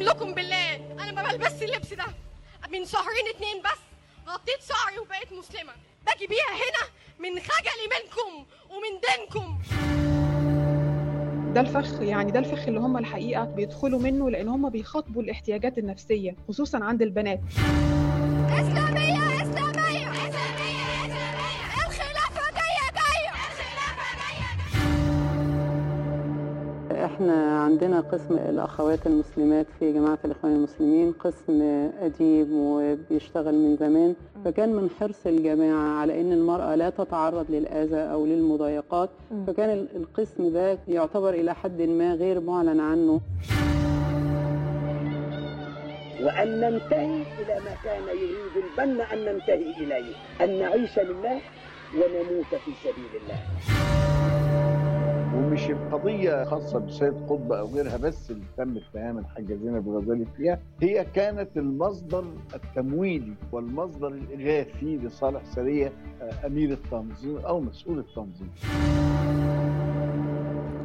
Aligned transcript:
اقسم 0.00 0.16
لكم 0.16 0.34
بالله. 0.34 0.76
أنا 0.76 1.12
ما 1.12 1.22
بلبسش 1.22 1.62
اللبس 1.62 1.94
ده. 1.94 2.04
من 2.72 2.84
شهرين 2.86 3.26
اتنين 3.34 3.62
بس. 3.62 3.80
غطيت 4.28 4.62
شعري 4.68 4.98
وبقيت 4.98 5.32
مسلمة. 5.32 5.72
باجي 6.06 6.26
بيها 6.26 6.52
هنا 6.54 6.88
من 7.18 7.40
خجلي 7.40 7.86
منكم 7.90 8.46
ومن 8.70 9.00
دينكم. 9.06 9.58
ده 11.54 11.60
الفخ 11.60 12.00
يعني 12.00 12.30
ده 12.30 12.38
الفخ 12.38 12.66
اللي 12.68 12.80
هم 12.80 12.96
الحقيقة 12.96 13.44
بيدخلوا 13.44 14.00
منه 14.00 14.30
لأن 14.30 14.48
هم 14.48 14.68
بيخاطبوا 14.70 15.22
الاحتياجات 15.22 15.78
النفسية 15.78 16.36
خصوصا 16.48 16.84
عند 16.84 17.02
البنات. 17.02 17.40
إسلامية! 18.52 19.19
إحنا 27.20 27.60
عندنا 27.64 28.00
قسم 28.00 28.34
الأخوات 28.48 29.06
المسلمات 29.06 29.66
في 29.78 29.92
جماعة 29.92 30.18
الإخوان 30.24 30.52
المسلمين 30.52 31.12
قسم 31.12 31.62
أديب 32.00 32.48
وبيشتغل 32.52 33.54
من 33.54 33.76
زمان. 33.76 34.14
فكان 34.44 34.72
من 34.72 34.90
حرص 35.00 35.26
الجماعة 35.26 35.98
على 36.00 36.20
إن 36.20 36.32
المرأة 36.32 36.74
لا 36.74 36.90
تتعرض 36.90 37.46
للأذى 37.50 37.96
أو 37.96 38.26
للمضايقات. 38.26 39.10
فكان 39.46 39.70
ال- 39.70 39.88
القسم 39.96 40.52
ده 40.52 40.78
يعتبر 40.88 41.30
إلى 41.34 41.54
حد 41.54 41.82
ما 41.82 42.14
غير 42.14 42.40
معلن 42.40 42.80
عنه. 42.80 43.20
وأن 46.22 46.60
ننتهي 46.60 47.22
إلى 47.40 47.54
ما 47.64 47.74
كان 47.84 48.02
يريد 48.16 48.64
البنا 48.64 49.12
أن 49.12 49.18
ننتهي 49.24 49.74
إليه. 49.80 50.14
أن 50.40 50.58
نعيش 50.58 50.98
لله 50.98 51.40
ونموت 51.94 52.54
في 52.64 52.70
سبيل 52.84 53.22
الله. 53.22 54.09
ومش 55.40 55.70
القضية 55.70 56.44
خاصة 56.44 56.78
بسيد 56.78 57.12
قطب 57.28 57.52
أو 57.52 57.66
غيرها 57.66 57.96
بس 57.96 58.30
اللي 58.30 58.42
تم 58.56 58.76
اتهام 58.76 59.18
الحاجة 59.18 59.54
زينب 59.54 59.88
الغزالي 59.88 60.26
فيها 60.36 60.60
هي 60.82 61.06
كانت 61.14 61.48
المصدر 61.56 62.24
التمويلي 62.54 63.32
والمصدر 63.52 64.08
الإغاثي 64.08 64.96
لصالح 64.96 65.42
سرية 65.54 65.92
آه، 66.22 66.46
أمير 66.46 66.70
التنظيم 66.72 67.36
أو 67.38 67.60
مسؤول 67.60 67.98
التنظيم 67.98 68.50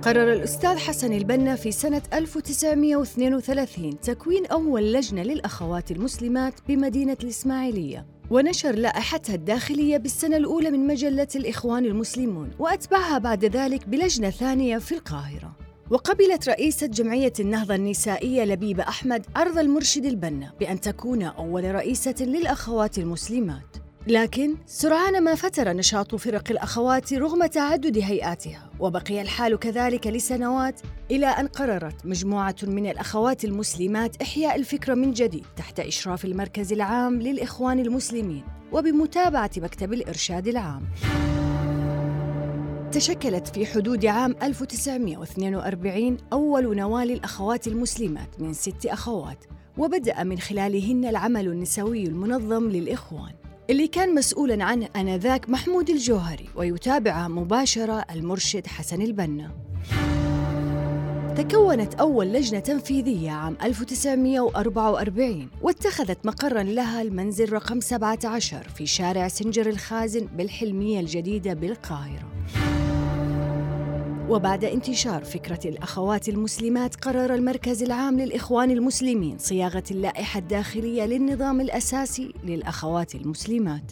قرر 0.02 0.34
الأستاذ 0.34 0.78
حسن 0.78 1.14
البنا 1.14 1.56
في 1.56 1.72
سنة 1.72 2.02
1932 2.14 4.00
تكوين 4.00 4.46
أول 4.46 4.94
لجنة 4.94 5.24
للأخوات 5.24 5.92
المسلمات 5.92 6.54
بمدينة 6.68 7.18
الإسماعيلية. 7.24 8.06
ونشر 8.30 8.76
لائحتها 8.76 9.36
الداخلية 9.36 9.98
بالسنة 9.98 10.38
الأولى 10.38 10.72
من 10.72 10.88
مجلة 10.88 11.28
الإخوان 11.36 11.86
المسلمون 11.86 12.52
وأتبعها 12.60 13.18
بعد 13.18 13.46
ذلك 13.46 13.88
بلجنة 13.88 14.30
ثانية 14.30 14.78
في 14.78 14.92
القاهرة. 14.92 15.56
وقبلت 15.90 16.50
رئيسة 16.50 16.88
جمعية 16.88 17.34
النهضة 17.40 17.76
النسائية 17.76 18.44
لبيبة 18.44 18.84
أحمد 18.84 19.26
عرض 19.36 19.58
المرشد 19.58 20.06
البنا 20.06 20.54
بأن 20.60 20.82
تكون 20.82 21.24
أول 21.24 21.76
رئيسة 21.76 22.16
للأخوات 22.20 22.98
المسلمات. 22.98 23.85
لكن 24.08 24.56
سرعان 24.66 25.24
ما 25.24 25.36
فتر 25.36 25.74
نشاط 25.74 26.16
فرق 26.16 26.52
الأخوات 26.52 27.14
رغم 27.14 27.46
تعدد 27.46 27.98
هيئاتها 27.98 28.70
وبقي 28.80 29.22
الحال 29.22 29.60
كذلك 29.60 30.08
لسنوات 30.08 30.82
إلى 31.12 31.26
أن 31.26 31.48
قررت 31.48 32.06
مجموعة 32.06 32.56
من 32.64 32.86
الأخوات 32.90 33.46
المسلمات 33.46 34.22
إحياء 34.22 34.56
الفكرة 34.56 34.94
من 34.94 35.12
جديد 35.12 35.46
تحت 35.58 35.80
إشراف 35.80 36.26
المركز 36.26 36.74
العام 36.74 37.22
للإخوان 37.22 37.80
المسلمين 37.80 38.44
وبمتابعة 38.72 39.52
مكتب 39.58 39.94
الإرشاد 39.94 40.48
العام. 40.48 40.84
تشكلت 42.92 43.48
في 43.48 43.66
حدود 43.66 44.06
عام 44.06 44.36
1942 44.44 46.18
أول 46.34 46.76
نوال 46.76 47.12
الأخوات 47.12 47.68
المسلمات 47.68 48.42
من 48.42 48.54
ست 48.54 48.86
أخوات 48.86 49.46
وبدأ 49.78 50.24
من 50.24 50.40
خلالهن 50.40 51.06
العمل 51.06 51.48
النسوي 51.48 52.04
المنظم 52.04 52.70
للإخوان. 52.70 53.45
اللي 53.70 53.88
كان 53.88 54.16
مسؤولا 54.16 54.64
عنه 54.64 54.90
آنذاك 54.96 55.50
محمود 55.50 55.90
الجوهري 55.90 56.50
ويتابعه 56.56 57.28
مباشرة 57.28 58.06
المرشد 58.12 58.68
حسن 58.68 59.02
البنا. 59.02 59.52
تكونت 61.38 61.94
أول 61.94 62.28
لجنة 62.28 62.60
تنفيذية 62.60 63.32
عام 63.32 63.58
1944 63.64 65.50
واتخذت 65.62 66.26
مقرا 66.26 66.64
لها 66.64 67.02
المنزل 67.02 67.54
رقم 67.54 67.80
17 67.80 68.70
في 68.76 68.86
شارع 68.86 69.28
سنجر 69.28 69.70
الخازن 69.70 70.28
بالحلمية 70.38 71.00
الجديدة 71.00 71.54
بالقاهرة. 71.54 72.28
وبعد 74.30 74.66
انتشار 74.66 75.24
فكرة 75.24 75.60
الأخوات 75.66 76.30
المسلمات 76.30 76.96
قرر 76.96 77.36
المركز 77.36 77.84
العام 77.84 78.20
للإخوان 78.20 78.72
المسلمين 78.72 79.38
صياغة 79.38 79.84
اللائحة 79.92 80.40
الداخلية 80.40 81.06
للنظام 81.06 81.62
الأساسي 81.62 82.34
للأخوات 82.44 83.16
المسلمات. 83.16 83.92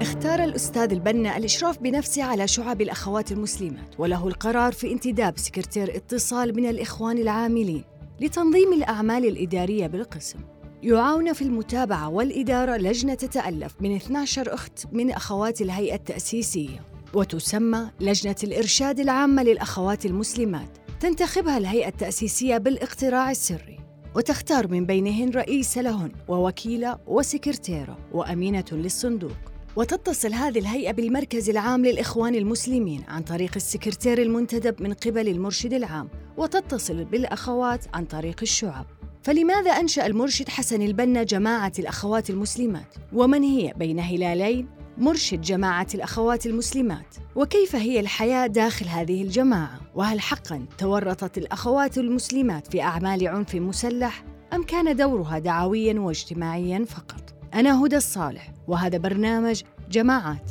اختار 0.00 0.44
الأستاذ 0.44 0.92
البنا 0.92 1.36
الإشراف 1.36 1.78
بنفسه 1.78 2.22
على 2.22 2.48
شعب 2.48 2.80
الأخوات 2.80 3.32
المسلمات 3.32 3.94
وله 3.98 4.28
القرار 4.28 4.72
في 4.72 4.92
انتداب 4.92 5.38
سكرتير 5.38 5.96
اتصال 5.96 6.56
من 6.56 6.66
الإخوان 6.66 7.18
العاملين 7.18 7.84
لتنظيم 8.20 8.72
الأعمال 8.72 9.24
الإدارية 9.24 9.86
بالقسم. 9.86 10.38
يعاون 10.82 11.32
في 11.32 11.42
المتابعة 11.42 12.08
والإدارة 12.08 12.76
لجنة 12.76 13.14
تتألف 13.14 13.74
من 13.80 13.96
12 13.96 14.54
أخت 14.54 14.86
من 14.92 15.10
أخوات 15.10 15.60
الهيئة 15.60 15.94
التأسيسية. 15.94 16.89
وتسمى 17.14 17.90
لجنة 18.00 18.36
الإرشاد 18.44 19.00
العامة 19.00 19.42
للأخوات 19.42 20.06
المسلمات. 20.06 20.78
تنتخبها 21.00 21.58
الهيئة 21.58 21.88
التأسيسية 21.88 22.58
بالاقتراع 22.58 23.30
السري. 23.30 23.80
وتختار 24.16 24.68
من 24.68 24.86
بينهن 24.86 25.30
رئيس 25.30 25.78
لهن 25.78 26.12
ووكيلة 26.28 26.98
وسكرتيرة 27.06 27.98
وأمينة 28.12 28.64
للصندوق. 28.72 29.36
وتتصل 29.76 30.32
هذه 30.32 30.58
الهيئة 30.58 30.92
بالمركز 30.92 31.50
العام 31.50 31.86
للإخوان 31.86 32.34
المسلمين 32.34 33.04
عن 33.08 33.22
طريق 33.22 33.52
السكرتير 33.56 34.22
المنتدب 34.22 34.82
من 34.82 34.92
قبل 34.92 35.28
المرشد 35.28 35.72
العام. 35.72 36.08
وتتصل 36.36 37.04
بالأخوات 37.04 37.84
عن 37.94 38.04
طريق 38.04 38.36
الشعب. 38.42 38.86
فلماذا 39.22 39.70
أنشأ 39.70 40.06
المرشد 40.06 40.48
حسن 40.48 40.82
البنا 40.82 41.22
جماعة 41.22 41.72
الأخوات 41.78 42.30
المسلمات؟ 42.30 42.94
ومن 43.12 43.42
هي 43.42 43.72
بين 43.76 44.00
هلالين؟ 44.00 44.79
مرشد 44.98 45.40
جماعة 45.40 45.86
الأخوات 45.94 46.46
المسلمات. 46.46 47.16
وكيف 47.36 47.76
هي 47.76 48.00
الحياة 48.00 48.46
داخل 48.46 48.86
هذه 48.86 49.22
الجماعة؟ 49.22 49.80
وهل 49.94 50.20
حقا 50.20 50.66
تورطت 50.78 51.38
الأخوات 51.38 51.98
المسلمات 51.98 52.66
في 52.66 52.82
أعمال 52.82 53.28
عنف 53.28 53.54
مسلح؟ 53.54 54.24
أم 54.52 54.62
كان 54.62 54.96
دورها 54.96 55.38
دعويا 55.38 56.00
واجتماعيا 56.00 56.84
فقط؟ 56.84 57.34
أنا 57.54 57.84
هدى 57.84 57.96
الصالح 57.96 58.52
وهذا 58.68 58.98
برنامج 58.98 59.62
جماعات. 59.90 60.50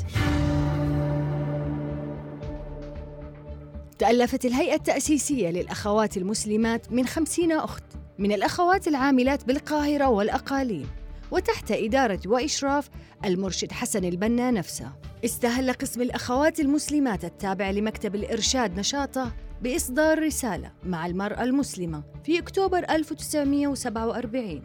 تألفت 4.00 4.46
الهيئة 4.46 4.76
التأسيسية 4.76 5.50
للأخوات 5.50 6.18
المسلمات 6.18 6.92
من 6.92 7.06
خمسين 7.06 7.52
أخت 7.52 7.84
من 8.20 8.32
الأخوات 8.32 8.88
العاملات 8.88 9.46
بالقاهرة 9.46 10.10
والأقاليم. 10.10 10.99
وتحت 11.32 11.72
إدارة 11.72 12.20
وإشراف 12.26 12.90
المرشد 13.26 13.72
حسن 13.72 14.06
البنا 14.06 14.52
نفسه. 14.52 14.92
استهل 15.26 15.74
قسم 15.74 16.02
الأخوات 16.02 16.60
المسلمات 16.60 17.26
التابع 17.26 17.70
لمكتب 17.72 18.16
الإرشاد 18.16 18.80
نشاطه 18.80 19.32
بإصدار 19.62 20.24
رسالة 20.24 20.72
مع 20.84 21.06
المرأة 21.06 21.44
المسلمة 21.44 22.04
في 22.24 22.40
أكتوبر 22.40 22.78
1947 22.90 24.64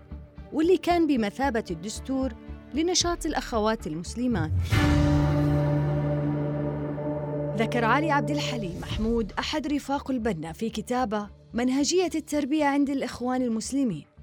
واللي 0.53 0.77
كان 0.77 1.07
بمثابة 1.07 1.65
الدستور 1.71 2.33
لنشاط 2.75 3.27
الأخوات 3.27 3.87
المسلمات. 3.87 4.51
ذكر 7.59 7.85
علي 7.85 8.11
عبد 8.11 8.31
الحليم 8.31 8.81
محمود 8.81 9.33
أحد 9.39 9.67
رفاق 9.67 10.10
البنا 10.10 10.53
في 10.53 10.71
كتابه 10.71 11.31
منهجية 11.53 12.10
التربية 12.15 12.65
عند 12.65 12.91
الإخوان 12.91 13.43
المسلمين. 13.43 14.14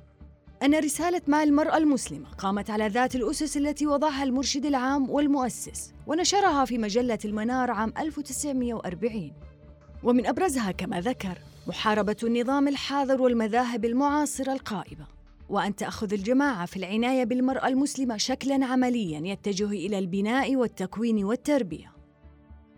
أن 0.63 0.75
رسالة 0.75 1.21
مع 1.27 1.43
المرأة 1.43 1.77
المسلمة 1.77 2.29
قامت 2.29 2.69
على 2.69 2.87
ذات 2.87 3.15
الأسس 3.15 3.57
التي 3.57 3.87
وضعها 3.87 4.23
المرشد 4.23 4.65
العام 4.65 5.09
والمؤسس 5.09 5.93
ونشرها 6.07 6.65
في 6.65 6.77
مجلة 6.77 7.19
المنار 7.25 7.71
عام 7.71 7.93
1940 7.97 9.31
ومن 10.03 10.25
أبرزها 10.25 10.71
كما 10.71 11.01
ذكر 11.01 11.37
محاربة 11.67 12.15
النظام 12.23 12.67
الحاضر 12.67 13.21
والمذاهب 13.21 13.85
المعاصرة 13.85 14.53
القائمة. 14.53 15.05
وأن 15.49 15.75
تأخذ 15.75 16.13
الجماعة 16.13 16.65
في 16.65 16.77
العناية 16.77 17.23
بالمرأة 17.23 17.67
المسلمة 17.67 18.17
شكلاً 18.17 18.65
عملياً 18.65 19.19
يتجه 19.19 19.69
إلى 19.69 19.99
البناء 19.99 20.55
والتكوين 20.55 21.23
والتربية. 21.23 22.00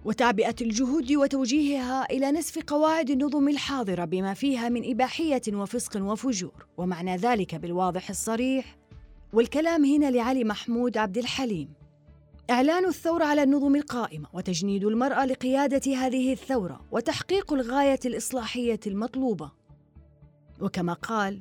وتعبئة 0.05 0.55
الجهود 0.61 1.11
وتوجيهها 1.11 2.05
إلى 2.11 2.31
نسف 2.31 2.63
قواعد 2.67 3.09
النظم 3.09 3.49
الحاضرة 3.49 4.05
بما 4.05 4.33
فيها 4.33 4.69
من 4.69 4.91
إباحية 4.91 5.41
وفسق 5.53 6.01
وفجور. 6.01 6.65
ومعنى 6.77 7.15
ذلك 7.17 7.55
بالواضح 7.55 8.09
الصريح 8.09 8.77
والكلام 9.33 9.85
هنا 9.85 10.11
لعلي 10.11 10.43
محمود 10.43 10.97
عبد 10.97 11.17
الحليم. 11.17 11.69
إعلان 12.49 12.85
الثورة 12.85 13.25
على 13.25 13.43
النظم 13.43 13.75
القائمة 13.75 14.27
وتجنيد 14.33 14.83
المرأة 14.83 15.25
لقيادة 15.25 15.95
هذه 15.95 16.33
الثورة 16.33 16.81
وتحقيق 16.91 17.53
الغاية 17.53 17.99
الإصلاحية 18.05 18.79
المطلوبة. 18.87 19.51
وكما 20.61 20.93
قال 20.93 21.39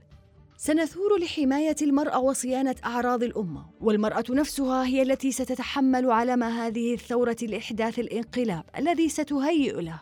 سنثور 0.65 1.19
لحماية 1.19 1.77
المرأة 1.83 2.19
وصيانة 2.21 2.75
أعراض 2.85 3.23
الأمة 3.23 3.67
والمرأة 3.81 4.25
نفسها 4.31 4.85
هي 4.85 5.03
التي 5.03 5.33
ستتحمل 5.33 6.11
علم 6.11 6.43
هذه 6.43 6.95
الثورة 6.95 7.37
لإحداث 7.43 7.99
الانقلاب 7.99 8.65
الذي 8.79 9.09
ستهيئ 9.09 9.81
له. 9.81 10.01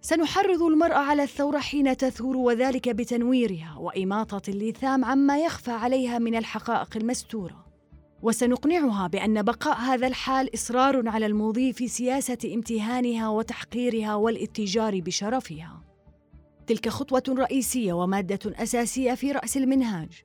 سنحرض 0.00 0.62
المرأة 0.62 0.98
على 0.98 1.22
الثورة 1.22 1.58
حين 1.58 1.96
تثور 1.96 2.36
وذلك 2.36 2.88
بتنويرها 2.88 3.76
وإماطة 3.78 4.50
اللثام 4.50 5.04
عما 5.04 5.38
يخفى 5.38 5.70
عليها 5.70 6.18
من 6.18 6.34
الحقائق 6.34 6.96
المستورة. 6.96 7.66
وسنقنعها 8.22 9.06
بأن 9.06 9.42
بقاء 9.42 9.78
هذا 9.78 10.06
الحال 10.06 10.54
إصرار 10.54 11.08
على 11.08 11.26
المضي 11.26 11.72
في 11.72 11.88
سياسة 11.88 12.38
امتهانها 12.54 13.28
وتحقيرها 13.28 14.14
والاتجار 14.14 15.00
بشرفها. 15.00 15.89
تلك 16.70 16.88
خطوة 16.88 17.22
رئيسية 17.28 17.92
ومادة 17.92 18.38
أساسية 18.62 19.14
في 19.14 19.32
رأس 19.32 19.56
المنهاج. 19.56 20.24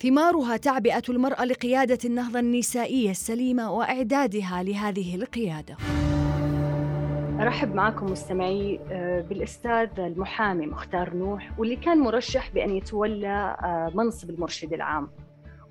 ثمارها 0.00 0.56
تعبئة 0.56 1.02
المرأة 1.08 1.44
لقيادة 1.44 1.98
النهضة 2.04 2.38
النسائية 2.38 3.10
السليمة 3.10 3.72
وإعدادها 3.72 4.62
لهذه 4.62 5.14
القيادة. 5.14 5.76
أرحب 7.40 7.74
معكم 7.74 8.06
مستمعي 8.06 8.80
آه، 8.90 9.20
بالأستاذ 9.20 10.00
المحامي 10.00 10.66
مختار 10.66 11.14
نوح 11.14 11.58
واللي 11.58 11.76
كان 11.76 11.98
مرشح 11.98 12.50
بأن 12.50 12.76
يتولى 12.76 13.56
آه، 13.62 13.92
منصب 13.94 14.30
المرشد 14.30 14.72
العام 14.72 15.10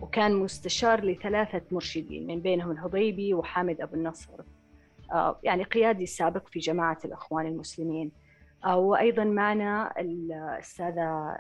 وكان 0.02 0.36
مستشار 0.36 1.06
لثلاثة 1.06 1.62
مرشدين 1.72 2.28
من 2.28 2.42
بينهم 2.42 2.72
الهضيبي 2.72 3.34
وحامد 3.34 3.82
أبو 3.82 3.96
النصر. 3.96 4.34
آه، 5.14 5.40
يعني 5.44 5.64
قيادي 5.64 6.06
سابق 6.06 6.48
في 6.48 6.60
جماعة 6.60 7.00
الأخوان 7.06 7.46
المسلمين. 7.46 8.12
وأيضا 8.66 9.24
معنا 9.24 9.94
الأستاذة 10.00 11.38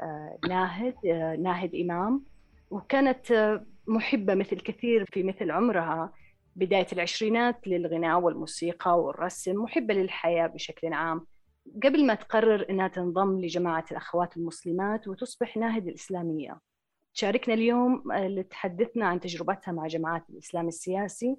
ناهد 0.49 0.95
ناهد 1.39 1.75
إمام. 1.75 2.25
وكانت 2.69 3.59
محبة 3.87 4.35
مثل 4.35 4.59
كثير 4.59 5.05
في 5.05 5.23
مثل 5.23 5.51
عمرها 5.51 6.13
بداية 6.55 6.87
العشرينات 6.93 7.67
للغناء 7.67 8.19
والموسيقى 8.19 8.99
والرسم 9.01 9.55
محبة 9.55 9.93
للحياة 9.93 10.47
بشكل 10.47 10.93
عام. 10.93 11.25
قبل 11.83 12.05
ما 12.05 12.13
تقرر 12.13 12.65
أنها 12.69 12.87
تنضم 12.87 13.39
لجماعة 13.39 13.85
الأخوات 13.91 14.37
المسلمات 14.37 15.07
وتصبح 15.07 15.57
ناهد 15.57 15.87
الإسلامية. 15.87 16.59
تشاركنا 17.13 17.53
اليوم 17.53 18.03
لتحدثنا 18.13 19.07
عن 19.07 19.19
تجربتها 19.19 19.71
مع 19.71 19.87
جماعات 19.87 20.29
الإسلام 20.29 20.67
السياسي 20.67 21.37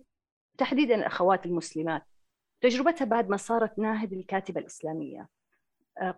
تحديدا 0.59 0.95
الأخوات 0.95 1.47
المسلمات. 1.47 2.03
تجربتها 2.61 3.05
بعد 3.05 3.29
ما 3.29 3.37
صارت 3.37 3.79
ناهد 3.79 4.13
الكاتبة 4.13 4.61
الإسلامية. 4.61 5.29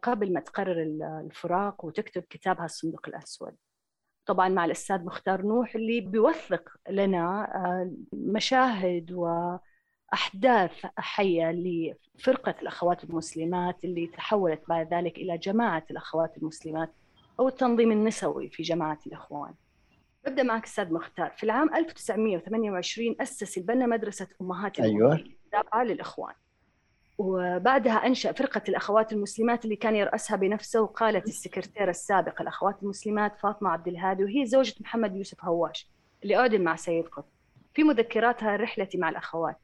قبل 0.02 0.32
ما 0.32 0.40
تقرر 0.40 0.82
الفراق 1.24 1.84
وتكتب 1.84 2.22
كتابها 2.22 2.64
الصندوق 2.64 3.08
الأسود. 3.08 3.56
طبعا 4.26 4.48
مع 4.48 4.64
الأستاذ 4.64 5.04
مختار 5.04 5.42
نوح 5.42 5.74
اللي 5.74 6.00
بيوثق 6.00 6.70
لنا 6.90 7.52
آه، 7.54 7.90
مشاهد 8.12 9.12
وأحداث 9.12 10.86
حية 10.98 11.50
لفرقة 11.50 12.54
الأخوات 12.62 13.04
المسلمات 13.04 13.84
اللي 13.84 14.06
تحولت 14.06 14.62
بعد 14.68 14.94
ذلك 14.94 15.16
إلى 15.16 15.38
جماعة 15.38 15.84
الأخوات 15.90 16.36
المسلمات 16.38 16.92
أو 17.40 17.48
التنظيم 17.48 17.92
النسوي 17.92 18.48
في 18.50 18.62
جماعة 18.62 18.98
الإخوان. 19.06 19.54
ببدأ 20.26 20.42
معك 20.42 20.64
أستاذ 20.64 20.92
مختار. 20.92 21.30
في 21.30 21.44
العام 21.44 21.74
1928 21.74 23.16
أسس 23.20 23.58
البنا 23.58 23.86
مدرسة 23.86 24.28
أمهات 24.40 24.80
أيوة. 24.80 25.24
تابعة 25.52 25.84
للإخوان. 25.84 26.34
وبعدها 27.18 28.06
أنشأ 28.06 28.32
فرقة 28.32 28.62
الأخوات 28.68 29.12
المسلمات 29.12 29.64
اللي 29.64 29.76
كان 29.76 29.96
يرأسها 29.96 30.36
بنفسه 30.36 30.80
وقالت 30.80 31.26
السكرتيرة 31.26 31.90
السابقة 31.90 32.42
الأخوات 32.42 32.82
المسلمات 32.82 33.36
فاطمة 33.36 33.70
عبد 33.70 33.88
الهادي 33.88 34.24
وهي 34.24 34.46
زوجة 34.46 34.74
محمد 34.80 35.16
يوسف 35.16 35.44
هواش 35.44 35.88
اللي 36.22 36.36
أعدم 36.36 36.60
مع 36.60 36.76
سيد 36.76 37.06
قطب. 37.06 37.28
في 37.74 37.82
مذكراتها 37.82 38.56
رحلتي 38.56 38.98
مع 38.98 39.08
الأخوات. 39.08 39.56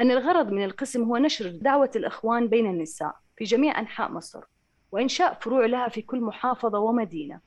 أن 0.00 0.10
الغرض 0.10 0.52
من 0.52 0.64
القسم 0.64 1.02
هو 1.02 1.16
نشر 1.16 1.50
دعوة 1.50 1.90
الإخوان 1.96 2.48
بين 2.48 2.66
النساء 2.66 3.16
في 3.36 3.44
جميع 3.44 3.78
أنحاء 3.80 4.10
مصر 4.10 4.44
وإنشاء 4.92 5.34
فروع 5.34 5.66
لها 5.66 5.88
في 5.88 6.02
كل 6.02 6.20
محافظة 6.20 6.78
ومدينة. 6.78 7.40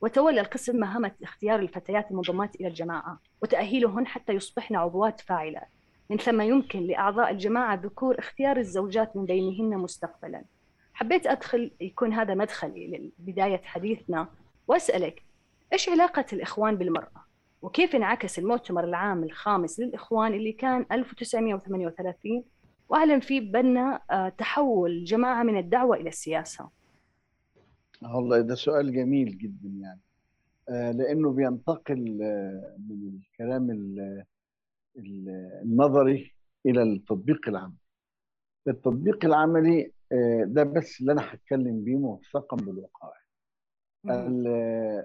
وتولى 0.00 0.40
القسم 0.40 0.76
مهمة 0.76 1.12
اختيار 1.22 1.60
الفتيات 1.60 2.10
المنضمات 2.10 2.54
إلى 2.54 2.68
الجماعة 2.68 3.18
وتأهيلهن 3.42 4.06
حتى 4.06 4.32
يصبحن 4.32 4.76
عضوات 4.76 5.20
فاعلات. 5.20 5.68
من 6.10 6.18
ثم 6.18 6.40
يمكن 6.40 6.86
لأعضاء 6.86 7.30
الجماعة 7.30 7.74
الذكور 7.74 8.18
اختيار 8.18 8.56
الزوجات 8.56 9.16
من 9.16 9.24
بينهن 9.24 9.78
مستقبلا. 9.78 10.44
حبيت 10.94 11.26
أدخل 11.26 11.70
يكون 11.80 12.12
هذا 12.12 12.34
مدخلي 12.34 13.12
لبداية 13.18 13.60
حديثنا 13.64 14.28
وأسألك 14.68 15.22
إيش 15.72 15.88
علاقة 15.88 16.24
الإخوان 16.32 16.76
بالمرأة؟ 16.76 17.24
وكيف 17.62 17.94
انعكس 17.96 18.38
المؤتمر 18.38 18.84
العام 18.84 19.24
الخامس 19.24 19.80
للإخوان 19.80 20.34
اللي 20.34 20.52
كان 20.52 20.86
1938 20.92 22.44
وأعلن 22.88 23.20
فيه 23.20 23.52
بأن 23.52 23.76
آه، 24.10 24.28
تحول 24.28 24.90
الجماعة 24.90 25.42
من 25.42 25.58
الدعوة 25.58 25.96
إلى 25.96 26.08
السياسة. 26.08 26.70
والله 28.02 28.40
ده 28.40 28.54
سؤال 28.54 28.92
جميل 28.92 29.38
جدا 29.38 29.68
يعني. 29.68 30.00
آه، 30.68 30.90
لأنه 30.90 31.30
بينتقل 31.30 32.18
آه، 32.22 32.76
من 32.88 33.20
الكلام 33.20 33.70
النظري 34.96 36.34
إلى 36.66 36.82
التطبيق 36.82 37.48
العملي. 37.48 37.76
التطبيق 38.68 39.24
العملي 39.24 39.92
آه، 40.12 40.44
ده 40.46 40.62
بس 40.64 41.00
اللي 41.00 41.12
أنا 41.12 41.34
هتكلم 41.34 41.84
بيه 41.84 41.96
موثقا 41.96 42.56
بالوقائع 42.56 43.24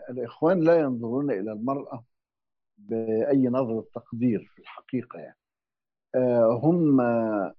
الإخوان 0.09 0.59
لا 0.59 0.79
ينظرون 0.79 1.31
إلى 1.31 1.51
المرأة 1.51 2.05
بأي 2.77 3.47
نظره 3.47 3.87
تقدير 3.95 4.51
في 4.55 4.61
الحقيقة 4.61 5.19
يعني. 5.19 5.37
آه، 6.15 6.59
هم 6.63 7.01
آه، 7.01 7.53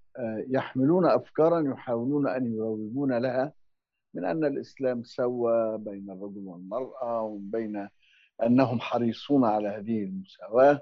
يحملون 0.49 1.07
افكارا 1.07 1.61
يحاولون 1.61 2.29
أن 2.29 2.55
يروجون 2.55 3.19
لها 3.19 3.53
من 4.15 4.25
أن 4.25 4.45
الإسلام 4.45 5.03
سوى 5.03 5.79
بين 5.79 6.11
الرجل 6.11 6.47
والمرأة 6.47 7.23
وبين 7.23 7.89
أنهم 8.43 8.81
حريصون 8.81 9.45
على 9.45 9.69
هذه 9.69 10.03
المساواة. 10.05 10.81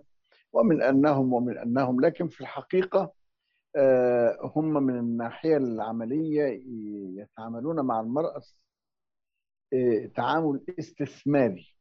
ومن 0.52 0.82
أنهم 0.82 1.32
ومن 1.32 1.58
أنهم 1.58 2.00
لكن 2.00 2.28
في 2.28 2.40
الحقيقة 2.40 3.12
آه، 3.76 4.52
هم 4.56 4.72
من 4.72 4.98
الناحية 4.98 5.56
العملية 5.56 6.62
يتعاملون 7.22 7.80
مع 7.80 8.00
المرأة 8.00 8.43
آه، 9.72 10.06
تعامل 10.17 10.60
استثماري. 10.78 11.74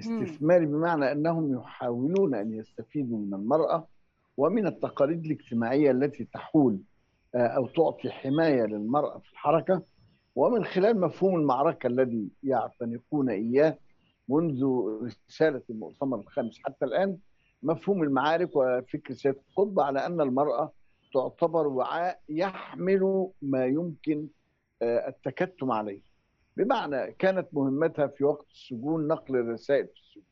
استثماري 0.00 0.66
بمعنى 0.66 1.12
أنهم 1.12 1.54
يحاولون 1.54 2.34
أن 2.34 2.52
يستفيدوا 2.52 3.18
من 3.18 3.34
المرأة 3.34 3.88
ومن 4.36 4.66
التقاليد 4.66 5.24
الاجتماعية 5.24 5.90
التي 5.90 6.24
تحول 6.24 6.80
آه، 7.34 7.46
أو 7.46 7.66
تعطي 7.66 8.10
حماية 8.10 8.62
للمرأة 8.64 9.18
في 9.18 9.32
الحركة. 9.32 9.82
ومن 10.36 10.64
خلال 10.64 11.00
مفهوم 11.00 11.40
المعركة 11.40 11.86
الذي 11.86 12.28
يعتنقون 12.42 13.30
إياه 13.30 13.78
منذ 14.28 14.64
رسالة 15.28 15.62
المؤتمر 15.70 16.20
الخامس 16.20 16.58
حتى 16.64 16.84
الآن 16.84 17.18
مفهوم 17.66 18.02
المعارك 18.02 18.56
وفكر 18.56 19.14
سيد 19.14 19.34
قطب 19.56 19.80
على 19.80 20.06
أن 20.06 20.20
المرأة 20.20 20.72
تعتبر 21.14 21.66
وعاء 21.66 22.20
يحمل 22.28 23.28
ما 23.42 23.66
يمكن 23.66 24.28
آه، 24.82 25.08
التكتم 25.08 25.72
عليه. 25.72 26.00
بمعنى 26.56 27.12
كانت 27.12 27.48
مهمتها 27.52 28.06
في 28.06 28.24
وقت 28.24 28.46
السجون 28.50 29.06
نقل 29.08 29.36
الرسائل 29.36 29.86
في 29.86 30.00
السجون. 30.00 30.24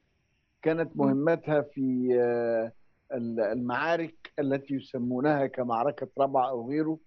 كانت 0.62 0.96
مهمتها 0.96 1.62
في 1.62 2.08
آه، 2.20 2.72
المعارك 3.52 4.32
التي 4.38 4.74
يسمونها 4.74 5.46
كمعركة 5.46 6.08
ربع 6.18 6.48
أو 6.48 6.68
غيره 6.70 6.98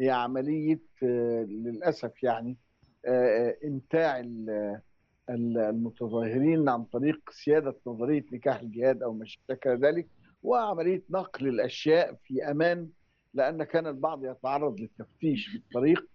هي 0.00 0.10
عملية 0.10 0.80
آه، 1.02 1.42
للأسف 1.48 2.22
يعني 2.22 2.56
إمتاع 3.64 4.20
المتظاهرين 5.30 6.68
عن 6.68 6.84
طريق 6.84 7.30
سيادة 7.30 7.76
نظرية 7.86 8.24
نكاح 8.32 8.60
الجهاد 8.60 9.02
أو 9.02 9.12
ما 9.12 9.24
شابه 9.24 9.88
ذلك 9.88 10.08
وعملية 10.42 11.02
نقل 11.10 11.48
الأشياء 11.48 12.14
في 12.24 12.50
أمان 12.50 12.88
لأن 13.34 13.64
كان 13.64 13.86
البعض 13.86 14.24
يتعرض 14.24 14.80
للتفتيش 14.80 15.46
في 15.46 15.56
الطريق 15.56 16.06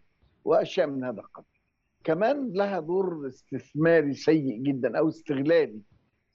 وأشياء 0.46 0.88
من 0.88 1.04
هذا 1.04 1.20
القبيل 1.20 1.62
كمان 2.04 2.52
لها 2.54 2.80
دور 2.80 3.28
استثماري 3.28 4.14
سيء 4.14 4.58
جدا 4.62 4.98
أو 4.98 5.08
استغلالي 5.08 5.82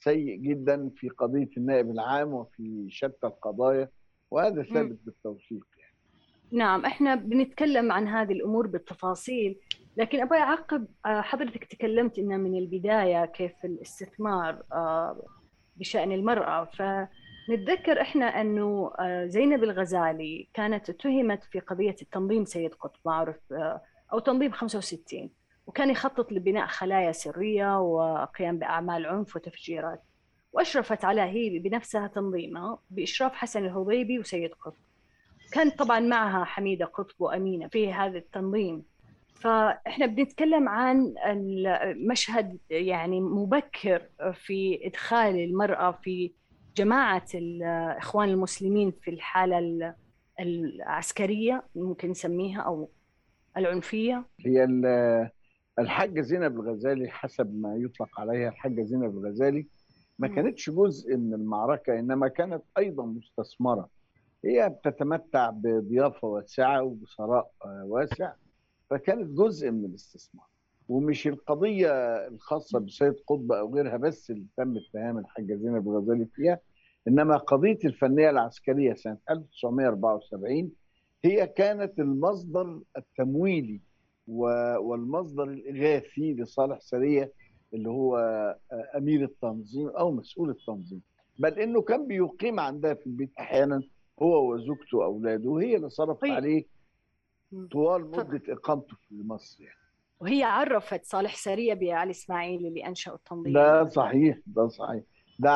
سيء 0.00 0.36
جدا 0.36 0.90
في 0.96 1.08
قضية 1.08 1.50
النائب 1.56 1.90
العام 1.90 2.32
وفي 2.32 2.86
شتى 2.90 3.26
القضايا 3.26 3.88
وهذا 4.30 4.62
ثابت 4.62 4.98
بالتوثيق 5.04 5.66
يعني. 5.78 5.94
نعم 6.50 6.84
إحنا 6.84 7.14
بنتكلم 7.14 7.92
عن 7.92 8.08
هذه 8.08 8.32
الأمور 8.32 8.66
بالتفاصيل 8.66 9.58
لكن 9.96 10.20
أبغى 10.22 10.38
اعقب 10.38 10.86
آه، 11.06 11.20
حضرتك 11.20 11.64
تكلمت 11.64 12.18
إنه 12.18 12.36
من 12.36 12.58
البداية 12.58 13.24
كيف 13.24 13.52
الاستثمار 13.64 14.62
آه، 14.72 15.22
بشأن 15.76 16.12
المرأة. 16.12 16.64
فنتذكر 16.64 18.00
إحنا 18.00 18.40
أنه 18.40 18.92
آه، 19.00 19.26
زينب 19.26 19.64
الغزالي 19.64 20.48
كانت 20.54 20.90
اتهمت 20.90 21.44
في 21.44 21.60
قضية 21.60 21.96
التنظيم 22.02 22.44
سيد 22.44 22.74
قطب 22.74 23.00
معروف 23.04 23.36
أو 24.12 24.18
تنظيم 24.18 24.52
65 24.52 25.30
وكان 25.66 25.90
يخطط 25.90 26.32
لبناء 26.32 26.66
خلايا 26.66 27.12
سرية 27.12 27.80
وقيام 27.80 28.58
بأعمال 28.58 29.06
عنف 29.06 29.36
وتفجيرات. 29.36 30.02
وأشرفت 30.52 31.04
على 31.04 31.20
هي 31.20 31.58
بنفسها 31.58 32.06
تنظيمها 32.06 32.78
بإشراف 32.90 33.32
حسن 33.32 33.64
الهضيبي 33.64 34.18
وسيد 34.18 34.50
قطب. 34.54 34.76
كان 35.52 35.70
طبعا 35.70 36.00
معها 36.00 36.44
حميدة 36.44 36.84
قطب 36.84 37.14
وأمينة 37.18 37.68
في 37.68 37.92
هذا 37.92 38.18
التنظيم. 38.18 38.84
فإحنا 39.40 40.06
بنتكلم 40.06 40.68
عن 40.68 41.14
المشهد 41.26 42.58
يعني 42.70 43.20
مبكر 43.20 44.02
في 44.32 44.86
إدخال 44.86 45.38
المرأة 45.38 45.90
في 45.92 46.32
جماعة 46.76 47.26
الإخوان 47.34 48.28
المسلمين 48.28 48.90
في 48.90 49.10
الحالة 49.10 49.94
العسكرية 50.40 51.62
ممكن 51.74 52.10
نسميها 52.10 52.60
أو 52.60 52.90
العنفية. 53.56 54.24
هي 54.46 54.68
الحاجة 55.78 56.20
زينب 56.20 56.60
الغزالي 56.60 57.10
حسب 57.10 57.54
ما 57.60 57.76
يطلق 57.76 58.20
عليها 58.20 58.48
الحاجة 58.48 58.82
زينب 58.82 59.18
الغزالي 59.18 59.66
ما 60.18 60.28
كانتش 60.28 60.70
جزء 60.70 61.16
من 61.16 61.34
المعركة 61.34 61.98
إنما 61.98 62.28
كانت 62.28 62.62
أيضا 62.78 63.04
مستثمرة. 63.06 63.88
هي 64.44 64.68
بتتمتع 64.68 65.50
بضيافة 65.50 66.28
واسعة 66.28 66.82
وبثراء 66.82 67.50
واسع. 67.84 68.32
فكانت 68.90 69.30
جزء 69.38 69.70
من 69.70 69.84
الاستثمار. 69.84 70.46
ومش 70.88 71.26
القضية 71.26 71.90
الخاصة 72.28 72.78
بسيد 72.78 73.14
قطب 73.26 73.52
أو 73.52 73.74
غيرها 73.74 73.96
بس 73.96 74.30
اللي 74.30 74.46
تم 74.56 74.74
اتهام 74.76 75.18
الحاجة 75.18 75.54
زينب 75.54 75.88
الغزالي 75.88 76.26
فيها 76.34 76.60
إنما 77.08 77.36
قضية 77.36 77.78
الفنية 77.84 78.30
العسكرية 78.30 78.94
سنة 78.94 79.18
1974 79.30 80.70
هي 81.24 81.46
كانت 81.46 81.98
المصدر 81.98 82.80
التمويلي 82.96 83.80
والمصدر 84.28 85.42
الإغاثي 85.44 86.34
لصالح 86.34 86.80
سرية 86.80 87.32
اللي 87.74 87.88
هو 87.88 88.16
أمير 88.96 89.24
التنظيم 89.24 89.88
أو 89.88 90.10
مسؤول 90.12 90.50
التنظيم. 90.50 91.02
بل 91.38 91.58
إنه 91.58 91.82
كان 91.82 92.06
بيقيم 92.06 92.60
عندها 92.60 92.94
في 92.94 93.06
البيت 93.06 93.30
أحيانا 93.38 93.82
هو 94.22 94.52
وزوجته 94.54 94.98
وأولاده 94.98 95.50
وهي 95.50 95.76
اللي 95.76 95.88
صرفت 95.90 96.24
عليه 96.24 96.64
طوال 97.72 98.10
مدة 98.10 98.42
إقامته 98.48 98.96
في 99.08 99.22
مصر 99.24 99.62
يعني. 99.62 99.76
وهي 100.20 100.42
عرفت 100.42 101.04
صالح 101.04 101.34
سرية 101.36 101.74
بعلي 101.74 102.10
إسماعيل 102.10 102.66
اللي 102.66 102.86
أنشأ 102.86 103.14
التنظيم. 103.14 103.52
ده 103.52 103.88
صحيح 103.88 104.38
ده 104.46 104.68
صحيح. 104.68 105.02
ده 105.38 105.50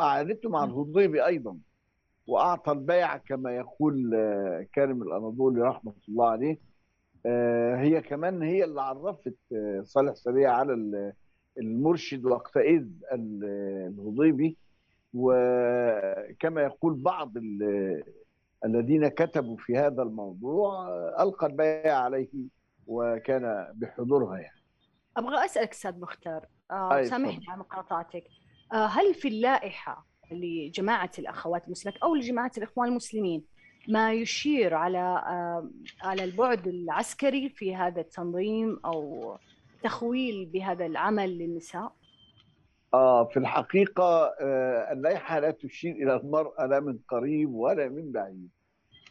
أعادته 0.00 0.48
مع 0.48 0.64
الهضيبي 0.64 1.26
أيضا 1.26 1.58
وأعطى 2.26 2.72
البيع 2.72 3.16
كما 3.16 3.56
يقول 3.56 4.10
كارم 4.72 5.02
الأناضولي 5.02 5.60
رحمة 5.62 5.92
الله 6.08 6.28
عليه. 6.28 6.58
هي 7.76 8.00
كمان 8.00 8.42
هي 8.42 8.64
اللي 8.64 8.82
عرفت 8.82 9.34
صالح 9.82 10.14
سرية 10.14 10.48
على 10.48 10.72
المرشد 11.58 12.24
وقتئذ 12.24 12.86
الهضيبي 13.12 14.56
وكما 15.14 16.62
يقول 16.62 16.94
بعض 16.94 17.32
الذين 18.64 19.08
كتبوا 19.08 19.56
في 19.56 19.76
هذا 19.78 20.02
الموضوع 20.02 20.88
ألقى 21.22 21.46
البيع 21.46 21.98
عليه 21.98 22.28
وكان 22.86 23.72
بحضورها 23.74 24.38
يعني. 24.38 24.60
أبغى 25.16 25.44
أسألك 25.44 25.72
أستاذ 25.72 26.00
مختار. 26.00 26.46
آه 26.70 27.02
سامحني 27.02 27.44
على 27.48 27.60
مقاطعتك. 27.60 28.24
آه 28.72 28.86
هل 28.86 29.14
في 29.14 29.28
اللائحة 29.28 30.06
لجماعة 30.32 31.10
الأخوات 31.18 31.66
المسلمات 31.66 31.98
أو 32.02 32.14
لجماعة 32.14 32.52
الإخوان 32.58 32.88
المسلمين 32.88 33.44
ما 33.88 34.12
يشير 34.12 34.74
على 34.74 34.98
آه 34.98 35.70
على 36.02 36.24
البعد 36.24 36.66
العسكري 36.66 37.48
في 37.48 37.76
هذا 37.76 38.00
التنظيم 38.00 38.80
أو 38.84 39.36
تخويل 39.82 40.46
بهذا 40.46 40.86
العمل 40.86 41.38
للنساء؟ 41.38 41.92
آه 42.94 43.24
في 43.24 43.36
الحقيقة 43.36 44.34
آه 44.40 44.92
اللائحة 44.92 45.38
لا 45.38 45.50
تشير 45.50 45.92
إلى 45.92 46.16
المرأة 46.16 46.66
لا 46.66 46.80
من 46.80 46.98
قريب 47.08 47.54
ولا 47.54 47.88
من 47.88 48.12
بعيد. 48.12 48.48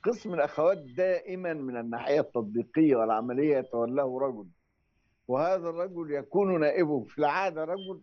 قسم 0.03 0.33
الأخوات 0.33 0.77
دائما 0.77 1.53
من 1.53 1.77
الناحية 1.77 2.19
التطبيقية 2.19 2.95
والعملية 2.95 3.57
يتولاه 3.57 4.17
رجل 4.21 4.47
وهذا 5.27 5.69
الرجل 5.69 6.11
يكون 6.11 6.59
نائبه. 6.59 7.03
في 7.03 7.19
العادة 7.19 7.63
رجل 7.63 8.01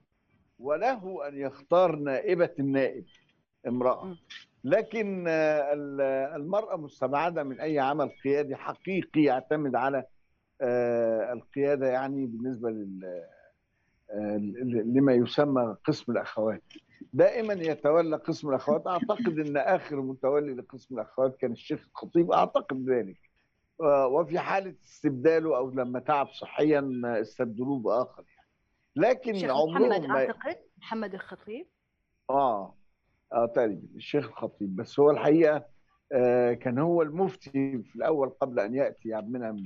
وله 0.59 1.29
أن 1.29 1.39
يختار 1.39 1.97
نائبة 1.97 2.51
النائب 2.59 3.05
امرأة. 3.67 4.17
لكن 4.65 5.25
المرأة 5.29 6.77
مستبعدة 6.77 7.43
من 7.43 7.61
أي 7.61 7.79
عمل 7.79 8.09
قيادي 8.25 8.57
حقيقي 8.57 9.23
يعتمد 9.23 9.75
على 9.75 10.05
القيادة 11.33 11.87
يعني 11.87 12.27
بالنسبة 12.27 12.71
لل 12.71 13.23
لما 14.85 15.13
يسمى 15.13 15.77
قسم 15.85 16.13
الأخوات. 16.13 16.63
دائما 17.13 17.53
يتولى 17.55 18.17
قسم 18.17 18.49
الأخوات. 18.49 18.87
أعتقد 18.87 19.39
أن 19.39 19.57
آخر 19.57 20.01
متولي 20.03 20.55
لقسم 20.55 20.95
الأخوات 20.95 21.37
كان 21.37 21.53
الشيخ 21.53 21.87
الخطيب. 21.89 22.33
أعتقد 22.33 22.91
ذلك. 22.91 23.31
وفي 24.11 24.39
حالة 24.39 24.75
استبداله 24.85 25.57
أو 25.57 25.71
لما 25.71 26.01
تعب 26.01 26.29
صحيا 26.29 26.91
استبدلوه 27.05 27.79
بآخر 27.79 28.25
يعني. 28.37 28.49
لكن 28.97 29.31
الشيخ 29.31 29.51
محمد 29.69 30.05
أعتقد 30.05 30.57
محمد 30.79 31.15
الخطيب؟ 31.15 31.67
آه 32.31 32.75
آه 33.33 33.47
تقريبا 33.47 33.89
الشيخ 33.97 34.27
الخطيب. 34.27 34.77
بس 34.77 35.01
هو 35.01 35.11
الحقيقة 35.11 35.65
آه 36.13 36.53
كان 36.53 36.79
هو 36.79 37.03
المفتي 37.03 37.83
في 37.83 37.97
الأول 37.97 38.29
قبل 38.29 38.61
أن 38.61 38.75
يأتي 38.75 39.15
عبد 39.15 39.27
المنعم 39.27 39.57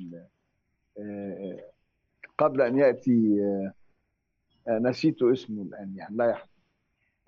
آه 0.98 1.60
قبل 2.38 2.62
أن 2.62 2.78
يأتي 2.78 3.40
آه 3.42 3.72
نسيت 4.68 5.22
اسمه 5.22 5.62
الآن 5.62 5.96
يعني 5.96 6.16
لا 6.16 6.30
يحضر. 6.30 6.48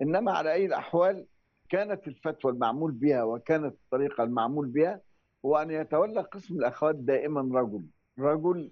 إنما 0.01 0.31
على 0.31 0.53
أي 0.53 0.65
الأحوال 0.65 1.25
كانت 1.69 2.07
الفتوى 2.07 2.51
المعمول 2.51 2.91
بها 2.91 3.23
وكانت 3.23 3.73
الطريقة 3.73 4.23
المعمول 4.23 4.67
بها 4.67 5.01
هو 5.45 5.57
أن 5.57 5.71
يتولى 5.71 6.21
قسم 6.21 6.55
الأخوات 6.55 6.95
دائما 6.95 7.59
رجل 7.59 7.83
رجل 8.19 8.71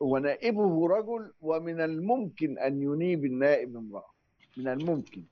ونائبه 0.00 0.88
رجل 0.88 1.32
ومن 1.40 1.80
الممكن 1.80 2.58
أن 2.58 2.82
ينيب 2.82 3.24
النائب 3.24 3.76
امرأة. 3.76 4.12
من 4.56 4.68
الممكن. 4.68 5.24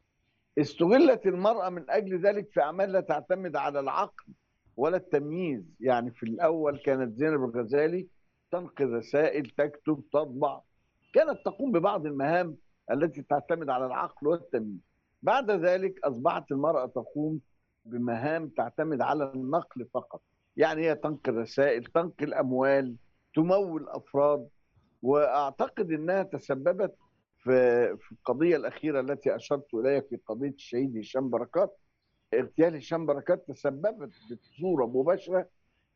استغلت 0.58 1.26
المرأة 1.26 1.68
من 1.68 1.90
أجل 1.90 2.18
ذلك 2.20 2.50
في 2.50 2.60
أعمال 2.60 2.92
لا 2.92 3.00
تعتمد 3.00 3.56
على 3.56 3.80
العقل 3.80 4.32
ولا 4.76 4.96
التمييز. 4.96 5.64
يعني 5.80 6.10
في 6.10 6.22
الأول 6.22 6.78
كانت 6.78 7.16
زينب 7.18 7.44
الغزالي 7.44 8.06
تنقل 8.52 8.92
رسائل 8.92 9.46
تكتب 9.46 10.02
تطبع 10.12 10.60
كانت 11.12 11.38
تقوم 11.44 11.72
ببعض 11.72 12.06
المهام 12.06 12.56
التي 12.90 13.22
تعتمد 13.22 13.70
على 13.70 13.86
العقل 13.86 14.26
والتمييز. 14.26 14.80
بعد 15.22 15.50
ذلك 15.50 16.04
أصبحت 16.04 16.52
المرأة 16.52 16.86
تقوم 16.86 17.40
بمهام 17.84 18.48
تعتمد 18.48 19.00
على 19.00 19.32
النقل 19.34 19.86
فقط. 19.94 20.22
يعني 20.56 20.82
هي 20.82 20.94
تنقل 20.94 21.34
رسائل 21.34 21.84
تنقل 21.84 22.34
أموال 22.34 22.96
تمول 23.34 23.88
أفراد 23.88 24.48
وأعتقد 25.02 25.90
أنها 25.92 26.22
تسببت 26.22 26.94
في 27.38 27.50
في 27.96 28.12
القضية 28.12 28.56
الأخيرة 28.56 29.00
التي 29.00 29.36
أشرت 29.36 29.74
إليها 29.74 30.00
في 30.00 30.16
قضية 30.26 30.48
الشهيد 30.50 30.98
هشام 30.98 31.30
بركات. 31.30 31.76
اغتيال 32.34 32.76
هشام 32.76 33.06
بركات 33.06 33.48
تسببت 33.48 34.10
بصورة 34.32 34.86
مباشرة 34.86 35.48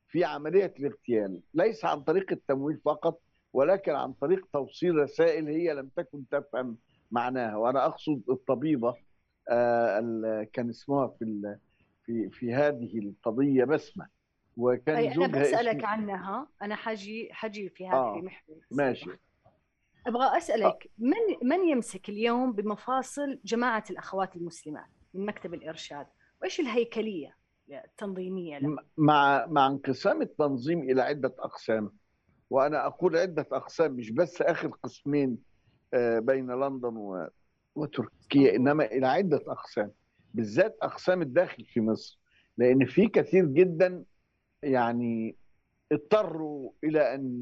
في 0.09 0.25
عملية 0.25 0.75
الاغتيال 0.78 1.40
ليس 1.54 1.85
عن 1.85 2.02
طريق 2.02 2.33
التمويل 2.33 2.80
فقط 2.85 3.21
ولكن 3.54 3.92
عن 3.92 4.12
طريق 4.12 4.46
توصيل 4.52 4.94
رسائل 4.96 5.49
هي 5.49 5.75
لم 5.75 5.88
تكن 5.96 6.28
تفهم 6.30 6.76
معناها. 7.11 7.56
وأنا 7.56 7.87
أقصد 7.87 8.23
الطبيبة 8.30 8.94
آه 9.50 10.46
كان 10.52 10.68
اسمها 10.68 11.06
في 11.06 11.56
في 12.04 12.30
في 12.30 12.54
هذه 12.54 12.99
القضية 12.99 13.64
بسمة. 13.64 14.06
وكان 14.56 14.96
أي 14.96 15.14
أنا 15.14 15.26
بسألك 15.26 15.76
اسم... 15.76 15.87
عنها. 15.87 16.49
أنا 16.62 16.75
حاجي 16.75 17.28
حجي 17.32 17.68
في 17.68 17.87
هذه 17.88 17.94
آه 17.94 18.18
المحور 18.18 18.56
ماشي. 18.70 19.11
أبغى 20.06 20.37
أسألك 20.37 20.90
من 20.99 21.49
من 21.49 21.68
يمسك 21.68 22.08
اليوم 22.08 22.52
بمفاصل 22.52 23.40
جماعة 23.44 23.84
الأخوات 23.90 24.37
المسلمات 24.37 24.87
من 25.14 25.26
مكتب 25.26 25.54
الإرشاد؟ 25.54 26.06
وإيش 26.42 26.61
الهيكلية 26.61 27.37
التنظيمية 27.70 28.58
له؟ 28.58 28.76
مع 28.99 29.46
مع 29.46 29.66
انقسام 29.66 30.23
التنظيم 30.23 30.82
إلى 30.82 31.02
عدة 31.02 31.34
أقسام. 31.38 31.92
وأنا 32.50 32.86
أقول 32.86 33.16
عدة 33.16 33.46
أقسام 33.52 33.92
مش 33.92 34.10
بس 34.10 34.42
آخر 34.42 34.68
قسمين 34.68 35.38
بين 36.18 36.50
لندن 36.50 37.26
وتركيا 37.74 38.56
إنما 38.56 38.84
إلى 38.84 39.06
عدة 39.06 39.40
أقسام 39.46 39.90
بالذات 40.34 40.76
أقسام 40.82 41.22
الداخل 41.22 41.64
في 41.64 41.80
مصر. 41.80 42.18
لأن 42.58 42.84
في 42.86 43.08
كثير 43.08 43.44
جدا 43.46 44.04
يعني 44.62 45.36
اضطروا 45.92 46.70
إلى 46.84 47.14
أن 47.14 47.40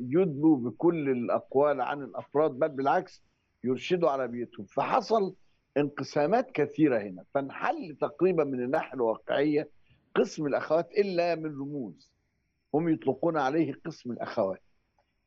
يدلوا 0.00 0.56
بكل 0.56 1.08
الأقوال 1.10 1.80
عن 1.80 2.02
الأفراد 2.02 2.50
بل 2.50 2.68
بالعكس 2.68 3.22
يرشدوا 3.64 4.10
على 4.10 4.28
بيوتهم 4.28 4.66
فحصل 4.66 5.34
انقسامات 5.76 6.50
كثيرة 6.50 6.98
هنا. 6.98 7.24
فانحل 7.34 7.96
تقريبا 8.00 8.44
من 8.44 8.64
الناحية 8.64 8.94
الواقعية 8.94 9.68
قسم 10.14 10.46
الأخوات 10.46 10.90
إلا 10.98 11.34
من 11.34 11.46
رموز. 11.60 12.10
هم 12.74 12.88
يطلقون 12.88 13.36
عليه 13.36 13.74
قسم 13.86 14.12
الأخوات. 14.12 14.62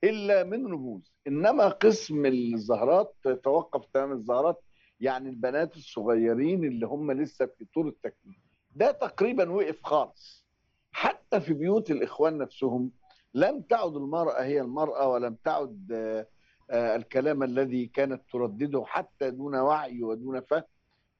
إلا 0.03 0.43
من 0.43 0.67
رموز 0.67 1.13
إنما 1.27 1.67
قسم 1.67 2.25
الزهرات 2.25 3.15
توقف 3.43 3.85
تمام 3.93 4.11
الزهرات 4.11 4.63
يعني 4.99 5.29
البنات 5.29 5.75
الصغيرين 5.77 6.63
اللي 6.63 6.85
هم 6.87 7.11
لسه 7.11 7.45
في 7.45 7.65
طور 7.73 7.87
التكوين 7.87 8.39
ده 8.71 8.91
تقريبا 8.91 9.49
وقف 9.51 9.83
خالص. 9.83 10.45
حتى 10.91 11.41
في 11.41 11.53
بيوت 11.53 11.91
الإخوان 11.91 12.37
نفسهم 12.37 12.91
لم 13.33 13.61
تعد 13.61 13.95
المرأة 13.95 14.43
هي 14.43 14.61
المرأة 14.61 15.07
ولم 15.09 15.35
تعد 15.43 15.91
آه، 15.91 16.27
آه، 16.71 16.95
الكلام 16.95 17.43
الذي 17.43 17.85
كانت 17.85 18.21
تردده 18.31 18.83
حتى 18.85 19.31
دون 19.31 19.55
وعي 19.55 20.03
ودون 20.03 20.41
فهم 20.41 20.63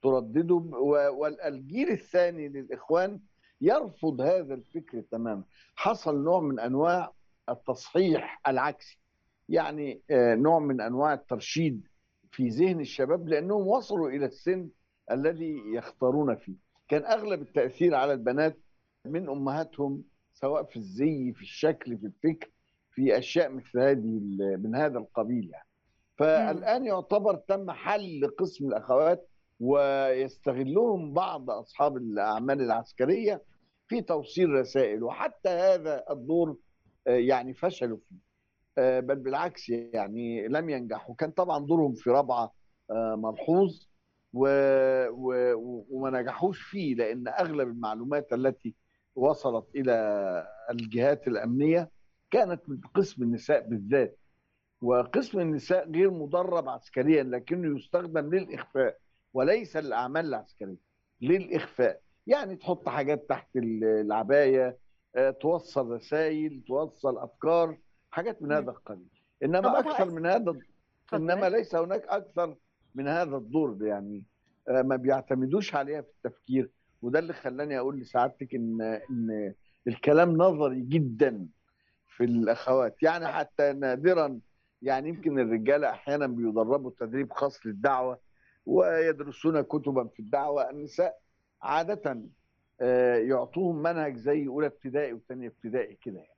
تردده 0.04 0.56
والجيل 0.56 1.90
الثاني 1.90 2.48
للإخوان 2.50 3.20
يرفض 3.62 4.22
هذا 4.22 4.54
الفكر 4.54 5.02
تماما. 5.02 5.44
حصل 5.76 6.24
نوع 6.24 6.40
من 6.40 6.60
أنواع 6.60 7.12
التصحيح 7.50 8.42
العكسي 8.48 9.00
يعني 9.50 10.02
آه، 10.10 10.36
نوع 10.36 10.60
من 10.60 10.82
أنواع 10.82 11.14
الترشيد 11.14 11.88
في 12.32 12.48
ذهن 12.48 12.80
الشباب 12.80 13.28
لأنهم 13.28 13.68
وصلوا 13.68 14.10
إلى 14.10 14.26
السن 14.26 14.70
الذي 15.12 15.62
يختارون 15.74 16.36
فيه. 16.36 16.56
كان 16.88 17.06
أغلب 17.06 17.42
التأثير 17.42 17.96
على 17.96 18.14
البنات 18.14 18.58
من 19.06 19.30
أمهاتهم 19.30 20.04
سواء 20.34 20.64
في 20.64 20.76
الزي 20.76 21.34
في 21.34 21.42
الشكل 21.42 21.98
في 21.98 22.06
الفكر 22.06 22.50
في 22.92 23.18
أشياء 23.18 23.50
مثل 23.50 23.80
هذه 23.80 24.20
من 24.58 24.76
هذا 24.76 24.98
القبيل 24.98 25.50
يعني. 25.50 25.68
فالآن 26.18 26.86
يعتبر 26.86 27.36
تم 27.36 27.72
حل 27.72 28.32
قسم 28.38 28.68
الأخوات 28.68 29.30
ويستغلهم 29.60 31.14
بعض 31.14 31.50
أصحاب 31.50 31.98
الأعمال 31.98 32.62
العسكرية 32.62 33.44
في 33.88 34.02
توصيل 34.02 34.50
رسائل. 34.50 35.04
وحتى 35.04 35.50
هذا 35.50 36.04
الدور 36.10 36.58
آه، 37.08 37.12
يعني 37.12 37.54
فشلوا 37.54 37.98
فيه. 37.98 38.16
آه، 38.78 39.00
بل 39.00 39.16
بالعكس 39.16 39.70
يعني 39.70 40.48
لم 40.48 40.70
ينجحوا. 40.70 41.16
كان 41.16 41.32
طبعا 41.32 41.66
دورهم 41.66 41.94
في 41.94 42.10
رابعة 42.10 42.54
آه، 42.92 43.16
ملحوظ 43.16 43.88
و... 44.34 44.48
و... 45.10 45.54
وما 45.90 46.22
نجحوش 46.22 46.62
فيه 46.62 46.96
لأن 46.96 47.28
أغلب 47.28 47.68
المعلومات 47.68 48.34
التي 48.34 48.76
وصلت 49.16 49.66
إلى 49.76 49.94
الجهات 50.72 51.28
الأمنية 51.28 51.92
كانت 52.32 52.70
من 52.70 52.82
قسم 52.96 53.24
النساء 53.24 53.68
بالذات. 53.70 54.20
وقسم 54.82 55.40
النساء 55.40 55.92
غير 55.92 56.12
مدرب 56.12 56.70
عسكريا 56.70 57.24
لكنه 57.24 57.78
يستخدم 57.78 58.36
للإخفاء. 58.36 58.98
وليس 59.36 59.78
للاعمال 59.78 60.26
العسكرية 60.26 60.78
للإخفاء. 61.22 62.02
يعني 62.28 62.56
تحط 62.56 62.90
حاجات 62.90 63.30
تحت 63.30 63.48
العباية 63.56 64.78
آه، 65.16 65.32
توصل 65.32 65.92
رسائل 65.92 66.64
توصل 66.68 67.18
أفكار 67.18 67.78
حاجات 68.12 68.42
من 68.42 68.52
هذا 68.52 68.72
القبيل. 68.72 69.08
إنما 69.44 69.80
أكثر 69.80 70.12
من 70.12 70.26
هذا. 70.26 70.54
إنما 71.14 71.50
ليس 71.50 71.76
هناك 71.76 72.04
أكثر 72.08 72.56
من 72.96 73.08
هذا 73.08 73.38
الدور 73.38 73.86
يعني 73.86 74.24
آه، 74.70 74.82
ما 74.82 74.96
بيعتمدوش 74.96 75.76
عليها 75.76 76.02
في 76.02 76.10
التفكير. 76.10 76.70
وده 77.02 77.20
اللي 77.20 77.34
خلاني 77.34 77.80
أقول 77.80 78.00
لسعادتك 78.00 78.56
ان 78.56 78.82
إن 78.82 79.54
الكلام 79.88 80.38
نظري 80.38 80.82
جدا 80.82 81.48
في 82.18 82.24
الأخوات. 82.24 83.04
يعني 83.04 83.28
حتى 83.28 83.74
نادرا 83.74 84.40
يعني 84.82 85.10
يمكن 85.10 85.40
الرجاله 85.40 85.90
أحيانا 85.90 86.28
بيدربوا 86.28 86.92
تدريب 87.00 87.34
خاص 87.34 87.66
للدعوة 87.66 88.25
ويدرسون 88.66 89.62
كتبا 89.62 90.08
في 90.08 90.20
الدعوة 90.20 90.70
النساء. 90.70 91.20
عادة 91.62 92.22
آه، 92.82 93.16
يعطوهم 93.16 93.84
منهج 93.84 94.16
زي 94.16 94.48
أولى 94.48 94.68
ابتدائي 94.68 95.14
وثانية 95.14 95.48
ابتدائي 95.48 95.96
كده 95.96 96.20
يعني. 96.20 96.36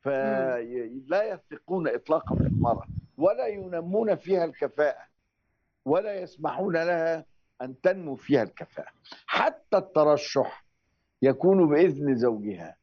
فلا 0.00 1.32
يثقون 1.32 1.88
اطلاقا 1.88 2.36
في 2.36 2.46
المراه 2.46 2.86
ولا 3.18 3.46
ينمون 3.46 4.14
فيها 4.16 4.44
الكفاءة 4.44 5.02
ولا 5.84 6.20
يسمحون 6.20 6.72
لها 6.72 7.24
أن 7.62 7.80
تنمو 7.80 8.16
فيها 8.16 8.42
الكفاءة. 8.42 8.92
حتى 9.26 9.76
الترشح 9.76 10.64
يكون 11.22 11.68
بإذن 11.68 12.16
زوجها. 12.16 12.76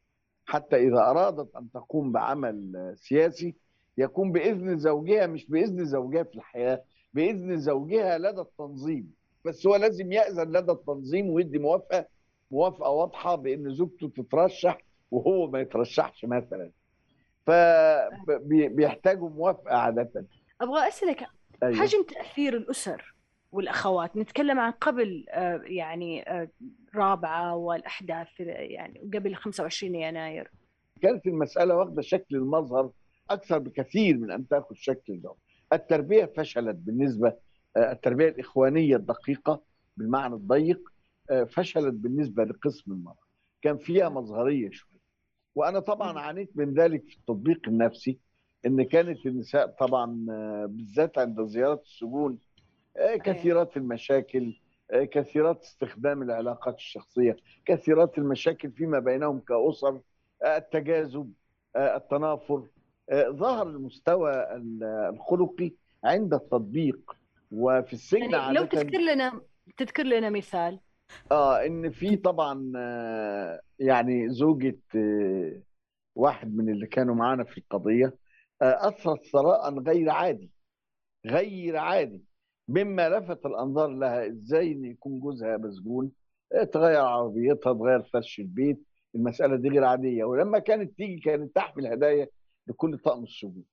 حتى 0.46 0.76
إذا 0.76 0.98
أرادت 0.98 1.56
أن 1.56 1.70
تقوم 1.70 2.12
بعمل 2.12 2.92
سياسي 2.96 3.54
يكون 3.98 4.32
بإذن 4.32 4.78
زوجها 4.78 5.26
مش 5.26 5.50
بإذن 5.50 5.84
زوجها 5.84 6.22
في 6.22 6.34
الحياة. 6.34 6.82
بإذن 7.14 7.58
زوجها 7.58 8.18
لدى 8.18 8.40
التنظيم. 8.40 9.14
بس 9.44 9.66
هو 9.66 9.76
لازم 9.76 10.12
يأذن 10.12 10.52
لدى 10.56 10.72
التنظيم 10.72 11.30
ويدي 11.30 11.58
موافقة 11.58 12.06
موافقة 12.50 12.90
واضحة 12.90 13.34
بإن 13.34 13.74
زوجته 13.74 14.08
تترشح 14.08 14.78
وهو 15.10 15.50
ما 15.50 15.60
يترشحش 15.60 16.24
مثلا. 16.24 16.70
فبيحتاجوا 17.46 19.28
موافقة 19.30 19.76
عادة. 19.76 20.26
أبغى 20.60 20.88
أسألك 20.88 21.26
أيوة. 21.62 21.76
حجم 21.76 22.02
تأثير 22.02 22.56
الأسر 22.56 23.14
والأخوات؟ 23.52 24.16
نتكلم 24.16 24.60
عن 24.60 24.70
قبل 24.72 25.24
آه، 25.30 25.60
يعني 25.64 26.30
آه، 26.30 26.48
رابعة 26.94 27.56
والأحداث 27.56 28.28
يعني 28.40 29.10
قبل 29.14 29.34
25 29.34 29.94
يناير. 29.94 30.50
كانت 31.02 31.26
المسألة 31.26 31.76
واخدة 31.76 32.02
شكل 32.02 32.36
المظهر 32.36 32.90
أكثر 33.30 33.58
بكثير 33.58 34.16
من 34.18 34.30
أن 34.30 34.48
تأخذ 34.48 34.74
شكل 34.74 35.20
ده 35.20 35.34
التربية 35.72 36.24
فشلت 36.24 36.76
بالنسبة 36.76 37.36
آه، 37.76 37.92
التربية 37.92 38.28
الإخوانية 38.28 38.96
الدقيقة 38.96 39.62
بالمعنى 39.96 40.34
الضيق 40.34 40.92
آه، 41.30 41.44
فشلت 41.44 41.94
بالنسبة 41.94 42.44
لقسم 42.44 42.92
المرأة. 42.92 43.22
كان 43.62 43.78
فيها 43.78 44.08
مظهرية 44.08 44.70
شوية. 44.70 45.00
وأنا 45.54 45.80
طبعا 45.80 46.18
عانيت 46.18 46.56
من 46.56 46.74
ذلك 46.74 47.04
في 47.08 47.16
التطبيق 47.16 47.68
النفسي 47.68 48.18
إن 48.66 48.82
كانت 48.82 49.26
النساء 49.26 49.66
طبعا 49.66 50.26
آه، 50.30 50.66
بالذات 50.66 51.18
عند 51.18 51.46
زيارة 51.46 51.80
السجون 51.84 52.38
آه، 52.96 53.16
كثيرات 53.16 53.76
المشاكل 53.76 54.54
كثيرات 54.92 55.62
استخدام 55.62 56.22
العلاقات 56.22 56.76
الشخصية 56.76 57.36
كثيرات 57.64 58.18
المشاكل 58.18 58.70
فيما 58.70 58.98
بينهم 58.98 59.40
كأسر 59.40 60.00
آه، 60.42 60.56
التجاذب 60.56 61.32
التنافر 61.76 62.66
ظهر 63.30 63.66
المستوى 63.68 64.32
ال- 64.56 64.84
الخلقي 65.14 65.72
عند 66.04 66.34
التطبيق. 66.34 67.16
وفي 67.52 67.92
السجن 67.92 68.30
يعني 68.30 68.52
لو 68.54 68.64
تذكر 68.64 68.98
لنا 68.98 69.40
تذكر 69.76 70.02
لنا 70.02 70.30
مثال. 70.30 70.80
آه 71.32 71.66
إن 71.66 71.90
في 71.90 72.16
طبعا 72.16 72.72
آه، 72.76 73.60
يعني 73.78 74.28
زوجة 74.28 74.78
آه، 74.96 75.62
واحد 76.14 76.56
من 76.56 76.68
اللي 76.68 76.86
كانوا 76.86 77.14
معانا 77.14 77.44
في 77.44 77.58
القضية 77.58 78.14
آه، 78.62 78.88
أثرت 78.88 79.24
ثراء 79.26 79.78
غير 79.78 80.10
عادي 80.10 80.50
غير 81.26 81.76
عادي. 81.76 82.24
مما 82.68 83.08
لفت 83.08 83.46
الأنظار 83.46 83.88
لها 83.88 84.26
إزاي 84.26 84.72
إن 84.72 84.84
يكون 84.84 85.20
جوزها 85.20 85.56
مسجون 85.56 86.12
آه، 86.54 86.64
تغير 86.64 87.00
عربيتها 87.00 87.72
تغير 87.72 88.02
فرش 88.02 88.38
البيت 88.40 88.82
المسألة 89.14 89.56
دي 89.56 89.68
غير 89.68 89.84
عادية. 89.84 90.24
ولما 90.24 90.58
كانت 90.58 90.96
تيجي 90.96 91.20
كانت 91.20 91.56
تحمل 91.56 91.86
هدايا 91.86 92.28
لكل 92.66 92.98
طقم 92.98 93.22
السجون. 93.22 93.64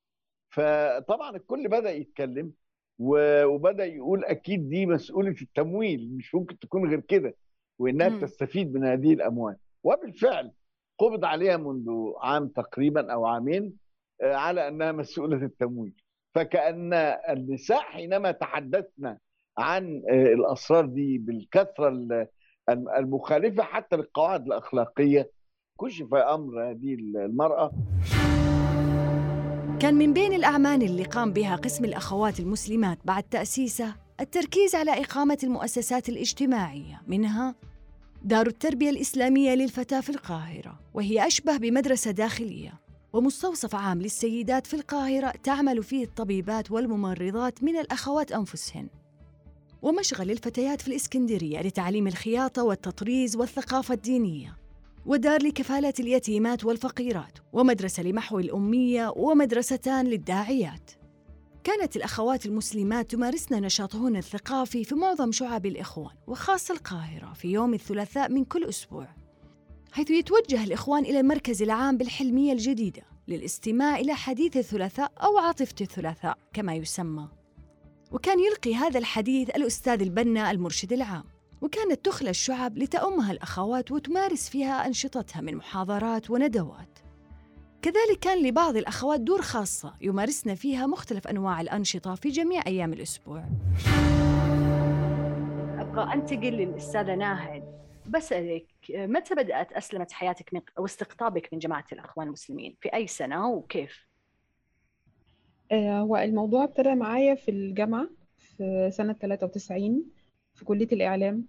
فطبعا 0.53 1.35
الكل 1.35 1.67
بدأ 1.67 1.91
يتكلم 1.91 2.51
و- 2.99 3.45
وبدأ 3.45 3.85
يقول 3.85 4.25
أكيد 4.25 4.69
دي 4.69 4.85
مسؤولة 4.85 5.35
التمويل 5.41 6.15
مش 6.17 6.35
ممكن 6.35 6.59
تكون 6.59 6.89
غير 6.89 6.99
كده 6.99 7.35
وإنها 7.79 8.09
مم. 8.09 8.19
تستفيد 8.21 8.73
من 8.73 8.83
هذه 8.85 9.13
الأموال. 9.13 9.55
وبالفعل 9.83 10.51
قبض 10.99 11.25
عليها 11.25 11.57
منذ 11.57 11.89
عام 12.21 12.47
تقريبا 12.47 13.13
أو 13.13 13.25
عامين 13.25 13.73
آه، 14.21 14.35
على 14.35 14.67
أنها 14.67 14.91
مسؤولة 14.91 15.37
التمويل. 15.45 15.93
فكأن 16.35 16.93
النساء 17.29 17.79
حينما 17.81 18.31
تحدثنا 18.31 19.17
عن 19.57 20.01
آه، 20.09 20.33
الأسرار 20.33 20.85
دي 20.85 21.17
بالكثرة 21.17 21.87
ال- 21.87 22.27
الم- 22.69 22.89
المخالفة 22.89 23.63
حتى 23.63 23.95
للقواعد 23.95 24.45
الأخلاقية 24.45 25.31
كشف 25.81 26.13
أمر 26.13 26.69
هذه 26.71 26.93
المرأة. 26.93 27.71
كان 29.79 29.93
من 29.93 30.13
بين 30.13 30.33
الأعمال 30.33 30.83
اللي 30.83 31.03
قام 31.03 31.33
بها 31.33 31.55
قسم 31.55 31.85
الأخوات 31.85 32.39
المسلمات 32.39 32.99
بعد 33.05 33.23
تأسيسه 33.23 33.95
التركيز 34.19 34.75
على 34.75 35.01
إقامة 35.01 35.37
المؤسسات 35.43 36.09
الاجتماعية 36.09 37.01
منها 37.07 37.55
دار 38.23 38.47
التربية 38.47 38.89
الإسلامية 38.89 39.55
للفتاة 39.55 40.01
في 40.01 40.09
القاهرة 40.09 40.79
وهي 40.93 41.27
أشبه 41.27 41.57
بمدرسة 41.57 42.11
داخلية 42.11 42.73
ومستوصف 43.13 43.75
عام 43.75 44.01
للسيدات 44.01 44.67
في 44.67 44.73
القاهرة 44.73 45.33
تعمل 45.43 45.83
فيه 45.83 46.03
الطبيبات 46.03 46.71
والممرضات 46.71 47.63
من 47.63 47.77
الأخوات 47.77 48.31
أنفسهن. 48.31 48.87
ومشغل 49.81 50.31
الفتيات 50.31 50.81
في 50.81 50.87
الإسكندرية 50.87 51.61
لتعليم 51.61 52.07
الخياطة 52.07 52.63
والتطريز 52.63 53.35
والثقافة 53.35 53.93
الدينية. 53.93 54.57
ودار 55.05 55.43
لكفالة 55.43 55.93
اليتيمات 55.99 56.65
والفقيرات 56.65 57.37
ومدرسة 57.53 58.03
لمحو 58.03 58.39
الأمية 58.39 59.13
ومدرستان 59.15 60.07
للداعيات. 60.07 60.91
كانت 61.63 61.95
الأخوات 61.95 62.45
المسلمات 62.45 63.11
تمارسن 63.11 63.61
نشاطهن 63.61 64.15
الثقافي 64.15 64.83
في 64.83 64.95
معظم 64.95 65.31
شعب 65.31 65.65
الإخوان 65.65 66.15
وخاصة 66.27 66.73
القاهرة 66.73 67.33
في 67.33 67.47
يوم 67.47 67.73
الثلاثاء 67.73 68.31
من 68.31 68.45
كل 68.45 68.63
أسبوع 68.63 69.07
حيث 69.91 70.11
يتوجه 70.11 70.63
الإخوان 70.63 71.05
إلى 71.05 71.19
المركز 71.19 71.61
العام 71.61 71.97
بالحلمية 71.97 72.53
الجديدة 72.53 73.01
للاستماع 73.27 73.99
إلى 73.99 74.13
حديث 74.13 74.57
الثلاثاء 74.57 75.11
أو 75.17 75.37
عاطفة 75.37 75.75
الثلاثاء 75.81 76.37
كما 76.53 76.75
يسمى. 76.75 77.27
وكان 78.11 78.39
يلقي 78.39 78.75
هذا 78.75 78.99
الحديث 78.99 79.49
الأستاذ 79.49 80.01
البنا 80.01 80.51
المرشد 80.51 80.93
العام. 80.93 81.23
وكانت 81.61 82.05
تخلى 82.05 82.29
الشعب 82.29 82.77
لتأمها 82.77 83.31
الأخوات 83.31 83.91
وتمارس 83.91 84.49
فيها 84.49 84.85
أنشطتها 84.87 85.41
من 85.41 85.55
محاضرات 85.55 86.29
وندوات. 86.29 86.99
كذلك 87.81 88.19
كان 88.21 88.43
لبعض 88.43 88.77
الأخوات 88.77 89.19
دور 89.19 89.41
خاصة 89.41 89.93
يمارسن 90.01 90.55
فيها 90.55 90.87
مختلف 90.87 91.27
أنواع 91.27 91.61
الأنشطة 91.61 92.15
في 92.15 92.29
جميع 92.29 92.63
أيام 92.67 92.93
الأسبوع. 92.93 93.43
أبغى 95.79 96.13
أنتقل 96.13 96.51
للأستاذة 96.51 97.15
ناهد. 97.15 97.79
بسألك 98.07 98.65
متى 98.89 99.35
بدأت 99.35 99.71
أسلمت 99.71 100.11
حياتك 100.11 100.53
من 100.53 100.61
أو 100.77 100.85
استقطابك 100.85 101.49
من 101.53 101.59
جماعة 101.59 101.85
الأخوان 101.91 102.27
المسلمين؟ 102.27 102.75
في 102.81 102.93
أي 102.93 103.07
سنة 103.07 103.49
وكيف؟ 103.49 104.07
آه، 105.71 105.99
هو 105.99 106.17
الموضوع 106.17 106.63
ابتدى 106.63 106.95
معايا 106.95 107.35
في 107.35 107.51
الجامعة 107.51 108.09
في 108.37 108.89
سنة 108.93 109.13
93 109.13 110.05
في 110.59 110.65
كلية 110.65 110.87
الإعلام 110.91 111.45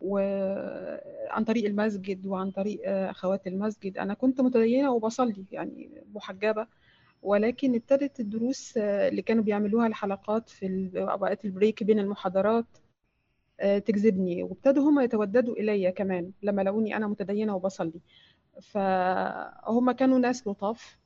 وعن 0.00 1.44
طريق 1.46 1.64
المسجد 1.64 2.26
وعن 2.26 2.50
طريق 2.50 2.80
آه، 2.84 3.10
أخوات 3.10 3.46
المسجد. 3.46 3.98
أنا 3.98 4.14
كنت 4.14 4.40
متدينة 4.40 4.92
وبصلي 4.92 5.44
يعني 5.52 5.90
محجبة 6.14 6.66
ولكن 7.22 7.74
ابتدت 7.74 8.20
الدروس 8.20 8.76
آه، 8.78 9.08
اللي 9.08 9.22
كانوا 9.22 9.44
بيعملوها 9.44 9.86
الحلقات 9.86 10.48
في 10.48 10.90
أوقات 10.96 11.44
البريك 11.44 11.82
بين 11.82 11.98
المحاضرات 11.98 12.66
آه، 13.60 13.78
تجذبني. 13.78 14.42
وابتدوا 14.42 14.90
هم 14.90 15.00
يتوددوا 15.00 15.54
إلي 15.56 15.92
كمان 15.92 16.30
لما 16.42 16.62
لقوني 16.62 16.96
أنا 16.96 17.06
متدينة 17.06 17.56
وبصلي. 17.56 18.00
فهم 18.62 19.92
كانوا 19.92 20.18
ناس 20.18 20.46
لطاف 20.48 20.98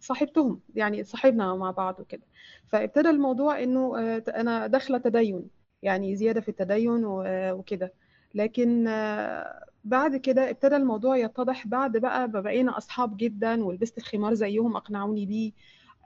فصاحبتهم 0.00 0.60
يعني 0.74 1.04
صاحبنا 1.04 1.54
مع 1.54 1.70
بعض 1.70 2.00
وكده. 2.00 2.22
فابتدى 2.66 3.10
الموضوع 3.10 3.62
إنه 3.62 3.98
آه، 3.98 4.22
أنا 4.28 4.66
داخلة 4.66 4.98
تدين. 4.98 5.57
يعني 5.82 6.16
زيادة 6.16 6.40
في 6.40 6.48
التدين 6.48 7.04
وكده. 7.04 7.92
لكن 8.34 8.88
آه، 8.88 9.64
بعد 9.84 10.16
كده 10.16 10.50
ابتدى 10.50 10.76
الموضوع 10.76 11.16
يتضح 11.16 11.66
بعد 11.66 11.96
بقى 11.96 12.30
بقينا 12.30 12.78
أصحاب 12.78 13.16
جدا 13.16 13.64
ولبست 13.64 13.98
الخمار 13.98 14.34
زيهم 14.34 14.76
أقنعوني 14.76 15.26
بيه 15.26 15.52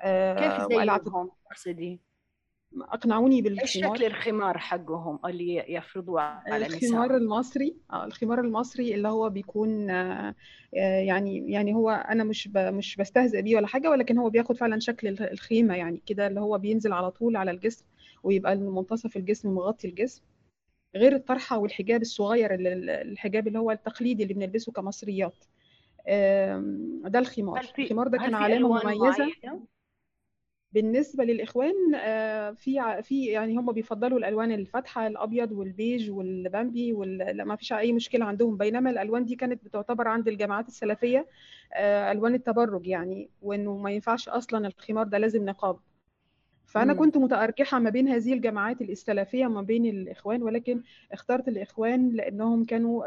آه، 0.02 0.34
كيف 0.66 0.68
زيهم؟ 0.68 0.88
اقصدي 1.50 2.00
أقنعوني 2.82 3.36
إيش 3.36 3.42
بالخمار 3.78 3.96
شكل 3.96 4.04
الخمار 4.06 4.58
حقهم 4.58 5.18
اللي 5.26 5.64
يفرضوه 5.68 6.20
على 6.20 6.66
الخمار 6.66 7.04
النساء 7.10 7.16
المصري 7.16 7.76
آه 7.92 8.04
الخمار 8.04 8.40
المصري 8.40 8.94
اللي 8.94 9.08
هو 9.08 9.30
بيكون 9.30 9.90
آه، 9.90 10.34
آه، 10.76 11.00
يعني 11.00 11.50
يعني 11.52 11.74
هو 11.74 11.90
أنا 11.90 12.24
مش 12.24 12.48
مش 12.56 12.96
بستهزئ 12.96 13.42
بيه 13.42 13.56
ولا 13.56 13.66
حاجة 13.66 13.90
ولكن 13.90 14.18
هو 14.18 14.30
بياخد 14.30 14.56
فعلا 14.56 14.80
شكل 14.80 15.08
الخ- 15.08 15.22
الخيمة 15.22 15.74
يعني 15.76 16.02
كده 16.06 16.26
اللي 16.26 16.40
هو 16.40 16.58
بينزل 16.58 16.92
على 16.92 17.10
طول 17.10 17.36
على 17.36 17.50
الجسم. 17.50 17.84
ويبقى 18.22 18.56
منتصف 18.56 19.16
الجسم 19.16 19.54
مغطي 19.54 19.88
الجسم 19.88 20.22
غير 20.96 21.14
الطرحة 21.14 21.58
والحجاب 21.58 22.00
الصغير 22.02 22.54
اللي- 22.54 23.02
الحجاب 23.02 23.48
اللي 23.48 23.58
هو 23.58 23.70
التقليدي 23.70 24.22
اللي 24.22 24.34
بنلبسه 24.34 24.72
كمصريات. 24.72 25.44
ده 27.10 27.18
الخمار. 27.18 27.58
الخمار 27.84 28.08
ده 28.08 28.18
كان 28.18 28.34
علامة 28.34 28.66
ألوان 28.80 28.96
مميزة 28.98 29.18
معينة؟ 29.18 29.66
بالنسبة 30.72 31.24
للإخوان 31.24 31.94
آه، 31.94 32.50
في 32.50 33.02
في 33.02 33.24
يعني 33.26 33.56
هم 33.56 33.72
بيفضلوا 33.72 34.18
الألوان 34.18 34.52
الفاتحة 34.52 35.06
الأبيض 35.06 35.52
والبيج 35.52 36.10
والبامبي 36.10 36.92
وال... 36.92 37.42
ما 37.44 37.56
فيش 37.56 37.72
أي 37.72 37.92
مشكلة 37.92 38.24
عندهم. 38.24 38.56
بينما 38.56 38.90
الألوان 38.90 39.24
دي 39.24 39.36
كانت 39.36 39.64
بتعتبر 39.64 40.08
عند 40.08 40.28
الجماعات 40.28 40.68
السلفية 40.68 41.26
آه، 41.74 42.12
ألوان 42.12 42.34
التبرج 42.34 42.86
يعني 42.86 43.30
وإنه 43.42 43.76
ما 43.76 43.90
ينفعش 43.90 44.28
أصلا 44.28 44.66
الخمار 44.66 45.06
ده 45.06 45.18
لازم 45.18 45.44
نقاب. 45.44 45.76
فأنا 46.72 46.92
مم. 46.92 46.98
كنت 46.98 47.16
متأرجحة 47.16 47.78
ما 47.78 47.90
بين 47.90 48.08
هذه 48.08 48.32
الجماعات 48.32 48.80
السلفية 48.82 49.46
وما 49.46 49.62
بين 49.62 49.86
الإخوان 49.86 50.42
ولكن 50.42 50.82
اخترت 51.12 51.48
الإخوان 51.48 52.10
لأنهم 52.10 52.64
كانوا 52.64 53.04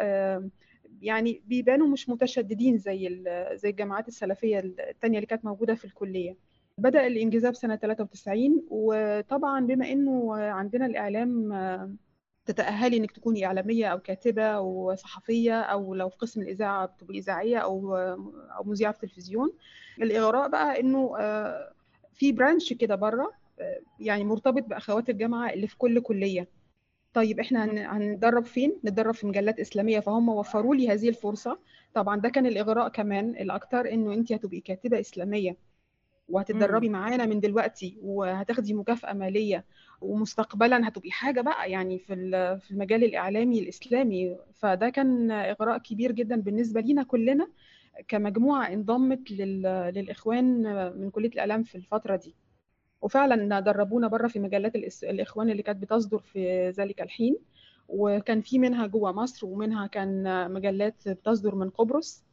يعني 1.01 1.41
بيبانوا 1.45 1.87
مش 1.87 2.09
متشددين 2.09 2.77
زي 2.77 3.23
زي 3.53 3.69
الجماعات 3.69 4.07
السلفية 4.07 4.59
التانية 4.59 5.17
اللي 5.17 5.25
كانت 5.27 5.45
موجودة 5.45 5.75
في 5.75 5.85
الكلية 5.85 6.35
بدأ 6.77 7.07
الإنجذاب 7.07 7.55
سنة 7.55 7.75
93 7.75 8.63
وطبعا 8.69 9.65
بما 9.65 9.91
إنه 9.91 10.35
عندنا 10.35 10.85
الإعلام 10.85 11.53
تتأهلي 12.45 12.97
إنك 12.97 13.11
تكوني 13.11 13.45
إعلامية 13.45 13.85
أو 13.87 13.99
كاتبة 13.99 14.43
أو 14.43 14.95
صحفية 14.95 15.61
أو 15.61 15.95
لو 15.95 16.09
في 16.09 16.17
قسم 16.17 16.41
الإذاعة 16.41 16.85
بتبقي 16.85 17.17
إذاعية 17.19 17.57
أو 17.57 17.95
أو 18.57 18.63
مذيعة 18.65 18.91
في 18.91 19.03
التلفزيون 19.03 19.53
الإغراء 20.01 20.49
بقى 20.49 20.79
إنه 20.79 21.15
في 22.13 22.31
برانش 22.31 22.73
كده 22.73 22.95
بره 22.95 23.44
يعني 23.99 24.23
مرتبط 24.23 24.63
بأخوات 24.63 25.09
الجامعة 25.09 25.49
اللي 25.53 25.67
في 25.67 25.77
كل 25.77 25.99
كلية. 25.99 26.47
طيب 27.13 27.39
إحنا 27.39 27.65
هن- 27.65 27.77
هنتدرب 27.77 28.45
فين؟ 28.45 28.73
نتدرب 28.85 29.13
في 29.13 29.27
مجلات 29.27 29.59
إسلامية 29.59 29.99
فهم 29.99 30.29
وفروا 30.29 30.75
لي 30.75 30.89
هذه 30.89 31.09
الفرصة. 31.09 31.59
طبعا 31.93 32.19
ده 32.19 32.29
كان 32.29 32.45
الإغراء 32.45 32.87
كمان 32.89 33.29
الأكتر 33.29 33.91
إنه 33.91 34.13
أنت 34.13 34.31
هتبقي 34.31 34.59
كاتبة 34.59 34.99
إسلامية 34.99 35.57
وهتتدربي 36.29 36.89
معانا 36.89 37.25
من 37.25 37.39
دلوقتي 37.39 37.97
وهتاخدي 38.01 38.73
مكافأة 38.73 39.13
مالية 39.13 39.65
ومستقبلا 40.01 40.87
هتبقي 40.87 41.11
حاجة 41.11 41.41
بقى 41.41 41.71
يعني 41.71 41.99
في 41.99 42.15
في 42.61 42.71
المجال 42.71 43.03
الإعلامي 43.03 43.59
الإسلامي. 43.59 44.37
فده 44.57 44.89
كان 44.89 45.31
إغراء 45.31 45.77
كبير 45.77 46.11
جدا 46.11 46.35
بالنسبة 46.41 46.81
لينا 46.81 47.03
كلنا 47.03 47.47
كمجموعة 48.07 48.67
انضمت 48.73 49.31
لل- 49.31 49.91
للإخوان 49.95 50.61
من 50.99 51.09
كلية 51.09 51.29
الإعلام 51.29 51.63
في 51.63 51.75
الفترة 51.75 52.15
دي. 52.15 52.35
وفعلا 53.05 53.59
دربونا 53.59 54.07
بره 54.07 54.27
في 54.27 54.39
مجلات 54.39 54.75
الإخوان 55.03 55.49
اللي 55.49 55.63
كانت 55.63 55.81
بتصدر 55.81 56.19
في 56.19 56.69
ذلك 56.69 57.01
الحين 57.01 57.37
وكان 57.89 58.41
في 58.41 58.59
منها 58.59 58.87
جوة 58.87 59.11
مصر 59.11 59.45
ومنها 59.47 59.87
كان 59.87 60.51
مجلات 60.51 61.09
بتصدر 61.09 61.55
من 61.55 61.69
قبرص. 61.69 62.23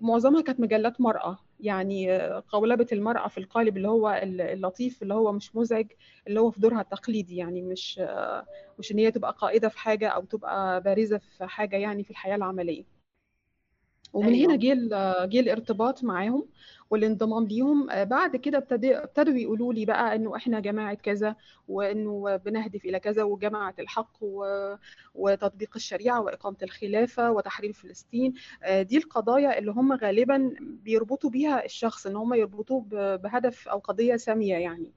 معظمها 0.00 0.42
كانت 0.42 0.60
مجلات 0.60 1.00
مرأة 1.00 1.38
يعني 1.60 2.18
قولبة 2.48 2.86
المرأة 2.92 3.28
في 3.28 3.38
القالب 3.38 3.76
اللي 3.76 3.88
هو 3.88 4.20
اللطيف 4.22 5.02
اللي 5.02 5.14
هو 5.14 5.32
مش 5.32 5.56
مزعج 5.56 5.86
اللي 6.26 6.40
هو 6.40 6.50
في 6.50 6.60
دورها 6.60 6.80
التقليدي 6.80 7.36
يعني 7.36 7.62
مش 7.62 8.00
مش 8.78 8.92
إن 8.92 8.98
هي 8.98 9.10
تبقى 9.10 9.36
قائدة 9.38 9.68
في 9.68 9.78
حاجة 9.78 10.08
أو 10.08 10.24
تبقى 10.24 10.80
بارزة 10.82 11.18
في 11.18 11.46
حاجة 11.46 11.76
يعني 11.76 12.04
في 12.04 12.10
الحياة 12.10 12.36
العملية. 12.36 12.97
ومن. 14.12 14.34
هنا 14.34 14.56
جه 14.56 14.72
ال- 14.72 15.30
جه 15.30 15.40
الارتباط 15.40 16.04
معاهم 16.04 16.46
والانضمام 16.90 17.46
ليهم. 17.46 17.90
آه، 17.90 18.04
بعد 18.04 18.36
كده 18.36 18.58
ابتدى 18.58 18.96
ابتدوا 18.96 19.34
يقولوا 19.34 19.72
لي 19.72 19.84
بقى 19.84 20.14
إنه 20.16 20.36
إحنا 20.36 20.60
جماعة 20.60 20.94
كذا 20.94 21.36
وإنه 21.68 22.36
بنهدف 22.36 22.84
إلى 22.84 23.00
كذا 23.00 23.22
وجماعة 23.22 23.74
الحق 23.78 24.10
و... 24.20 24.44
وتطبيق 25.14 25.70
الشريعة 25.76 26.20
وإقامة 26.20 26.56
الخلافة 26.62 27.30
وتحرير 27.30 27.72
فلسطين. 27.72 28.34
آه، 28.62 28.82
دي 28.82 28.96
القضايا 28.98 29.58
اللي 29.58 29.70
هم 29.70 29.92
غالبا 29.92 30.54
بيربطوا 30.60 31.30
بيها 31.30 31.64
الشخص 31.64 32.06
إن 32.06 32.16
هم 32.16 32.34
يربطوه 32.34 32.80
ب- 32.80 33.22
بهدف 33.22 33.68
أو 33.68 33.78
قضية 33.78 34.16
سامية 34.16 34.54
يعني. 34.54 34.92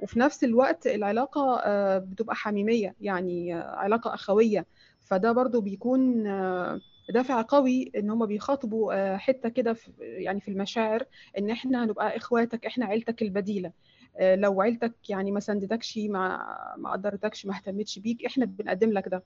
وفي 0.00 0.18
نفس 0.18 0.44
الوقت 0.44 0.86
العلاقة 0.86 1.60
آه، 1.64 1.98
بتبقى 1.98 2.36
حميمية 2.36 2.94
يعني 3.00 3.54
آه، 3.54 3.76
علاقة 3.76 4.14
أخوية. 4.14 4.66
فده 5.00 5.32
برضو 5.32 5.60
بيكون 5.60 6.26
آه، 6.26 6.80
دافع 7.10 7.42
قوي 7.42 7.92
إن 7.96 8.10
هم 8.10 8.26
بيخاطبوا 8.26 8.94
آه، 8.94 9.16
حتة 9.16 9.48
كده 9.48 9.72
في- 9.72 9.90
يعني 10.00 10.40
في 10.40 10.48
المشاعر 10.50 11.04
إن 11.38 11.50
إحنا 11.50 11.84
هنبقى 11.84 12.16
إخواتك 12.16 12.66
إحنا 12.66 12.86
عيلتك 12.86 13.22
البديلة. 13.22 13.72
آه، 14.16 14.34
لو 14.34 14.60
عيلتك 14.62 15.10
يعني 15.10 15.30
ما 15.32 15.40
سندتكش 15.40 15.98
ما 15.98 16.44
ما 16.78 16.92
قدرتكش 16.92 17.46
ما 17.46 17.54
اهتمتش 17.56 17.98
بيك 17.98 18.24
إحنا 18.26 18.44
بنقدم 18.44 18.92
لك 18.92 19.08
ده. 19.08 19.24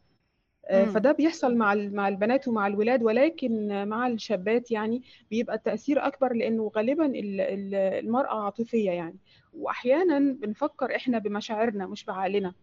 آه،. 0.67 0.85
فده 0.85 1.13
بيحصل 1.13 1.57
مع 1.57 1.75
مع 1.75 2.09
البنات 2.09 2.49
ومع 2.49 2.67
الولاد 2.67 3.03
ولكن 3.03 3.85
مع 3.89 4.07
الشابات 4.07 4.71
يعني 4.71 5.03
بيبقى 5.31 5.57
التأثير 5.57 6.07
أكبر 6.07 6.33
لأنه 6.33 6.71
غالبا 6.77 7.07
ال- 7.07 7.41
ال- 7.41 7.75
المرأة 7.75 8.45
عاطفية 8.45 8.91
يعني. 8.91 9.17
وأحيانا 9.53 10.19
بنفكر 10.19 10.97
إحنا 10.97 11.19
بمشاعرنا 11.19 11.87
مش 11.87 12.05
بعقلنا. 12.05 12.55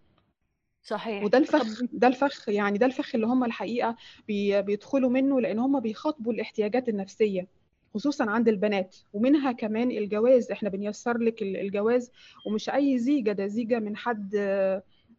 صحيح. 0.87 1.23
وده 1.23 1.37
طب 1.37 1.43
الفخ 1.43 1.81
ده 1.93 2.07
الفخ 2.07 2.49
يعني 2.49 2.77
ده 2.77 2.85
الفخ 2.85 3.15
اللي 3.15 3.27
هم 3.27 3.43
الحقيقة 3.43 3.95
بي 4.27 4.61
بيدخلوا 4.61 5.09
منه 5.09 5.41
لأن 5.41 5.59
هم 5.59 5.79
بيخاطبوا 5.79 6.33
الاحتياجات 6.33 6.89
النفسية 6.89 7.47
خصوصا 7.93 8.29
عند 8.29 8.47
البنات. 8.47 8.95
ومنها 9.13 9.51
كمان 9.51 9.91
الجواز 9.91 10.51
إحنا 10.51 10.69
بنيسر 10.69 11.17
لك 11.17 11.41
ال- 11.41 11.57
الجواز 11.57 12.11
ومش 12.47 12.69
أي 12.69 12.99
زيجة 12.99 13.31
ده 13.31 13.47
زيجة 13.47 13.79
من 13.79 13.97
حد 13.97 14.33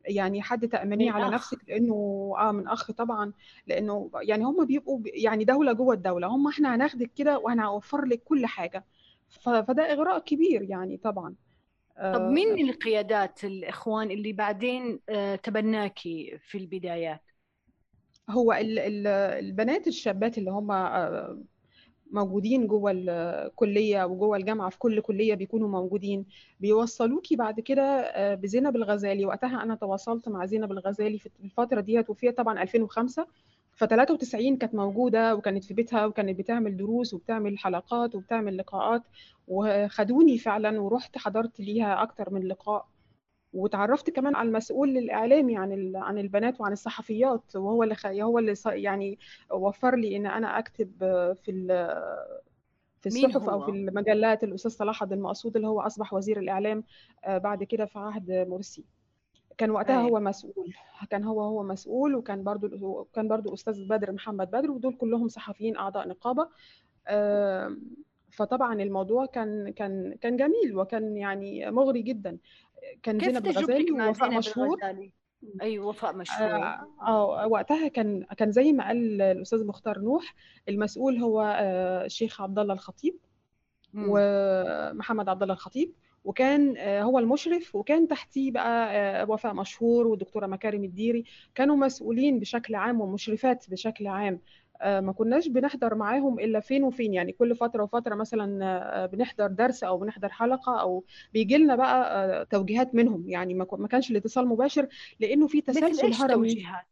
يعني 0.05 0.43
حد 0.43 0.69
تأمنيه 0.69 1.11
من 1.11 1.17
على 1.17 1.27
أخ. 1.27 1.33
نفسك 1.35 1.59
لأنه 1.69 1.95
آه 2.39 2.53
من 2.53 2.69
أخ 2.69 2.91
طبعا. 2.93 3.33
لأنه 3.67 4.11
يعني 4.23 4.45
هم 4.45 4.65
بيبقوا 4.67 5.01
يعني 5.05 5.45
دولة 5.45 5.73
جوه 5.73 5.95
الدولة. 5.95 6.27
هم 6.27 6.49
إحنا 6.49 6.75
هناخدك 6.75 7.11
كده 7.17 7.39
وهنوفر 7.39 8.05
لك 8.05 8.23
كل 8.23 8.47
حاجة. 8.47 8.85
ف- 9.29 9.49
فده 9.49 9.93
إغراء 9.93 10.19
كبير 10.19 10.63
يعني 10.63 10.97
طبعا. 10.97 11.35
طب 12.13 12.29
مين 12.29 12.49
آه، 12.53 12.55
من 12.55 12.71
القيادات 12.71 13.45
الإخوان 13.45 14.11
اللي 14.11 14.33
بعدين 14.33 15.01
آه، 15.09 15.37
تبناكي 15.37 16.39
في 16.39 16.59
البدايات؟ 16.59 17.23
هو 18.31 18.53
ال- 18.53 18.79
ال- 18.79 19.07
البنات 19.45 19.87
الشابات 19.87 20.39
اللي 20.39 20.51
هم 20.51 20.71
آه، 20.71 21.39
موجودين 22.13 22.67
جوه 22.67 22.93
الكلية 22.95 24.05
وجوه 24.05 24.37
الجامعة 24.37 24.71
في 24.71 24.79
كل 24.79 25.01
كلية 25.01 25.35
بيكونوا 25.35 25.69
موجودين 25.69 26.27
بيوصلوكي 26.61 27.37
بعد 27.37 27.61
كده 27.61 28.11
بزينب 28.35 28.77
الغزالي 28.77 29.27
وقتها 29.27 29.63
أنا 29.63 29.75
تواصلت 29.75 30.29
مع 30.29 30.47
زينب 30.47 30.73
الغزالي 30.73 31.19
في 31.19 31.31
الفترة 31.45 31.81
دي 31.81 32.03
توفيت 32.03 32.39
طبعا 32.39 32.63
2005 32.63 33.27
ف 33.79 33.85
93 33.85 34.57
كانت 34.57 34.75
موجودة 34.75 35.35
وكانت 35.35 35.65
في 35.65 35.75
بيتها 35.75 36.07
وكانت 36.07 36.39
بتعمل 36.39 36.77
دروس 36.77 37.15
وبتعمل 37.15 37.59
حلقات 37.59 38.15
وبتعمل 38.15 38.57
لقاءات 38.57 39.03
وخدوني 39.49 40.39
فعلا 40.39 40.81
ورحت 40.81 41.19
حضرت 41.19 41.61
ليها 41.61 42.03
أكتر 42.03 42.31
من 42.31 42.49
لقاء 42.49 42.89
وتعرفت 43.53 44.11
كمان 44.11 44.37
على 44.37 44.49
المسؤول 44.49 44.99
الإعلامي 44.99 45.57
عن 45.57 45.93
عن 45.97 46.19
البنات 46.19 46.61
وعن 46.61 46.73
الصحفيات 46.73 47.57
وهو 47.57 47.83
اللي 47.83 47.95
خ... 47.95 48.07
هو 48.07 48.39
اللي 48.39 48.55
يعني 48.67 49.19
وفر 49.51 49.97
لي 49.97 50.17
إن 50.17 50.27
أنا 50.27 50.59
أكتب 50.59 50.91
في 51.43 51.51
ال... 51.51 51.69
في 53.01 53.07
الصحف 53.07 53.49
هو؟ 53.49 53.65
في 53.65 53.71
المجلات 53.71 54.45
الأستاذ 54.45 54.71
صلاح 54.71 55.03
عبد 55.03 55.13
المقصود 55.13 55.57
اللي 55.57 55.69
هو 55.69 55.81
أصبح 55.81 56.15
وزير 56.15 56.39
الإعلام 56.39 56.85
آه، 57.25 57.39
بعد 57.39 57.65
كده 57.65 57.85
في 57.85 57.99
عهد 57.99 58.47
مرسي 58.49 58.85
كان 59.59 59.71
وقتها 59.71 60.05
أي. 60.05 60.11
هو 60.11 60.21
مسؤول 60.21 60.75
كان 61.11 61.25
هو 61.25 61.41
هو 61.43 61.63
مسؤول 61.63 62.15
وكان 62.15 62.45
برضو 62.45 63.05
كان 63.13 63.29
برضو 63.29 63.55
أستاذ 63.55 63.89
بدر 63.89 64.13
محمد 64.13 64.51
بدر 64.51 64.71
ودول 64.71 64.95
كلهم 64.97 65.29
صحفيين 65.29 65.77
أعضاء 65.77 66.09
نقابة 66.09 66.49
آم، 67.09 67.81
فطبعا 68.31 68.83
الموضوع 68.83 69.27
كان 69.27 69.71
كان 69.71 70.15
كان 70.21 70.37
جميل 70.37 70.77
وكان 70.77 71.17
يعني 71.17 71.71
مغري 71.71 72.03
جدا 72.03 72.39
كان 73.03 73.19
كيف 73.19 73.29
زينب 73.33 73.47
الغزالي 73.47 73.93
ووفاء 73.93 74.39
مشهور؟ 74.39 74.79
أي 75.63 75.79
وفاء 75.79 76.17
مشهور 76.17 76.51
آه 76.51 76.87
آه، 77.07 77.47
وقتها 77.47 77.89
كان 77.89 78.25
كان 78.25 78.53
زي 78.53 78.73
ما 78.73 78.87
قال 78.87 79.23
الأستاذ 79.23 79.67
مختار 79.67 79.99
نوح 79.99 80.35
المسؤول 80.69 81.17
هو 81.19 81.41
آه، 81.59 82.05
الشيخ 82.05 82.41
عبد 82.41 82.59
الله 82.59 82.75
الخطيب 82.75 83.17
مم. 83.93 84.07
ومحمد 84.11 85.29
عبد 85.29 85.43
الله 85.43 85.55
الخطيب 85.55 85.93
وكان 86.29 86.77
آه، 86.77 87.03
هو 87.03 87.19
المشرف 87.19 87.75
وكان 87.75 88.09
تحتيه 88.09 88.51
بقى 88.51 88.97
آه، 88.97 89.31
وفاء 89.31 89.55
مشهور 89.55 90.07
والدكتوره 90.07 90.47
مكارم 90.47 90.85
الديري. 90.85 91.25
كانوا 91.55 91.77
مسؤولين 91.77 92.39
بشكل 92.39 92.75
عام 92.75 93.01
ومشرفات 93.01 93.71
بشكل 93.71 94.07
عام. 94.07 94.41
آه، 94.81 95.01
ما 95.01 95.13
كناش 95.13 95.49
بنحضر 95.49 95.95
معاهم 95.95 96.41
إلا 96.41 96.61
فين 96.61 96.85
وفين. 96.85 97.15
يعني 97.15 97.33
كل 97.33 97.57
فترة 97.57 97.83
وفترة 97.83 98.15
مثلا 98.15 99.07
بنحضر 99.07 99.47
درس 99.47 99.85
أو 99.85 99.99
بنحضر 99.99 100.29
حلقة 100.29 100.81
أو 100.81 101.05
بيجي 101.33 101.57
لنا 101.57 101.77
بقى 101.77 102.47
توجيهات 102.51 102.95
منهم. 102.95 103.29
يعني 103.29 103.55
ما 103.55 103.89
كانش 103.89 104.11
الاتصال 104.11 104.49
مباشر 104.49 104.89
لأنه 105.21 105.47
في 105.47 105.61
تسلسل 105.61 106.13
هرمي. 106.13 106.49
توجيهات؟ 106.49 106.87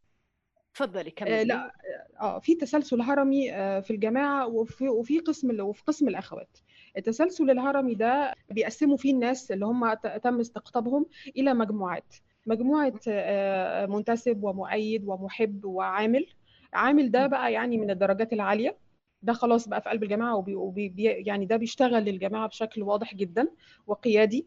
تفضلي 0.74 1.10
آه، 1.10 1.12
كملي. 1.12 1.44
لا 1.44 1.72
آه 2.20 2.38
في 2.38 2.54
تسلسل 2.54 3.00
هرمي 3.00 3.50
في 3.82 3.90
الجماعة 3.90 4.46
وفي 4.46 4.88
وفي 4.88 5.18
قسم 5.18 5.60
وفي 5.60 5.82
قسم 5.82 6.08
الأخوات. 6.08 6.58
التسلسل 6.96 7.50
الهرمي 7.50 7.94
ده 7.94 8.34
بيقسموا 8.50 8.96
فيه 8.96 9.12
الناس 9.12 9.52
اللي 9.52 9.66
هم 9.66 9.94
تم 9.94 10.40
استقطابهم 10.40 11.06
إلى 11.36 11.54
مجموعات. 11.54 12.14
مجموعة 12.46 12.92
آه، 13.08 13.86
منتسب 13.86 14.42
ومؤيد 14.44 15.04
ومحب 15.08 15.64
وعامل. 15.64 16.26
عامل 16.72 17.10
ده 17.10 17.26
بقى 17.26 17.52
يعني 17.52 17.78
من 17.78 17.90
الدرجات 17.90 18.32
العالية. 18.32 18.76
ده 19.22 19.32
خلاص 19.32 19.68
بقى 19.68 19.80
في 19.82 19.88
قلب 19.90 20.02
الجماعة 20.02 20.36
وبي 20.36 20.54
وبي 20.54 20.88
بي- 20.88 21.02
يعني 21.04 21.46
ده 21.46 21.56
بيشتغل 21.56 22.04
للجماعة 22.04 22.46
بشكل 22.48 22.82
واضح 22.82 23.14
جدا 23.14 23.48
وقيادي. 23.86 24.46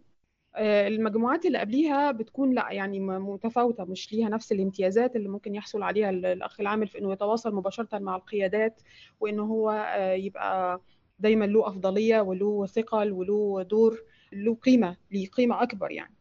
آه، 0.55 0.87
المجموعات 0.87 1.45
اللي 1.45 1.57
قبليها 1.57 2.11
بتكون 2.11 2.53
لا 2.53 2.71
يعني 2.71 2.99
م- 2.99 3.29
متفاوتة 3.29 3.83
مش 3.83 4.13
ليها 4.13 4.29
نفس 4.29 4.51
الامتيازات 4.51 5.15
اللي 5.15 5.29
ممكن 5.29 5.55
يحصل 5.55 5.83
عليها 5.83 6.09
ال- 6.09 6.25
الأخ 6.25 6.59
العامل 6.59 6.87
في 6.87 6.99
إنه 6.99 7.11
يتواصل 7.13 7.55
مباشرة 7.55 7.99
مع 7.99 8.15
القيادات 8.15 8.81
وإنه 9.19 9.43
هو 9.43 9.69
آه، 9.71 10.13
يبقى 10.13 10.81
دايما 11.19 11.45
له 11.45 11.67
أفضلية 11.67 12.21
وله 12.21 12.65
ثقل 12.65 13.11
وله 13.11 13.63
دور 13.63 14.03
له 14.33 14.55
قيمة 14.55 14.97
ليه 15.11 15.29
قيمة 15.29 15.63
أكبر 15.63 15.91
يعني. 15.91 16.15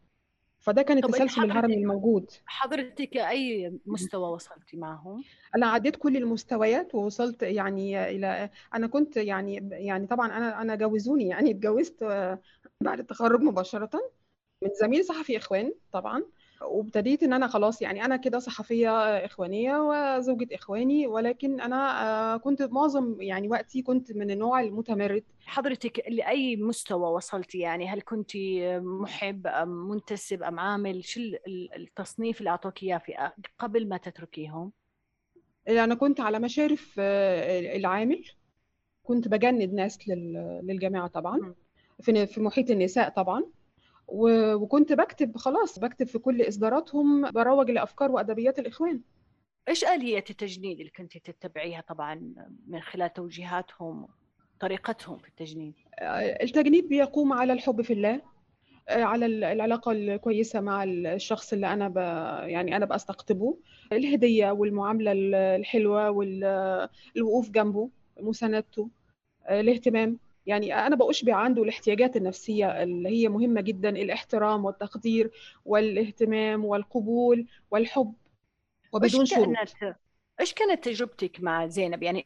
فده 0.59 0.81
كان 0.81 0.97
التسلسل 0.97 1.43
الهرمي 1.43 1.73
الموجود. 1.73 2.31
حضرتك 2.45 3.17
أي 3.17 3.73
مستوى 3.85 4.29
وصلتي 4.29 4.77
معهم؟ 4.77 5.23
أنا 5.55 5.67
عديت 5.67 5.95
كل 5.95 6.17
المستويات 6.17 6.95
ووصلت 6.95 7.43
يعني 7.43 8.09
إلى 8.09 8.49
أنا 8.73 8.87
كنت 8.87 9.17
يعني 9.17 9.69
يعني 9.71 10.07
طبعا 10.07 10.37
أنا 10.37 10.61
أنا 10.61 10.75
جوزوني 10.75 11.27
يعني 11.27 11.51
اتجوزت 11.51 12.03
بعد 12.83 12.99
التخرج 12.99 13.41
مباشرة 13.41 14.11
من 14.63 14.69
زميل 14.81 15.05
صحفي 15.05 15.37
إخوان 15.37 15.73
طبعا. 15.91 16.23
وابتديت 16.61 17.23
إن 17.23 17.33
أنا 17.33 17.47
خلاص 17.47 17.81
يعني 17.81 18.05
أنا 18.05 18.17
كده 18.17 18.39
صحفية 18.39 18.89
إخوانية 19.25 19.77
وزوجة 19.77 20.47
إخواني 20.55 21.07
ولكن 21.07 21.61
أنا 21.61 22.03
آه، 22.33 22.37
كنت 22.37 22.61
معظم 22.61 23.21
يعني 23.21 23.47
وقتي 23.47 23.81
كنت 23.81 24.11
من 24.11 24.31
النوع 24.31 24.61
المتمرد. 24.61 25.23
حضرتك 25.45 26.03
لأي 26.09 26.55
مستوى 26.55 27.09
وصلتي؟ 27.11 27.59
يعني 27.59 27.87
هل 27.87 28.01
كنت 28.01 28.31
محب 28.81 29.47
أم 29.47 29.89
منتسب 29.89 30.43
أم 30.43 30.59
عامل؟ 30.59 31.03
شو 31.05 31.19
ال- 31.19 31.47
ال- 31.47 31.75
التصنيف 31.75 32.39
اللي 32.39 32.49
أعطوك 32.49 32.83
إياه 32.83 32.97
في 32.97 33.13
قبل 33.59 33.87
ما 33.87 33.97
تتركيهم؟ 33.97 34.71
أنا 35.69 35.95
كنت 35.95 36.19
على 36.19 36.39
مشارف 36.39 36.95
آه، 36.99 37.75
العامل. 37.77 38.23
كنت 39.03 39.27
بجند 39.27 39.73
ناس 39.73 40.09
لل- 40.09 40.61
للجامعة 40.63 41.07
طبعا. 41.07 41.53
في 42.01 42.41
محيط 42.41 42.71
النساء 42.71 43.09
طبعا. 43.09 43.43
وكنت 44.11 44.93
بكتب 44.93 45.37
خلاص 45.37 45.79
بكتب 45.79 46.07
في 46.07 46.19
كل 46.19 46.47
إصداراتهم 46.47 47.31
بروج 47.31 47.71
لأفكار 47.71 48.11
وأدبيات 48.11 48.59
الإخوان 48.59 49.01
إيش 49.67 49.83
آلية 49.83 50.23
التجنيد 50.29 50.79
اللي 50.79 50.91
كنت 50.91 51.17
تتبعيها 51.17 51.81
طبعا 51.81 52.33
من 52.67 52.81
خلال 52.81 53.13
توجيهاتهم 53.13 54.07
طريقتهم 54.59 55.17
في 55.17 55.27
التجنيد؟ 55.27 55.73
التجنيد 56.41 56.89
بيقوم 56.89 57.33
على 57.33 57.53
الحب 57.53 57.81
في 57.81 57.93
الله 57.93 58.21
على 58.89 59.25
العلاقة 59.25 59.91
الكويسة 59.91 60.61
مع 60.61 60.83
الشخص 60.83 61.53
اللي 61.53 61.73
أنا 61.73 61.87
ب... 61.89 61.97
يعني 62.49 62.75
أنا 62.75 62.85
بستقطبه 62.85 63.57
الهدية 63.91 64.51
والمعاملة 64.51 65.11
الحلوة 65.55 66.09
والوقوف 66.09 67.49
جنبه 67.49 67.89
مساندته 68.19 68.89
الاهتمام 69.49 70.19
يعني 70.49 70.73
أنا 70.87 70.95
بأشبع 70.95 71.35
عنده 71.35 71.63
الاحتياجات 71.63 72.17
النفسية 72.17 72.83
اللي 72.83 73.09
هي 73.09 73.29
مهمة 73.29 73.61
جدا 73.61 73.89
الاحترام 73.89 74.65
والتقدير 74.65 75.31
والاهتمام 75.65 76.65
والقبول 76.65 77.47
والحب. 77.71 78.13
وبدون 78.91 79.21
إيش 79.21 79.29
شروط. 79.29 79.55
كانت 79.55 79.95
إيش 80.39 80.53
كانت 80.53 80.83
تجربتك 80.83 81.41
مع 81.41 81.67
زينب؟ 81.67 82.03
يعني 82.03 82.25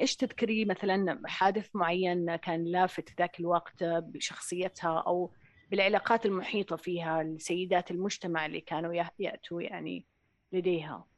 إيش 0.00 0.16
تذكري 0.16 0.64
مثلا 0.64 1.20
حادث 1.26 1.68
معين 1.74 2.36
كان 2.36 2.64
لافت 2.64 3.08
في 3.08 3.14
ذاك 3.18 3.40
الوقت 3.40 3.84
بشخصيتها 3.84 4.98
أو 5.06 5.30
بالعلاقات 5.70 6.26
المحيطة 6.26 6.76
فيها 6.76 7.22
السيدات 7.22 7.90
المجتمع 7.90 8.46
اللي 8.46 8.60
كانوا 8.60 9.04
يأتوا 9.18 9.62
يعني 9.62 10.04
لديها؟ 10.52 11.09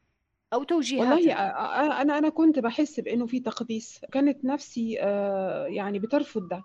أو 0.53 0.62
والله 0.97 1.19
توجيهاتها 1.23 1.35
أ- 1.35 1.37
أ- 1.37 2.01
أنا 2.01 2.19
أنا 2.19 2.29
كنت 2.29 2.59
بحس 2.59 3.01
بإنه 3.01 3.27
في 3.27 3.41
تقديس 3.41 4.01
كانت 4.12 4.45
نفسي 4.45 4.99
آه، 5.03 5.67
يعني 5.67 5.99
بترفض 5.99 6.49
ده. 6.49 6.65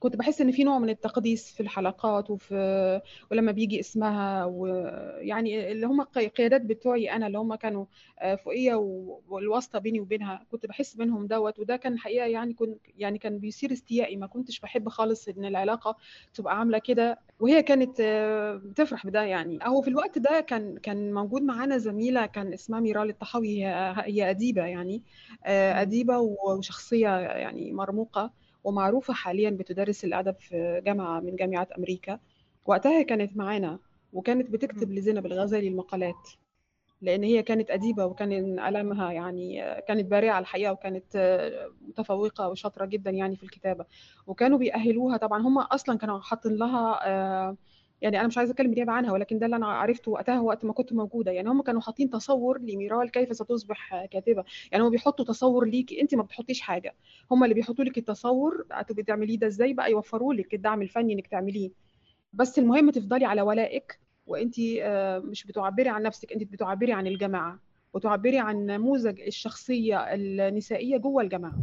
كنت 0.00 0.16
بحس 0.16 0.40
إن 0.40 0.52
في 0.52 0.64
نوع 0.64 0.78
من 0.78 0.88
التقديس 0.90 1.52
في 1.52 1.60
الحلقات 1.60 2.30
وفي 2.30 3.00
ولما 3.30 3.52
بيجي 3.52 3.80
اسمها 3.80 4.44
ويعني 4.44 5.72
اللي 5.72 5.86
هم 5.86 6.00
القيادات 6.16 6.62
بتوعي 6.62 7.12
أنا 7.12 7.26
اللي 7.26 7.38
هم 7.38 7.54
كانوا 7.54 7.84
آه، 8.18 8.34
فوقية 8.34 8.74
والواسطة 9.28 9.78
بيني 9.78 10.00
وبينها 10.00 10.46
كنت 10.50 10.66
بحس 10.66 10.98
منهم 10.98 11.26
دوت 11.26 11.58
وده 11.58 11.76
كان 11.76 11.98
حقيقة 11.98 12.26
يعني 12.26 12.54
كنت 12.54 12.78
يعني 12.96 13.18
كان 13.18 13.38
بيثير 13.38 13.72
استيائي 13.72 14.16
ما 14.16 14.26
كنتش 14.26 14.60
بحب 14.60 14.88
خالص 14.88 15.28
إن 15.28 15.44
العلاقة 15.44 15.96
تبقى 16.34 16.58
عاملة 16.58 16.78
كده 16.78 17.18
وهي 17.40 17.62
كانت 17.62 18.00
آه، 18.00 18.54
بتفرح 18.54 19.06
بده 19.06 19.22
يعني 19.22 19.58
هو 19.62 19.82
في 19.82 19.88
الوقت 19.88 20.18
ده 20.18 20.40
كان 20.40 20.78
كان 20.78 21.12
موجود 21.14 21.42
معانا 21.42 21.78
زميلة 21.78 22.26
كان 22.26 22.52
اسمها 22.52 22.80
ميرال 22.80 23.10
الطحاوي 23.10 23.66
هي 23.66 24.30
أديبة 24.30 24.64
يعني 24.66 25.02
آه،. 25.44 25.82
أديبة 25.82 26.18
وشخصية 26.18 27.18
يعني 27.18 27.72
مرموقة 27.72 28.32
ومعروفة 28.64 29.14
حاليا 29.14 29.50
بتدرس 29.50 30.04
الأدب 30.04 30.34
في 30.40 30.82
جامعة 30.86 31.20
من 31.20 31.36
جامعات 31.36 31.72
أمريكا. 31.72 32.18
وقتها 32.66 33.02
كانت 33.02 33.36
معانا 33.36 33.78
وكانت 34.12 34.50
بتكتب 34.50 34.92
لزينب 34.92 35.26
الغزالي 35.26 35.68
المقالات 35.68 36.28
لأن 37.02 37.22
هي 37.24 37.42
كانت 37.42 37.70
أديبة 37.70 38.04
وكان 38.06 38.60
قلمها 38.60 39.12
يعني 39.12 39.60
كانت 39.88 40.06
بارعة 40.06 40.38
الحقيقة 40.38 40.72
وكانت 40.72 41.16
متفوقة 41.88 42.48
وشاطرة 42.48 42.84
جدا 42.86 43.10
يعني 43.10 43.36
في 43.36 43.42
الكتابة. 43.42 43.84
وكانوا 44.26 44.58
بيأهلوها 44.58 45.16
طبعا 45.16 45.42
هم 45.42 45.58
أصلا 45.58 45.98
كانوا 45.98 46.20
حاطين 46.20 46.56
لها 46.56 47.00
آه، 47.08 47.56
يعني 48.02 48.18
أنا 48.20 48.26
مش 48.26 48.38
عايزة 48.38 48.52
أتكلم 48.52 48.70
نيابة 48.74 48.92
عنها 48.92 49.12
ولكن 49.12 49.38
ده 49.38 49.46
اللي 49.46 49.56
أنا 49.56 49.66
عرفته 49.66 50.10
وقتها 50.10 50.40
وقت 50.40 50.64
ما 50.64 50.72
كنت 50.72 50.92
موجودة. 50.92 51.32
يعني 51.32 51.48
هم 51.48 51.62
كانوا 51.62 51.80
حاطين 51.80 52.10
تصور 52.10 52.58
لميرال 52.60 53.10
كيف 53.10 53.36
ستصبح 53.36 54.04
كاتبة. 54.04 54.44
يعني 54.72 54.84
هم 54.84 54.90
بيحطوا 54.90 55.24
تصور 55.24 55.64
ليكي 55.66 56.00
أنت 56.02 56.14
ما 56.14 56.22
بتحطيش 56.22 56.60
حاجة. 56.60 56.94
هم 57.30 57.44
اللي 57.44 57.54
بيحطوا 57.54 57.84
لك 57.84 57.98
التصور 57.98 58.64
هتبقي 58.72 59.02
تعمليه 59.02 59.38
ده 59.38 59.46
إزاي 59.46 59.72
بقى؟ 59.72 59.90
يوفروا 59.90 60.34
لك 60.34 60.54
الدعم 60.54 60.82
الفني 60.82 61.12
إنك 61.12 61.26
تعمليه. 61.26 61.70
بس 62.32 62.58
المهم 62.58 62.90
تفضلي 62.90 63.24
على 63.24 63.42
ولائك 63.42 64.00
وأنت 64.26 64.54
آه، 64.80 65.18
مش 65.18 65.46
بتعبري 65.46 65.88
عن 65.88 66.02
نفسك 66.02 66.32
أنت 66.32 66.42
بتعبري 66.42 66.92
عن 66.92 67.06
الجماعة 67.06 67.58
وتعبري 67.94 68.38
عن 68.38 68.66
نموذج 68.66 69.20
الشخصية 69.20 69.98
النسائية 70.14 70.96
جوه 70.96 71.22
الجماعة. 71.22 71.54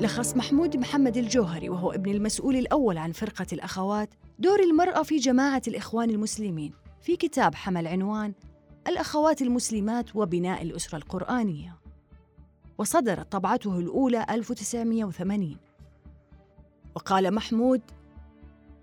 لخص 0.00 0.36
محمود 0.36 0.76
محمد 0.76 1.16
الجوهري 1.16 1.68
وهو 1.68 1.92
ابن 1.92 2.10
المسؤول 2.10 2.56
الأول 2.56 2.98
عن 2.98 3.12
فرقة 3.12 3.46
الأخوات 3.52 4.14
دور 4.38 4.60
المرأة 4.60 5.02
في 5.02 5.16
جماعة 5.16 5.62
الإخوان 5.68 6.10
المسلمين. 6.10 6.72
في 7.00 7.16
كتاب 7.16 7.54
حمل 7.54 7.86
عنوان 7.86 8.32
الأخوات 8.86 9.42
المسلمات 9.42 10.16
وبناء 10.16 10.62
الأسرة 10.62 10.98
القرآنية. 10.98 11.78
وصدرت 12.78 13.32
طبعته 13.32 13.78
الأولى 13.78 14.26
1980 14.30 15.56
وقال 16.94 17.34
محمود 17.34 17.80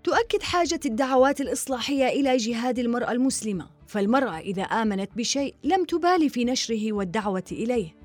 تؤكد 0.04 0.42
حاجة 0.42 0.80
الدعوات 0.86 1.40
الإصلاحية 1.40 2.06
إلى 2.06 2.36
جهاد 2.36 2.78
المرأة 2.78 3.12
المسلمة 3.12 3.66
فالمرأة 3.86 4.38
إذا 4.38 4.62
آمنت 4.62 5.10
بشيء 5.16 5.54
لم 5.64 5.84
تبالي 5.84 6.28
في 6.28 6.44
نشره 6.44 6.92
والدعوة 6.92 7.44
إليه. 7.52 7.97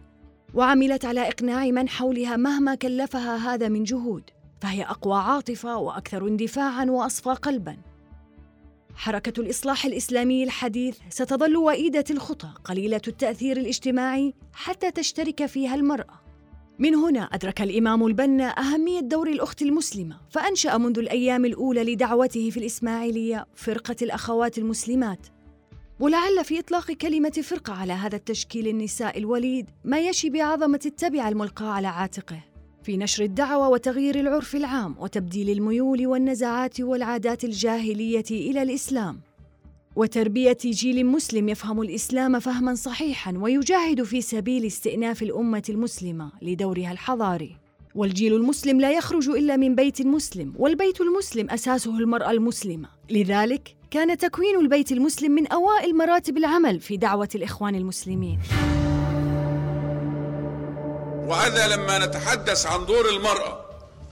وعملت 0.54 1.06
على 1.06 1.28
إقناع 1.28 1.66
من 1.66 1.90
حولها 1.90 2.38
مهما 2.38 2.76
كلفها 2.76 3.54
هذا 3.54 3.70
من 3.70 3.84
جهود 3.84 4.24
فهي 4.62 4.84
أقوى 4.84 5.18
عاطفة 5.18 5.78
وأكثر 5.78 6.28
اندفاعاً 6.28 6.86
وأصفى 6.86 7.30
قلباً. 7.30 7.78
حركة 8.96 9.42
الإصلاح 9.42 9.86
الإسلامي 9.86 10.44
الحديث 10.44 10.98
ستظل 11.10 11.58
وئيدة 11.58 12.04
الخطى 12.10 12.50
قليلة 12.64 13.02
التأثير 13.08 13.58
الاجتماعي 13.58 14.34
حتى 14.54 14.92
تشترك 14.92 15.46
فيها 15.46 15.76
المرأة. 15.76 16.24
من 16.80 16.96
هنا 16.96 17.24
أدرك 17.24 17.62
الإمام 17.62 18.08
البنا 18.08 18.46
أهمية 18.46 19.00
دور 19.00 19.28
الأخت 19.28 19.62
المسلمة 19.62 20.18
فأنشأ 20.30 20.78
منذ 20.78 21.00
الأيام 21.00 21.46
الأولى 21.46 21.94
لدعوته 21.94 22.50
في 22.50 22.58
الإسماعيلية 22.58 23.46
فرقة 23.56 23.96
الأخوات 24.02 24.58
المسلمات 24.58 25.28
ولعل 26.00 26.44
في 26.44 26.60
إطلاق 26.60 26.92
كلمة 26.92 27.30
فرقة 27.44 27.74
على 27.74 27.94
هذا 27.94 28.16
التشكيل 28.16 28.68
النساء 28.68 29.18
الوليد 29.18 29.70
ما 29.84 30.00
يشي 30.00 30.30
بعظمة 30.30 30.80
التبعة 30.86 31.30
الملقاة 31.30 31.68
على 31.68 31.88
عاتقه. 31.88 32.40
في 32.84 32.98
نشر 32.98 33.24
الدعوة 33.24 33.70
وتغيير 33.70 34.20
العرف 34.20 34.56
العام 34.56 34.96
وتبديل 35.00 35.50
الميول 35.50 36.08
والنزعات 36.08 36.82
والعادات 36.82 37.44
الجاهلية 37.44 38.24
إلى 38.32 38.62
الإسلام. 38.62 39.20
وتربية 39.96 40.58
جيل 40.66 41.06
مسلم 41.06 41.50
يفهم 41.50 41.82
الإسلام 41.82 42.40
فهما 42.40 42.76
صحيحا 42.76 43.34
ويجاهد 43.38 44.04
في 44.04 44.22
سبيل 44.22 44.66
استئناف 44.66 45.24
الأمة 45.24 45.64
المسلمة 45.70 46.32
لدورها 46.42 46.92
الحضاري. 46.92 47.58
والجيل 47.96 48.36
المسلم 48.36 48.82
لا 48.82 48.92
يخرج 48.92 49.30
إلا 49.30 49.58
من 49.58 49.76
بيت 49.76 50.02
مسلم 50.02 50.54
والبيت 50.58 51.02
المسلم 51.02 51.50
أساسه 51.50 52.00
المرأة 52.00 52.32
المسلمة. 52.32 52.90
لذلك 53.10 53.76
كان 53.94 54.18
تكوين 54.18 54.60
البيت 54.60 54.92
المسلم 54.92 55.32
من 55.32 55.48
أوائل 55.48 55.98
مراتب 55.98 56.38
العمل 56.38 56.80
في 56.80 56.98
دعوة 56.98 57.30
الإخوان 57.36 57.76
المسلمين. 57.76 58.40
وهذا 61.28 61.68
لما 61.68 62.06
نتحدث 62.06 62.66
عن 62.66 62.86
دور 62.86 63.10
المرأة 63.10 63.66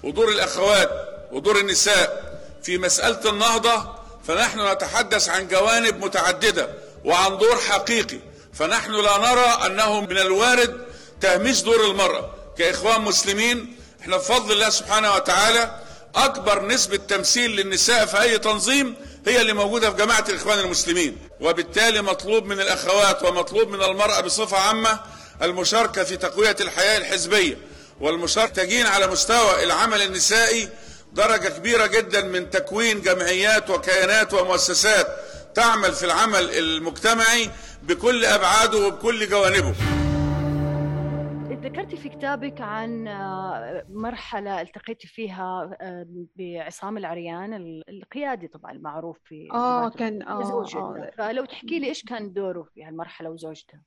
ودور 0.03 0.29
الأخوات 0.29 0.89
ودور 1.31 1.59
النساء 1.59 2.37
في 2.63 2.77
مسألة 2.77 3.29
النهضة 3.29 3.95
فنحن 4.23 4.71
نتحدث 4.71 5.29
عن 5.29 5.47
جوانب 5.47 6.05
متعددة 6.05 6.69
وعن 7.05 7.37
دور 7.37 7.55
حقيقي. 7.55 8.19
فنحن 8.53 8.91
لا 8.91 9.17
نرى 9.17 9.65
أنه 9.65 10.01
من 10.01 10.17
الوارد 10.17 10.85
تهميش 11.21 11.61
دور 11.61 11.85
المرأة. 11.85 12.29
كإخوان 12.57 13.01
مسلمين 13.01 13.75
إحنا 14.01 14.17
بفضل 14.17 14.51
الله 14.51 14.69
سبحانه 14.69 15.13
وتعالى 15.15 15.75
أكبر 16.15 16.67
نسبة 16.67 16.97
تمثيل 16.97 17.51
للنساء 17.51 18.05
في 18.05 18.21
أي 18.21 18.37
تنظيم 18.37 18.95
هي 19.27 19.41
اللي 19.41 19.53
موجودة 19.53 19.91
في 19.91 19.97
جماعة 19.97 20.25
الإخوان 20.29 20.59
المسلمين. 20.59 21.17
وبالتالي 21.41 22.01
مطلوب 22.01 22.45
من 22.45 22.61
الأخوات 22.61 23.23
ومطلوب 23.23 23.69
من 23.69 23.83
المرأة 23.83 24.21
بصفة 24.21 24.57
عامة 24.57 24.99
المشاركة 25.41 26.03
في 26.03 26.17
تقوية 26.17 26.55
الحياة 26.61 26.97
الحزبية 26.97 27.57
والمشاركة 27.99 28.63
تجين 28.63 28.85
على 28.85 29.07
مستوى 29.07 29.63
العمل 29.63 30.01
النسائي 30.01 30.69
درجة 31.13 31.47
كبيرة 31.47 31.85
جدا 31.85 32.21
من 32.21 32.49
تكوين 32.49 33.01
جمعيات 33.01 33.69
وكيانات 33.69 34.33
ومؤسسات 34.33 35.07
تعمل 35.55 35.93
في 35.93 36.05
العمل 36.05 36.57
المجتمعي 36.57 37.49
بكل 37.83 38.25
أبعاده 38.25 38.77
وبكل 38.77 39.29
جوانبه. 39.29 39.73
ذكرتي 41.61 41.97
في 41.97 42.09
كتابك 42.09 42.61
عن 42.61 43.07
آه، 43.07 43.85
مرحلة 43.89 44.61
التقيتي 44.61 45.07
فيها 45.07 45.77
بعصام 46.35 46.97
العريان 46.97 47.53
القيادي 47.89 48.47
طبعا 48.47 48.71
المعروف 48.71 49.19
في 49.23 49.47
آه 49.53 49.89
كان 49.89 50.21
آه, 50.21 50.43
زوجته. 50.43 50.79
آه. 50.79 51.11
فلو 51.17 51.45
تحكي 51.45 51.79
لي 51.79 51.87
إيش 51.87 52.03
كان 52.05 52.33
دوره 52.33 52.63
في 52.63 52.83
هالمرحلة 52.83 53.29
وزوجته؟ 53.29 53.79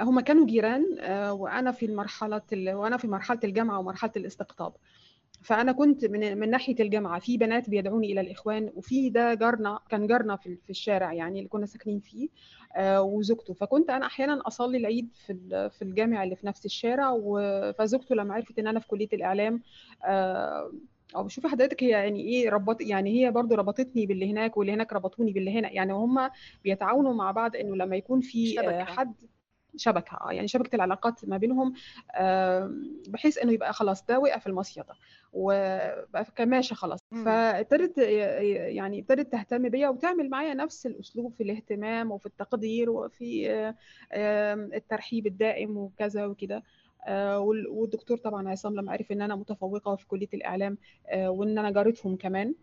هما 0.00 0.20
كانوا 0.22 0.46
جيران 0.46 0.84
آه، 1.00 1.32
وأنا 1.32 1.72
في 1.72 1.86
المرحله 1.86 2.42
ال- 2.52 2.74
وأنا 2.74 2.96
في 2.96 3.08
مرحلة 3.08 3.40
الجامعة 3.44 3.78
ومرحلة 3.78 4.12
الاستقطاب. 4.16 4.72
فأنا 5.42 5.72
كنت 5.72 6.04
من 6.04 6.38
من 6.38 6.50
ناحية 6.50 6.74
الجامعة 6.80 7.18
في 7.20 7.36
بنات 7.36 7.70
بيدعوني 7.70 8.12
إلى 8.12 8.20
الإخوان 8.20 8.70
وفي 8.74 9.10
ده 9.10 9.34
جارنا 9.34 9.78
كان 9.90 10.06
جارنا 10.06 10.36
في 10.36 10.56
في 10.56 10.70
الشارع 10.70 11.12
يعني 11.12 11.38
اللي 11.38 11.48
كنا 11.48 11.66
ساكنين 11.66 12.00
فيه. 12.00 12.28
وزوجته 12.78 13.54
فكنت 13.54 13.90
أنا 13.90 14.06
أحيانا 14.06 14.42
أصلي 14.46 14.78
العيد 14.78 15.08
في 15.26 15.70
في 15.78 15.82
الجامع 15.82 16.24
اللي 16.24 16.36
في 16.36 16.46
نفس 16.46 16.66
الشارع 16.66 17.18
فزوجته 17.78 18.14
لما 18.14 18.34
عرفت 18.34 18.58
إن 18.58 18.66
أنا 18.66 18.80
في 18.80 18.86
كلية 18.88 19.08
الإعلام 19.12 19.62
آه، 20.04 20.72
أو 21.16 21.28
شوفي 21.28 21.48
حضرتك 21.48 21.82
هي 21.82 21.88
يعني 21.88 22.20
إيه 22.20 22.50
ربط 22.50 22.80
يعني 22.80 23.10
هي 23.20 23.30
برضو 23.30 23.54
ربطتني 23.54 24.06
باللي 24.06 24.30
هناك 24.30 24.56
واللي 24.56 24.72
هناك 24.72 24.92
ربطوني 24.92 25.32
باللي 25.32 25.58
هنا 25.58 25.70
يعني 25.72 25.92
هم 25.92 26.30
بيتعاونوا 26.64 27.14
مع 27.14 27.30
بعض 27.30 27.56
إنه 27.56 27.76
لما 27.76 27.96
يكون 27.96 28.20
في 28.20 28.60
آه، 28.60 28.62
شبكة. 28.62 28.84
حد 28.84 29.14
شبكة 29.78 30.16
آه 30.20 30.32
يعني 30.32 30.48
شبكة 30.48 30.76
العلاقات 30.76 31.24
ما 31.28 31.36
بينهم 31.36 31.72
آه، 32.14 32.70
بحيث 33.08 33.38
إنه 33.38 33.52
يبقى 33.52 33.72
خلاص 33.72 34.04
ده 34.06 34.18
وقع 34.18 34.38
في 34.38 34.46
المصيدة 34.46 34.94
وبقى 35.32 36.24
كماشة 36.36 36.74
خلاص. 36.74 36.98
فابتدت 37.24 37.98
يعني 37.98 39.00
ابتدت 39.00 39.32
تهتم 39.32 39.68
بيا 39.68 39.88
وتعمل 39.88 40.30
معايا 40.30 40.54
نفس 40.54 40.86
الأسلوب 40.86 41.34
في 41.34 41.42
الاهتمام 41.42 42.10
وفي 42.10 42.26
التقدير 42.26 42.90
وفي 42.90 43.50
آه، 43.50 43.74
آه، 44.12 44.54
الترحيب 44.54 45.26
الدائم 45.26 45.76
وكذا 45.76 46.26
وكده. 46.26 46.62
آه، 47.06 47.38
وال- 47.40 47.68
والدكتور 47.68 48.18
طبعا 48.18 48.48
عصام 48.48 48.74
لما 48.74 48.92
عرف 48.92 49.12
إن 49.12 49.22
أنا 49.22 49.36
متفوقة 49.36 49.96
في 49.96 50.06
كلية 50.06 50.28
الإعلام 50.34 50.78
آه، 51.08 51.30
وإن 51.30 51.58
أنا 51.58 51.70
جارتهم 51.70 52.16
كمان. 52.16 52.54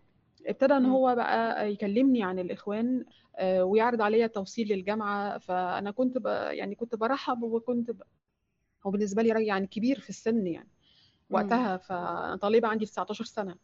ابتدى 0.46 0.76
إن. 0.76 0.86
هو 0.86 1.14
بقى 1.14 1.72
يكلمني 1.72 2.22
عن 2.22 2.38
الإخوان 2.38 3.04
آه، 3.36 3.64
ويعرض 3.64 4.02
عليا 4.02 4.26
التوصيل 4.26 4.68
للجامعة 4.68 5.38
فأنا 5.38 5.90
كنت. 5.90 6.16
يعني 6.50 6.74
كنت 6.74 6.94
برحب 6.94 7.42
وكنت. 7.42 7.90
هو 8.86 8.90
بالنسبة 8.90 9.22
لي 9.22 9.46
يعني 9.46 9.66
كبير 9.66 10.00
في 10.00 10.10
السن 10.10 10.46
يعني 10.46 10.68
وقتها 11.30 11.76
فانا 11.76 12.36
طالبه 12.36 12.68
عندي 12.68 12.86
19 12.86 13.24
سنة 13.24 13.56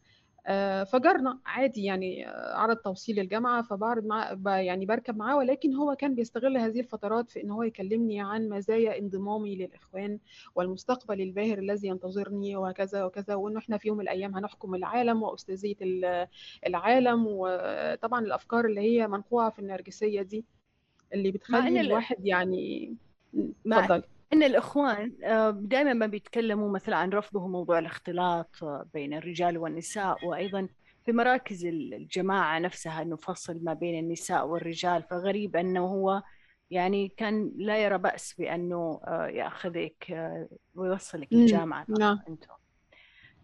فجرنا 0.83 1.39
عادي 1.45 1.83
يعني 1.83 2.27
آه، 2.29 2.55
عرض 2.57 2.77
توصيل 2.77 3.19
الجامعة 3.19 3.61
فبعرض 3.61 4.05
مع 4.05 4.33
ب- 4.33 4.47
يعني 4.47 4.85
بركب 4.85 5.17
معاه 5.17 5.37
ولكن 5.37 5.73
هو 5.73 5.95
كان 5.95 6.15
بيستغل 6.15 6.57
هذه 6.57 6.79
الفترات 6.79 7.29
في 7.31 7.43
إن 7.43 7.51
هو 7.51 7.63
يكلمني 7.63 8.21
عن 8.21 8.49
مزايا 8.49 8.99
انضمامي 8.99 9.55
للإخوان 9.55 10.19
والمستقبل 10.55 11.21
الباهر 11.21 11.57
الذي 11.57 11.87
ينتظرني 11.87 12.55
وكذا 12.55 13.03
وكذا 13.03 13.35
وإنه 13.35 13.59
إحنا 13.59 13.77
في 13.77 13.87
يوم 13.87 13.97
من 13.97 14.03
الأيام 14.03 14.35
هنحكم 14.35 14.75
العالم 14.75 15.23
وأستاذية 15.23 15.75
ال- 15.81 16.27
العالم 16.67 17.25
وطبعا 17.27 18.19
الأفكار 18.25 18.65
اللي 18.65 18.81
هي 18.81 19.07
منقوعة 19.07 19.49
في 19.49 19.59
النرجسية 19.59 20.21
دي 20.21 20.45
اللي 21.13 21.31
بتخلي 21.31 21.57
ال- 21.81 21.85
الواحد 21.87 22.25
يعني 22.25 22.95
اتفضلي. 23.83 24.03
إن 24.33 24.43
الإخوان 24.43 25.11
دائما 25.67 25.93
ما 25.93 26.05
بيتكلموا 26.05 26.69
مثلا 26.71 26.95
عن 26.95 27.09
رفضهم 27.09 27.51
موضوع 27.51 27.79
الاختلاط 27.79 28.63
آه، 28.63 28.85
بين 28.93 29.13
الرجال 29.13 29.57
والنساء 29.57 30.25
وأيضا 30.25 30.67
في 31.05 31.11
مراكز 31.11 31.65
الجماعة 31.65 32.59
نفسها 32.59 33.01
إنه 33.01 33.15
فصل 33.15 33.59
ما 33.63 33.73
بين 33.73 33.99
النساء 34.05 34.47
والرجال. 34.47 35.03
فغريب 35.03 35.55
إنه 35.55 35.85
هو 35.85 36.23
يعني 36.71 37.07
كان 37.07 37.51
لا 37.55 37.77
يرى 37.77 37.97
بأس 37.97 38.33
بأنه 38.33 39.01
آه، 39.07 39.27
يأخذك 39.27 40.11
آه، 40.11 40.47
ويوصلك 40.75 41.27
مم. 41.33 41.39
الجامعة. 41.39 41.85
نعم. 41.99 42.19
أنتم. 42.29 42.53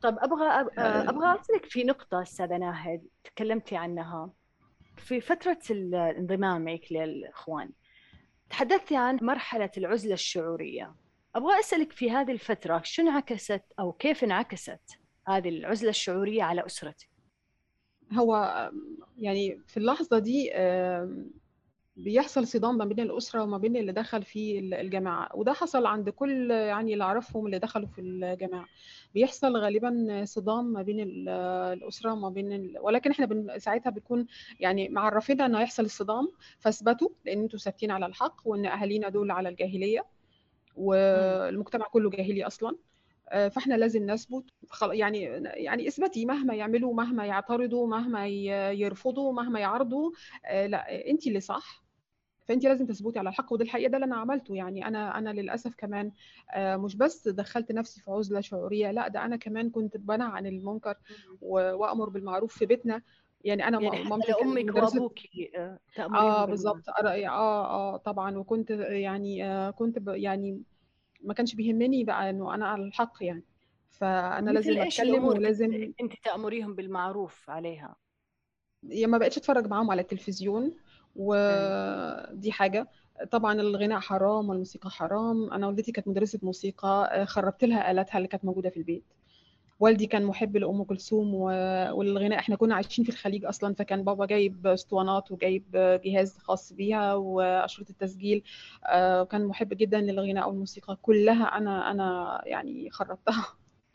طب 0.01 0.17
أبغى 0.19 0.49
أب- 0.49 0.79
آه. 0.79 1.09
أبغى 1.09 1.39
أسألك 1.41 1.65
في 1.65 1.83
نقطة 1.83 2.21
أستاذة 2.21 2.57
ناهد 2.57 3.01
تكلمتي 3.23 3.75
عنها. 3.77 4.29
في 4.97 5.21
فترة 5.21 5.59
ال- 5.71 5.95
انضمامك 5.95 6.81
للإخوان 6.91 7.69
تحدثتي 8.49 8.95
عن 8.95 9.19
مرحلة 9.21 9.69
العزلة 9.77 10.13
الشعورية. 10.13 10.95
أبغى 11.35 11.59
أسألك 11.59 11.91
في 11.91 12.11
هذه 12.11 12.31
الفترة 12.31 12.81
شو 12.83 13.01
انعكست 13.01 13.61
أو 13.79 13.91
كيف 13.91 14.23
انعكست 14.23 14.79
هذه 15.27 15.49
العزلة 15.49 15.89
الشعورية 15.89 16.43
على 16.43 16.65
أسرتك؟ 16.65 17.09
هو 18.13 18.71
يعني 19.17 19.61
في 19.67 19.77
اللحظة 19.77 20.19
دي 20.19 20.51
بيحصل 22.03 22.47
صدام 22.47 22.77
ما 22.77 22.85
بين 22.85 22.99
الأسرة 22.99 23.43
وما 23.43 23.57
بين 23.57 23.75
اللي 23.77 23.91
دخل 23.91 24.23
في 24.23 24.59
ال- 24.59 24.73
الجماعة 24.73 25.29
وده 25.35 25.53
حصل 25.53 25.85
عند 25.85 26.09
كل 26.09 26.51
يعني 26.51 26.93
اللي 26.93 27.03
أعرفهم 27.03 27.45
اللي 27.45 27.59
دخلوا 27.59 27.87
في 27.87 28.01
الجماعة 28.01 28.65
بيحصل 29.13 29.57
غالبا 29.57 30.21
صدام 30.25 30.65
ما 30.65 30.81
بين 30.81 30.99
ال- 30.99 31.29
الأسرة 31.73 32.13
وما 32.13 32.29
بين 32.29 32.53
ال... 32.53 32.75
ولكن 32.81 33.11
إحنا 33.11 33.25
بن... 33.25 33.59
ساعتها 33.59 33.89
بنكون 33.89 34.27
يعني 34.59 34.89
معرفين 34.89 35.41
إنه 35.41 35.59
هيحصل 35.59 35.85
الصدام 35.85 36.31
فاثبتوا 36.59 37.09
لأن 37.25 37.39
أنتوا 37.41 37.59
ثابتين 37.59 37.91
على 37.91 38.05
الحق 38.05 38.41
وإن 38.45 38.65
أهالينا 38.65 39.09
دول 39.09 39.31
على 39.31 39.49
الجاهلية 39.49 40.05
والمجتمع 40.75 41.87
كله 41.87 42.09
جاهلي 42.09 42.47
أصلا. 42.47 42.75
آه، 43.29 43.47
فإحنا 43.47 43.73
لازم 43.75 44.11
نثبت. 44.11 44.43
يعني 44.83 45.21
يعني 45.43 45.87
اثبتي 45.87 46.25
مهما 46.25 46.53
يعملوا 46.55 46.93
مهما 46.93 47.25
يعترضوا 47.25 47.87
مهما 47.87 48.27
يرفضوا 48.27 49.33
مهما 49.33 49.59
يعارضوا. 49.59 50.11
آه، 50.45 50.67
لا 50.67 51.09
انت 51.09 51.27
اللي 51.27 51.39
صح. 51.39 51.83
فانت 52.49 52.63
لازم 52.63 52.85
تثبتي 52.85 53.19
على 53.19 53.29
الحق 53.29 53.53
وده 53.53 53.63
الحقيقة 53.63 53.89
ده 53.89 53.97
اللي 53.97 54.05
أنا 54.05 54.15
عملته. 54.15 54.55
يعني 54.55 54.87
أنا 54.87 55.17
أنا 55.17 55.29
للأسف 55.29 55.75
كمان 55.75 56.11
آه، 56.51 56.75
مش 56.75 56.95
بس 56.95 57.27
دخلت 57.27 57.71
نفسي 57.71 58.01
في 58.01 58.11
عزلة 58.11 58.41
شعورية 58.41 58.91
لأ 58.91 59.07
ده 59.07 59.25
أنا 59.25 59.35
كمان 59.35 59.69
كنت 59.69 59.97
بنهى 59.97 60.27
عن 60.31 60.45
المنكر 60.47 60.95
وأمر 61.41 62.09
بالمعروف 62.09 62.57
في 62.57 62.65
بيتنا. 62.65 63.01
يعني 63.43 63.67
أنا 63.67 63.81
يعني 63.81 64.03
مامتي 64.03 64.33
أمك 64.41 64.65
مدرسة 64.65 64.95
وابوك 65.01 65.19
آه، 65.55 65.79
تأمريهم 65.95 66.23
آه 66.25 66.45
بالمعروف. 66.45 66.49
بالظبط 66.49 66.89
أرى- 66.89 67.05
آه 67.05 67.65
آه 67.65 67.97
طبعا. 67.97 68.37
وكنت 68.37 68.69
يعني 68.79 69.45
آه 69.45 69.71
كنت 69.71 69.99
ب 69.99 70.07
يعني 70.07 70.61
ما 71.23 71.33
كانش 71.33 71.55
بيهمني 71.55 72.03
بقى 72.03 72.29
إنه 72.29 72.53
أنا 72.55 72.67
على 72.67 72.83
الحق 72.83 73.13
يعني. 73.21 73.43
فأنا 73.89 74.51
لازم 74.51 74.81
أتكلم 74.81 75.25
ولازم 75.25 75.93
أنت 76.01 76.13
تأمريهم 76.23 76.75
بالمعروف 76.75 77.49
عليها؟ 77.49 77.95
يعني 78.83 79.07
ما 79.11 79.17
بقتش 79.17 79.37
أتفرج 79.37 79.67
معاهم 79.67 79.91
على 79.91 80.01
التلفزيون. 80.01 80.73
ودي 81.19 82.51
حاجة. 82.51 82.87
طبعا 83.31 83.53
الغناء 83.53 83.99
حرام 83.99 84.49
والموسيقى 84.49 84.89
حرام. 84.89 85.53
أنا 85.53 85.67
والدتي 85.67 85.91
كانت 85.91 86.07
مدرسة 86.07 86.39
موسيقى 86.43 87.09
آه، 87.13 87.25
خربت 87.25 87.63
لها 87.63 87.91
آلاتها 87.91 88.17
اللي 88.17 88.27
كانت 88.27 88.45
موجودة 88.45 88.69
في 88.69 88.77
البيت. 88.77 89.03
والدي 89.79 90.05
كان 90.05 90.25
محب 90.25 90.57
لأم 90.57 90.83
كلثوم 90.83 91.35
و- 91.35 91.91
والغناء 91.91 92.39
إحنا 92.39 92.55
كنا 92.55 92.75
عايشين 92.75 93.05
في 93.05 93.11
الخليج 93.11 93.45
أصلا 93.45 93.73
فكان 93.73 94.03
بابا 94.03 94.25
جايب 94.25 94.67
أسطوانات 94.67 95.31
وجايب 95.31 95.63
جهاز 96.05 96.37
خاص 96.37 96.73
بيها 96.73 97.13
وأشرطة 97.13 97.89
التسجيل 97.91 98.43
آه، 98.87 99.23
كان 99.23 99.45
محب 99.45 99.69
جدا 99.73 100.01
للغناء 100.01 100.49
والموسيقى. 100.49 100.97
كلها 101.01 101.43
أنا 101.57 101.91
أنا 101.91 102.41
يعني 102.45 102.89
خربتها. 102.89 103.45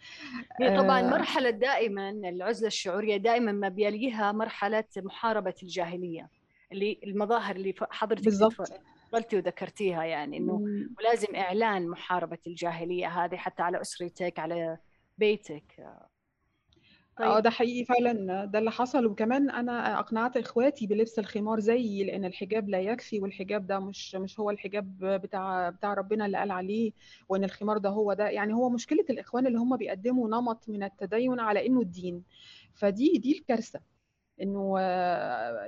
هي 0.60 0.78
طبعا 0.78 1.00
آه، 1.00 1.10
مرحلة 1.10 1.50
دائما 1.50 2.10
العزلة 2.10 2.66
الشعورية 2.66 3.16
دائما 3.16 3.52
ما 3.52 3.68
بيليها 3.68 4.32
مرحلة 4.32 4.84
محاربة 4.96 5.54
الجاهلية. 5.62 6.30
اللي 6.74 7.00
المظاهر 7.04 7.56
اللي 7.56 7.74
حضرتك 7.90 8.24
تفضلتي 9.10 9.36
وذكرتيها 9.36 10.04
يعني 10.04 10.36
إنه. 10.36 10.52
ولازم 10.98 11.34
إعلان 11.36 11.88
محاربة 11.88 12.38
الجاهلية 12.46 13.06
هذه 13.24 13.36
حتى 13.36 13.62
على 13.62 13.80
أسرتك 13.80 14.38
على 14.38 14.78
بيتك. 15.18 15.80
آه 17.20 17.34
طيب. 17.34 17.42
ده 17.42 17.50
حقيقي 17.50 17.84
فعلا 17.84 18.44
ده 18.44 18.58
اللي 18.58 18.70
حصل. 18.70 19.06
وكمان 19.06 19.50
أنا 19.50 19.98
أقنعت 20.00 20.36
إخواتي 20.36 20.86
بلبس 20.86 21.18
الخمار 21.18 21.60
زيي 21.60 22.04
لأن 22.04 22.24
الحجاب 22.24 22.68
لا 22.68 22.80
يكفي 22.80 23.20
والحجاب 23.20 23.66
ده 23.66 23.78
مش 23.80 24.14
مش 24.14 24.40
هو 24.40 24.50
الحجاب 24.50 24.98
بتاع 25.04 25.70
بتاع 25.70 25.94
ربنا 25.94 26.26
اللي 26.26 26.38
قال 26.38 26.50
عليه 26.50 26.92
وإن 27.28 27.44
الخمار 27.44 27.78
ده 27.78 27.88
هو 27.90 28.12
ده. 28.12 28.28
يعني 28.28 28.54
هو 28.54 28.70
مشكلة 28.70 29.04
الإخوان 29.10 29.46
اللي 29.46 29.58
هم 29.58 29.76
بيقدموا 29.76 30.28
نمط 30.28 30.68
من 30.68 30.82
التدين 30.82 31.40
على 31.40 31.66
إنه 31.66 31.80
الدين. 31.80 32.22
فدي 32.74 33.18
دي 33.18 33.38
الكارثة. 33.38 33.80
إنه 34.42 34.80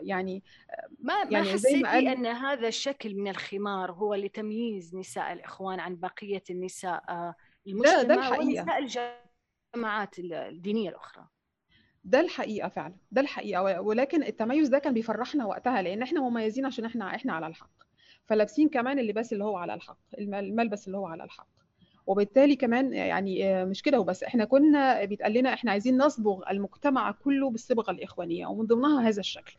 يعني 0.02 0.42
ما 0.98 1.24
ما 1.24 1.30
يعني 1.30 1.46
ما 1.46 1.52
حسيتي 1.52 1.82
قال 1.82 2.08
أن 2.08 2.26
هذا 2.26 2.68
الشكل 2.68 3.14
من 3.14 3.28
الخمار 3.28 3.92
هو 3.92 4.14
لتمييز 4.14 4.94
نساء 4.96 5.32
الإخوان 5.32 5.80
عن 5.80 5.96
بقية 5.96 6.42
النساء 6.50 7.04
آه، 7.08 7.34
ده 7.66 8.02
ده 8.02 8.14
الحقيقة. 8.14 8.62
ونساء 8.82 9.10
الجماعات 9.74 10.18
الدينية 10.18 10.88
الأخرى؟ 10.88 11.26
ده 12.04 12.20
الحقيقة 12.20 12.68
فعلا 12.68 12.94
ده 13.12 13.20
الحقيقة. 13.20 13.62
و- 13.62 13.88
ولكن 13.88 14.22
التميز 14.22 14.68
ده 14.68 14.78
كان 14.78 14.94
بيفرحنا 14.94 15.46
وقتها 15.46 15.82
لأن 15.82 16.02
إحنا 16.02 16.20
مميزين 16.20 16.66
عشان 16.66 16.84
إحنا 16.84 17.14
إحنا 17.14 17.32
على 17.32 17.46
الحق. 17.46 17.70
فلابسين 18.24 18.68
كمان 18.68 18.98
اللباس 18.98 19.32
اللي 19.32 19.44
هو 19.44 19.56
على 19.56 19.74
الحق 19.74 19.98
الم- 20.18 20.34
الملبس 20.34 20.86
اللي 20.86 20.98
هو 20.98 21.06
على 21.06 21.24
الحق. 21.24 21.48
وبالتالي 22.07 22.57
كمان 22.57 22.92
يعني 22.92 23.44
آه، 23.54 23.64
مش 23.64 23.82
كده 23.82 24.00
وبس. 24.00 24.22
إحنا 24.22 24.44
كنا 24.44 25.04
بيتقال 25.04 25.32
لنا 25.32 25.52
إحنا 25.54 25.70
عايزين 25.70 25.96
نصبغ 25.98 26.42
المجتمع 26.50 27.11
كله 27.11 27.50
بالصبغة 27.50 27.90
الإخوانية 27.90 28.46
ومن 28.46 28.66
ضمنها 28.66 29.09
هذا 29.09 29.20
الشكل. 29.20 29.54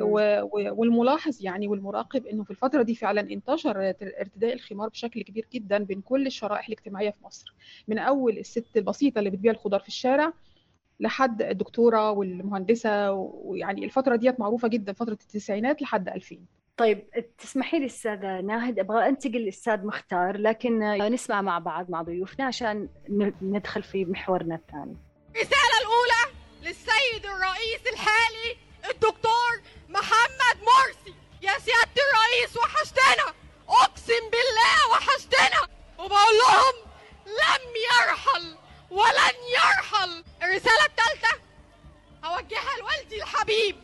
مم. 0.00 0.02
و- 0.02 0.48
والملاحظ 0.80 1.38
يعني 1.44 1.68
والمراقب 1.68 2.26
إنه 2.26 2.44
في 2.44 2.50
الفترة 2.50 2.82
دي 2.82 2.94
فعلا 2.94 3.20
انتشر 3.20 3.88
ارتداء 4.20 4.52
الخمار 4.52 4.88
بشكل 4.88 5.22
كبير 5.22 5.46
جدا 5.52 5.78
بين 5.78 6.00
كل 6.00 6.26
الشرائح 6.26 6.66
الاجتماعية 6.66 7.10
في 7.10 7.24
مصر. 7.24 7.54
من 7.88 7.98
أول 7.98 8.38
الست 8.38 8.76
البسيطة 8.76 9.18
اللي 9.18 9.30
بتبيع 9.30 9.52
الخضار 9.52 9.80
في 9.80 9.88
الشارع 9.88 10.32
لحد 11.00 11.42
الدكتورة 11.42 12.10
والمهندسة 12.10 13.12
ويعني 13.12 13.84
الفترة 13.84 14.16
ديت 14.16 14.40
معروفة 14.40 14.68
جدا 14.68 14.92
فترة 14.92 15.12
التسعينات 15.12 15.82
لحد 15.82 16.08
2000 16.08 16.38
طيب 16.82 17.10
تسمحي 17.38 17.78
لي 17.78 17.86
أستاذة 17.86 18.40
ناهد 18.40 18.78
أبغى 18.78 19.08
أنتقل 19.08 19.38
للاستاذ 19.38 19.86
مختار 19.86 20.36
لكن 20.36 20.82
آه، 20.82 21.08
نسمع 21.08 21.42
مع 21.42 21.58
بعض 21.58 21.90
مع 21.90 22.02
ضيوفنا 22.02 22.44
عشان 22.44 22.88
ندخل 23.42 23.82
في 23.82 24.04
محورنا 24.04 24.54
الثاني. 24.54 24.96
الرسالة 25.30 25.78
الأولى 25.80 26.36
للسيد 26.62 27.26
الرئيس 27.26 27.80
الحالي 27.92 28.56
الدكتور 28.90 29.60
محمد 29.88 30.56
مرسي. 30.62 31.14
يا 31.42 31.52
سيادة 31.58 32.02
الرئيس 32.06 32.56
وحشتنا. 32.56 33.34
أقسم 33.68 34.24
بالله 34.32 34.90
وحشتنا. 34.92 35.68
وبقول 35.98 36.34
لهم 36.42 36.74
لم 37.26 37.62
يرحل 37.90 38.56
ولن 38.90 39.36
يرحل. 39.54 40.24
الرسالة 40.42 40.84
الثالثة 40.86 41.40
هوجهها 42.24 42.76
لوالدي 42.80 43.22
الحبيب 43.22 43.76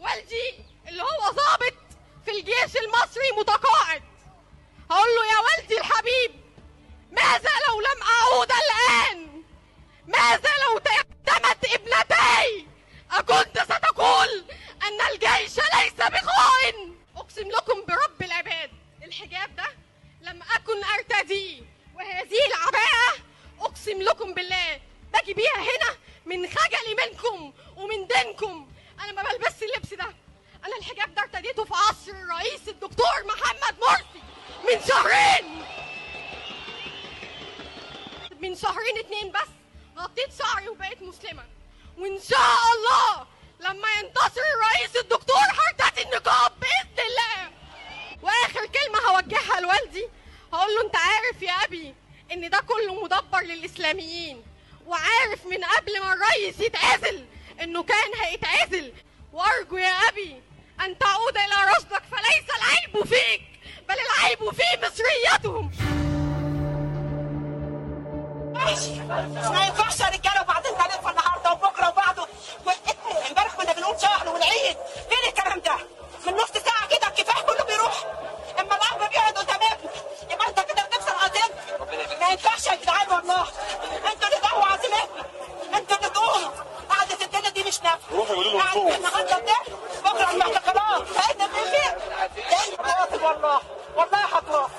والدي 0.00 0.64
اللي 0.88 1.02
هو 1.02 1.30
ضابط 1.30 1.83
في 2.24 2.30
الجيش 2.30 2.76
المصري 2.76 3.30
متقاعد. 3.38 4.02
هقول 4.90 5.08
له 5.16 5.26
يا 5.32 5.38
والدي 5.38 5.78
الحبيب 5.78 6.40
ماذا 7.12 7.50
لو 7.68 7.80
لم 7.80 8.02
أعود 8.02 8.48
الآن؟ 8.52 9.42
ماذا 10.06 10.50
لو 10.64 10.78
تقدمت 10.78 11.64
ابنتي؟ 11.64 12.66
أكنت 13.12 13.58
ستقول 13.62 14.44
أن 14.82 15.00
الجيش 15.12 15.56
ليس 15.58 15.92
بخائن 15.96 16.96
أقسم 17.16 17.48
لكم 17.48 17.84
برب 17.84 18.22
العباد 18.22 18.70
الحجاب 19.04 19.56
ده 19.56 19.66
لم 20.20 20.42
أكن 20.42 20.84
أرتديه 20.84 21.62
وهذه 21.94 22.38
العباءة 22.46 23.24
أقسم 23.60 24.02
لكم 24.02 24.34
بالله 24.34 24.80
باجي 25.12 25.34
بيها 25.34 25.56
هنا 25.58 25.96
من 26.26 26.46
خجلي 26.46 26.94
منكم 27.06 27.52
ومن 27.76 28.06
دينكم. 28.06 28.70
أنا 29.00 29.12
ما 29.12 29.22
بلبسش 29.22 29.62
اللبس 29.62 29.94
ده. 29.94 30.14
أنا 30.66 30.76
الحجاب 30.76 31.14
ده 31.14 31.22
ارتديته 31.22 31.64
في 31.64 31.74
عصر 31.74 32.12
الرئيس 32.12 32.68
الدكتور 32.68 33.24
محمد 33.24 33.78
مرسي 33.80 34.22
من 34.64 34.88
شهرين. 34.88 35.64
من 38.40 38.56
شهرين 38.56 38.98
اتنين 38.98 39.32
بس. 39.32 39.48
غطيت 39.98 40.28
شعري 40.38 40.68
وبقيت 40.68 41.02
مسلمة. 41.02 41.44
وإن 41.98 42.20
شاء 42.30 42.58
الله 42.74 43.26
لما 43.60 43.88
ينتصر 43.92 44.40
الرئيس 44.54 44.96
الدكتور 44.96 45.36
هرتدي 45.38 46.02
النقاب 46.02 46.52
بإذن 46.60 47.06
الله. 47.06 47.50
وآخر 48.22 48.66
كلمة 48.66 48.98
هوجهها 49.08 49.60
لوالدي. 49.60 50.08
هقول 50.52 50.74
له 50.74 50.82
أنت 50.82 50.96
عارف 50.96 51.42
يا 51.42 51.64
أبي 51.64 51.94
إن 52.32 52.50
ده 52.50 52.58
كله 52.58 53.02
مدبر 53.04 53.40
للإسلاميين. 53.40 54.44
وعارف 54.86 55.46
من 55.46 55.64
قبل 55.64 56.00
ما 56.00 56.12
الرئيس 56.12 56.60
يتعزل 56.60 57.26
إنه 57.60 57.82
كان 57.82 58.14
هيتعزل. 58.22 58.92
وأرجو 59.32 59.76
يا 59.76 60.08
أبي 60.08 60.42
أن 60.80 60.98
تعود 60.98 61.36
إلى 61.36 61.72
رشدك 61.76 62.02
فليس 62.10 62.44
العيب 62.58 63.06
فيك 63.06 63.42
بل 63.88 63.94
العيب 63.94 64.38
في 64.50 64.62
مصريتهم. 64.86 65.70
ما 69.52 69.66
ينفعش 69.66 70.00
يا 70.00 70.06
رجالة 70.06 70.40
وبعدين 70.42 70.72
هنلف 70.74 71.08
النهارده 71.08 71.52
وبكرة 71.52 71.88
وبعده. 71.88 72.26
امبارح 73.28 73.54
كنا 73.54 73.72
بنقول 73.72 74.00
شهر 74.00 74.28
والعيد. 74.28 74.76
فين 75.08 75.28
الكلام 75.28 75.60
ده؟ 75.60 75.76
من 76.26 76.32
نص 76.32 76.50
ساعة 76.52 76.88
كده 76.88 77.08
الكفاح 77.08 77.40
كله 77.40 77.64
بيروح. 77.64 78.04
إما 78.60 78.76
الاب 78.76 79.10
بيقعد 79.10 79.32
قدام 79.38 79.60
ابنه 79.72 79.90
يبقى 80.30 80.48
أنت 80.48 80.60
كده 80.60 80.82
بتكسر 80.84 81.14
عزيمته 81.14 82.18
ما 82.20 82.28
ينفعش 82.30 82.66
يا 82.66 82.74
جدعان 82.74 83.08
والله. 83.12 83.46
أنتوا 84.12 84.28
اللي 84.28 84.40
ضيعوا 84.42 84.64
عزيمتنا 84.64 85.24
دي 87.64 87.68
مش 87.68 87.82
نافعه 87.82 88.16
روحوا 88.16 88.34
قولوا 88.36 88.52
لهم 88.52 88.60
فوق 88.60 88.94
النهارده 88.94 89.36
الضحك 89.36 89.70
بكره 90.04 90.30
المحتقلات 90.30 91.02
فايده 91.08 91.46
بيفرق 91.46 91.98
تاني 92.34 92.76
قاتل 92.76 93.22
والله. 93.24 93.60
والله 93.96 94.18
هتروح 94.18 94.70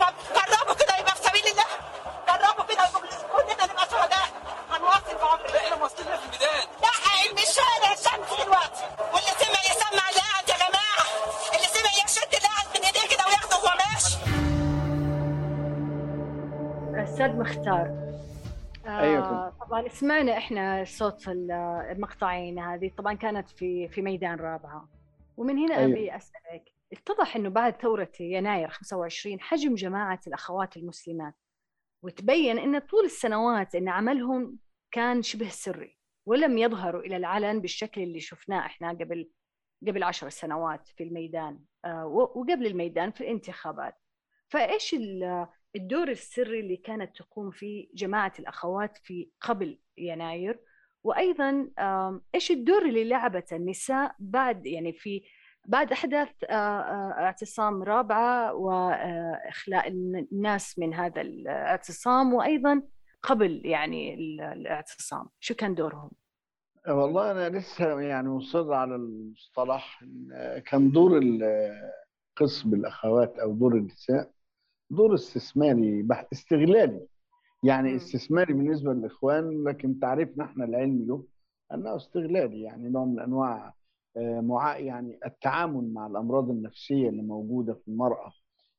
طب 0.00 0.14
جربوا 0.34 0.74
كده 0.74 0.96
يبقى 0.96 1.14
في 1.14 1.22
سبيل 1.22 1.46
الله. 1.46 1.64
جربوا 2.28 2.64
كده 2.64 2.84
كلنا 3.36 3.72
نبقى 3.72 3.86
شهداء. 3.90 4.28
هنواصل 4.70 5.46
في 5.50 5.56
إحنا 5.58 5.82
واصلين 5.82 6.06
في 6.16 6.24
البداية. 6.24 6.64
لا 6.82 6.88
علم 7.10 7.38
الشارع 7.38 7.92
الشمس 7.92 8.40
دلوقتي. 8.44 8.84
واللي 9.12 9.30
سمع 9.40 9.60
يسمع 9.70 10.10
لاعب 10.10 10.44
يا 10.48 10.56
جماعة. 10.68 11.04
اللي 11.54 11.66
سمع 11.66 11.90
يشد 12.04 12.42
لاعب 12.42 12.66
من 12.74 12.84
إيديه 12.84 13.08
كده 13.16 13.24
وياخده 13.26 13.56
وهو 13.56 13.76
ماشي. 13.76 14.16
رساد 17.02 17.38
مختار. 17.38 17.90
آه. 18.86 19.00
أيوه 19.00 19.52
طبعا 19.70 19.88
سمعنا 19.88 20.38
إحنا 20.38 20.84
صوت 20.84 21.28
ال- 21.28 21.50
المقطعين 21.90 22.58
هذه 22.58 22.90
طبعا 22.98 23.14
كانت 23.14 23.48
في 23.50 23.88
في 23.88 24.02
ميدان 24.02 24.34
رابعة 24.38 24.88
ومن 25.36 25.58
هنا 25.58 25.78
أيوة. 25.78 25.92
أبي 25.92 26.16
أسألك 26.16 26.64
اتضح 26.92 27.36
إنه 27.36 27.48
بعد 27.48 27.76
ثورة 27.82 28.12
يناير 28.20 28.68
25 28.68 29.40
حجم 29.40 29.74
جماعة 29.74 30.20
الأخوات 30.26 30.76
المسلمات 30.76 31.34
وتبين 32.02 32.58
إن 32.58 32.78
طول 32.78 33.04
السنوات 33.04 33.74
إن 33.74 33.88
عملهم 33.88 34.58
كان 34.90 35.22
شبه 35.22 35.48
سري 35.48 35.98
ولم 36.26 36.58
يظهروا 36.58 37.02
إلى 37.02 37.16
العلن 37.16 37.60
بالشكل 37.60 38.00
اللي 38.02 38.20
شفناه 38.20 38.66
إحنا 38.66 38.90
قبل 38.90 39.30
قبل 39.88 40.02
عشر 40.02 40.28
سنوات 40.28 40.88
في 40.88 41.02
الميدان 41.04 41.58
آه، 41.84 42.06
وقبل 42.06 42.66
الميدان 42.66 43.10
في 43.10 43.20
الانتخابات 43.20 43.94
فإيش 44.48 44.94
ال- 44.94 45.46
الدور 45.76 46.08
السري 46.08 46.60
اللي 46.60 46.76
كانت 46.76 47.16
تقوم 47.16 47.50
فيه 47.50 47.88
جماعة 47.94 48.32
الأخوات 48.38 48.98
في 49.02 49.30
قبل 49.40 49.78
يناير 49.98 50.60
وأيضا 51.04 51.70
إيش 52.34 52.50
الدور 52.50 52.84
اللي 52.88 53.04
لعبته 53.04 53.56
النساء 53.56 54.14
بعد 54.18 54.66
يعني 54.66 54.92
في 54.92 55.22
بعد 55.66 55.92
أحداث 55.92 56.28
آه، 56.44 56.54
آه، 56.54 57.12
اعتصام 57.18 57.82
رابعة 57.82 58.54
وإخلاء 58.54 59.88
الناس 59.88 60.78
من 60.78 60.94
هذا 60.94 61.20
الاعتصام 61.20 62.34
وأيضا 62.34 62.82
قبل 63.22 63.62
يعني 63.64 64.14
ال- 64.14 64.40
الاعتصام 64.40 65.28
شو 65.40 65.54
كان 65.54 65.74
دورهم؟ 65.74 66.10
والله 66.88 67.30
أنا 67.30 67.58
لسه 67.58 68.00
يعني 68.00 68.28
مصر 68.28 68.72
على 68.72 68.94
المصطلح 68.94 70.02
إن 70.02 70.28
كان 70.66 70.90
دور 70.90 71.18
ال- 71.18 71.90
قسم 72.36 72.74
الأخوات 72.74 73.38
أو 73.38 73.52
دور 73.54 73.74
النساء 73.76 74.30
دور 74.90 75.14
استثماري 75.14 76.02
بحت 76.02 76.32
استغلالي 76.32 77.06
يعني. 77.64 77.96
استثماري 77.96 78.54
بالنسبة 78.54 78.92
للإخوان 78.92 79.64
لكن 79.64 80.00
تعريفنا 80.00 80.44
إحنا 80.44 80.64
العلمي 80.64 81.04
له 81.06 81.24
أنه 81.74 81.96
استغلالي 81.96 82.60
يعني 82.62 82.88
نوع 82.88 83.04
من 83.04 83.20
أنواع 83.20 83.74
آه، 84.16 84.40
معا 84.40 84.76
يعني 84.78 85.18
التعامل 85.26 85.92
مع 85.94 86.06
الأمراض 86.06 86.50
النفسية 86.50 87.08
اللي 87.08 87.22
موجودة 87.22 87.74
في 87.74 87.88
المرأة 87.88 88.32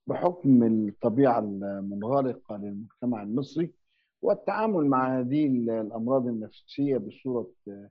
بحكم 0.07 0.63
الطبيعة 0.63 1.39
المنغلقة 1.39 2.57
للمجتمع 2.57 3.23
المصري 3.23 3.73
والتعامل 4.21 4.85
مع 4.85 5.19
هذه 5.19 5.47
الأمراض 5.47 6.27
النفسية 6.27 6.97
بصورة 6.97 7.51
آه، 7.67 7.89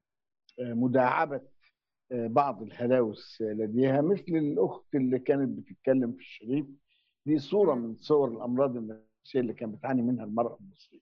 آه، 0.60 0.74
مداعبة 0.74 1.40
بعض 2.12 2.62
الهلاوس 2.62 3.38
لديها 3.42 4.00
مثل 4.00 4.24
الأخت 4.28 4.94
اللي 4.94 5.18
كانت 5.18 5.58
بتتكلم 5.58 6.12
في 6.12 6.18
الشريط 6.18 6.66
دي 7.26 7.38
صورة. 7.38 7.74
من 7.74 7.96
صور 7.96 8.28
الأمراض 8.28 8.76
النفسية 8.76 9.40
اللي 9.40 9.52
كانت 9.54 9.74
بتعاني 9.78 10.02
منها 10.02 10.24
المرأة 10.24 10.58
المصرية. 10.60 11.00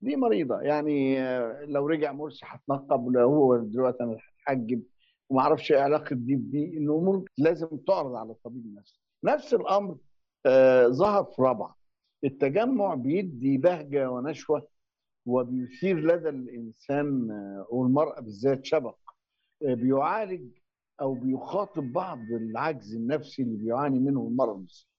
دي 0.00 0.16
مريضة 0.16 0.60
يعني 0.60 1.20
آه، 1.20 1.64
لو 1.64 1.86
رجع 1.86 2.12
مرسي 2.12 2.40
هتنقب 2.48 3.04
ولو 3.06 3.28
هو 3.34 3.56
دلوقتي 3.56 4.02
أنا 4.02 4.16
هتحجب 4.42 4.82
وما 5.30 5.40
أعرفش 5.40 5.72
إيه 5.72 5.80
علاقة 5.80 6.16
دي 6.16 6.36
بدي 6.36 6.76
إنه 6.78 6.92
امور 6.94 7.24
لازم 7.38 7.66
تعرض 7.86 8.14
على 8.14 8.30
الطبيب 8.32 8.64
النفسي 8.66 9.00
نفس 9.24 9.54
الأمر 9.54 9.96
آه، 10.46 10.86
ظهر 10.88 11.24
في 11.24 11.42
رابعة. 11.42 11.76
التجمع 12.24 12.94
بيدي 12.94 13.58
بهجة 13.58 14.10
ونشوة 14.10 14.68
وبيثير 15.26 16.00
لدى 16.00 16.28
الإنسان 16.28 17.30
آه، 17.30 17.66
والمرأة 17.70 18.20
بالذات 18.20 18.64
شبق 18.64 18.96
آه، 19.66 19.74
بيعالج 19.74 20.50
أو 21.00 21.14
بيخاطب 21.14 21.92
بعض 21.92 22.18
العجز 22.30 22.94
النفسي 22.94 23.42
اللي 23.42 23.56
بيعاني 23.56 23.98
منه 23.98 24.20
المرأة 24.28 24.54
المصرية. 24.54 24.95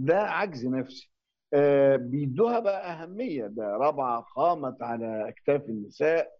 ده 0.00 0.20
عجز 0.22 0.66
نفسي. 0.66 1.10
آه، 1.54 1.96
بيدوها 1.96 2.58
بقى 2.58 2.92
أهمية. 2.92 3.46
ده 3.46 3.64
رابعة 3.76 4.20
قامت 4.36 4.82
على 4.82 5.28
أكتاف 5.28 5.68
النساء 5.68 6.30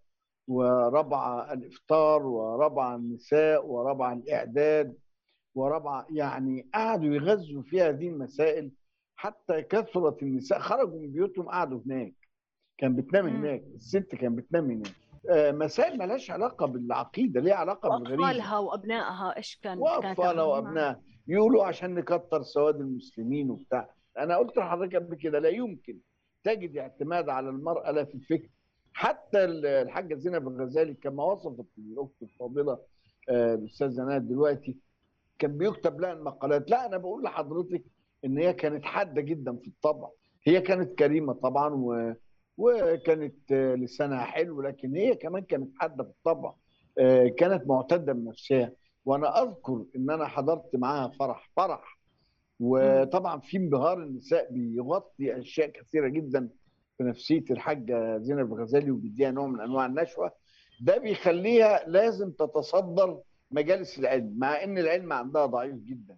ورابعة 0.49 1.53
الإفطار 1.53 2.27
ورابعة 2.27 2.97
النساء 2.97 3.67
ورابعة 3.67 4.13
الإعداد 4.13 4.97
ورابعة 5.55 6.07
يعني 6.11 6.69
قعدوا 6.75 7.15
يغذوا 7.15 7.63
في 7.63 7.83
هذه 7.83 8.09
المسائل. 8.09 8.71
حتى 9.17 9.63
كثرت 9.63 10.23
النساء 10.23 10.59
خرجوا 10.59 11.01
من 11.01 11.13
بيوتهم 11.13 11.49
قعدوا 11.49 11.81
هناك. 11.87 12.15
كان 12.79 12.97
بتنام. 12.97 13.27
هناك. 13.27 13.63
الست 13.75 14.15
كان 14.15 14.37
بتنام 14.37 14.71
هناك. 14.71 14.93
آه، 15.31 15.53
مسائل 15.53 15.99
ملهاش 15.99 16.31
علاقة 16.31 16.67
بالعقيدة 16.67 17.41
ليها 17.41 17.55
علاقة 17.55 17.89
بالغريزة. 17.89 18.23
وأطفالها 18.23 18.59
وأبنائها 18.59 19.37
إيش 19.37 19.57
كان 19.63 19.73
كانت 19.75 19.83
وأطفالها؟ 19.83 20.43
وأبنائها. 20.43 21.01
يقولوا 21.31 21.65
عشان 21.65 21.95
نكتر 21.95 22.43
سواد 22.43 22.81
المسلمين 22.81 23.51
وبتاع. 23.51 23.91
أنا 24.19 24.37
قلت 24.37 24.57
لحضرتك 24.57 24.97
قبل 24.97 25.15
كده 25.17 25.39
لا 25.39 25.49
يمكن 25.49 25.99
تجد 26.45 26.77
اعتماد 26.77 27.29
على 27.29 27.49
المرأة 27.49 27.91
لا 27.91 28.05
في 28.05 28.15
الفكر. 28.15 28.49
حتى 28.93 29.45
ال- 29.45 29.67
الحاجة 29.67 30.15
زينب 30.15 30.49
الغزالي 30.49 30.95
كما 30.95 31.25
وصفت 31.25 31.67
الأخت 31.79 32.23
الفاضلة 32.23 32.79
آه، 33.29 33.55
الأستاذة 33.55 34.03
ناد 34.05 34.29
دلوقتي 34.29 34.77
كان 35.39 35.59
بيكتب 35.59 36.01
لها 36.01 36.13
المقالات. 36.13 36.71
لا 36.71 36.87
أنا 36.87 36.97
بقول 36.97 37.23
لحضرتك 37.25 37.83
إن 38.25 38.39
هي 38.39 38.53
كانت 38.53 38.85
حادة 38.85 39.21
جدا 39.23 39.57
في 39.57 39.69
الطبع. 39.69 40.09
هي 40.47 40.61
كانت 40.61 40.99
كريمة 40.99 41.33
طبعا 41.33 41.75
و... 41.75 42.15
وكانت 42.59 43.53
آه، 43.53 43.75
لسانها 43.75 44.25
حلو 44.25 44.63
لكن 44.63 44.97
هي 44.97 45.15
كمان 45.15 45.43
كانت 45.43 45.71
حادة 45.79 46.05
في 46.05 46.11
الطبع. 46.11 46.55
آه، 46.99 47.29
كانت 47.29 47.67
معتدة 47.67 48.13
بنفسها. 48.13 48.73
وأنا 49.05 49.43
أذكر 49.43 49.85
إن 49.97 50.11
أنا 50.11 50.27
حضرت 50.27 50.77
معاها 50.77 51.09
فرح 51.09 51.51
فرح. 51.57 51.99
وطبعا 52.61 53.41
في 53.41 53.57
انبهار 53.57 54.03
النساء 54.03 54.53
بيغطي 54.53 55.39
أشياء 55.41 55.69
كثيرة 55.71 56.09
جدا 56.09 56.49
في 56.99 57.05
نفسية 57.05 57.45
الحاجة 57.51 58.19
زينب 58.19 58.53
الغزالي 58.53 58.91
وبيديها 58.91 59.31
نوع 59.31 59.47
من 59.47 59.61
أنواع 59.61 59.87
النشوة. 59.87 60.33
ده 60.81 60.99
بيخليها 60.99 61.85
لازم 61.89 62.31
تتصدر 62.31 63.21
مجالس 63.51 63.99
العلم 63.99 64.35
مع 64.39 64.65
إن 64.65 64.79
العلم 64.79 65.13
عندها 65.13 65.47
ضعيف 65.47 65.75
جدا. 65.77 66.17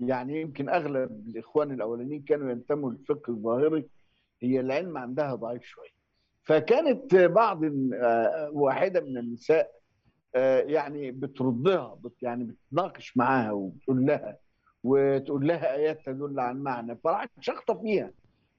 يعني 0.00 0.40
يمكن 0.40 0.68
أغلب 0.68 1.26
الإخوان 1.28 1.70
الأولانيين 1.72 2.22
كانوا 2.22 2.50
ينتموا 2.50 2.90
للفقه 2.90 3.30
الظاهري 3.30 3.88
هي 4.42 4.60
العلم 4.60 4.98
عندها 4.98 5.34
ضعيف 5.34 5.62
شوية. 5.62 5.96
فكانت 6.44 7.14
بعض 7.14 7.60
آه، 7.94 8.50
واحدة 8.52 9.00
من 9.00 9.18
النساء 9.18 9.70
يعني 10.66 11.10
بتردها 11.10 11.94
بت 11.94 12.22
يعني 12.22 12.44
بتناقش 12.44 13.16
معاها 13.16 13.52
وبتقول 13.52 14.06
لها 14.06 14.38
وتقول 14.84 15.48
لها 15.48 15.74
آيات 15.74 16.06
تدل 16.06 16.40
عن 16.40 16.62
معنى. 16.62 16.96
فراحت 16.96 17.30
شخطه 17.40 17.82
فيها. 17.82 18.12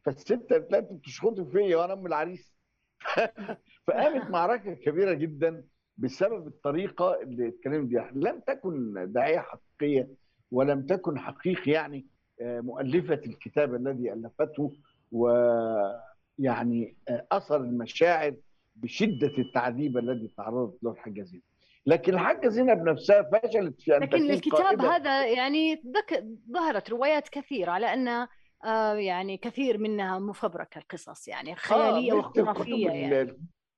فالست 0.06 0.34
قالت 0.54 0.74
أنت 0.74 0.92
بتشخطي 0.94 1.46
فيا 1.46 1.78
وأنا 1.78 1.94
أم 1.94 2.06
العريس. 2.06 2.54
فقامت 3.88 4.30
معركة 4.30 4.74
كبيرة 4.74 5.14
جدا 5.14 5.64
بسبب 5.98 6.48
الطريقة 6.48 7.22
اللي 7.22 7.48
اتكلمت 7.48 7.90
بيها. 7.90 8.12
لم 8.16 8.40
تكن 8.40 8.94
داعية 9.12 9.40
حقيقية 9.40 10.10
ولم 10.52 10.86
تكن 10.86 11.20
حقيقي 11.20 11.72
يعني 11.72 12.08
آه، 12.42 12.60
مؤلفة 12.60 13.22
الكتاب 13.26 13.76
الذي 13.76 14.14
ألفته 14.14 14.78
ويعني 15.12 16.98
آه، 17.10 17.28
أثر 17.32 17.58
المشاعر 17.58 18.36
بشدة 18.76 19.38
التعذيب 19.38 19.98
الذي 19.98 20.34
تعرضت 20.38 20.84
له 20.84 20.92
الحاجة 20.92 21.24
زينب 21.24 21.44
لكن 21.88 22.14
الحاجة 22.14 22.48
زينب 22.48 22.84
نفسها 22.84 23.30
فشلت 23.34 23.82
في 23.82 23.98
أن 23.98 24.04
لكن 24.04 24.32
الكتاب 24.32 24.82
هذا 24.82 25.26
يعني 25.28 25.74
ذك... 25.76 26.26
ظهرت 26.54 26.90
روايات 26.90 27.30
كثيرة 27.30 27.72
على 27.72 27.94
أن 27.94 28.28
آه 28.66 28.94
يعني 28.94 29.38
كثير 29.38 29.78
منها 29.78 30.20
مفبركة 30.20 30.80
القصص 30.80 31.28
يعني 31.28 31.56
خيالية 31.56 32.12
آه، 32.12 32.16
مثل 32.18 32.28
الكتب 32.28 32.42
وخرافية 32.48 32.88
ال- 32.90 32.96
يعني 32.96 33.38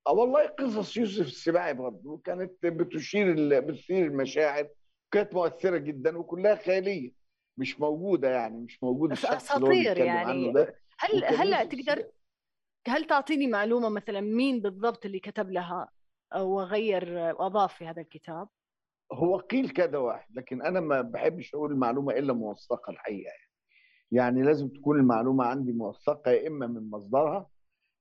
والله 0.09 0.47
قصص 0.47 0.97
يوسف 0.97 1.25
السباعي 1.27 1.73
برضه 1.73 2.21
كانت 2.25 2.65
بتشير 2.65 3.59
بتثير 3.59 4.05
المشاعر 4.05 4.67
كانت 5.11 5.33
مؤثرة 5.33 5.77
جدا 5.77 6.17
وكلها 6.17 6.55
خيالية 6.55 7.11
مش 7.57 7.79
موجودة 7.79 8.29
يعني 8.29 8.57
مش 8.57 8.83
موجود 8.83 9.09
بس 9.09 9.17
الشخص 9.25 9.51
أساطير 9.51 9.97
يعني. 9.97 10.53
هل 10.99 11.25
هل 11.25 11.69
تقدر. 11.69 12.05
هل 12.87 13.05
تعطيني 13.05 13.47
معلومة 13.47 13.89
مثلا 13.89 14.21
مين 14.21 14.61
بالضبط 14.61 15.05
اللي 15.05 15.19
كتب 15.19 15.51
لها 15.51 15.89
وغير 16.35 17.13
وأضاف 17.39 17.73
في 17.73 17.87
هذا 17.87 18.01
الكتاب؟ 18.01 18.47
هو 19.13 19.37
قيل 19.37 19.69
كذا 19.69 19.97
واحد 19.97 20.27
لكن 20.37 20.61
أنا 20.61 20.79
ما 20.79 21.01
بحبش 21.01 21.55
أقول 21.55 21.71
المعلومة 21.71 22.13
إلا 22.13 22.33
موثقة 22.33 22.91
الحقيقة 22.91 23.29
يعني. 23.29 23.49
يعني 24.11 24.41
لازم 24.43 24.67
تكون 24.67 24.99
المعلومة 24.99 25.45
عندي 25.45 25.71
موثقة 25.71 26.31
يا 26.31 26.47
إما 26.47 26.67
من 26.67 26.89
مصدرها 26.89 27.49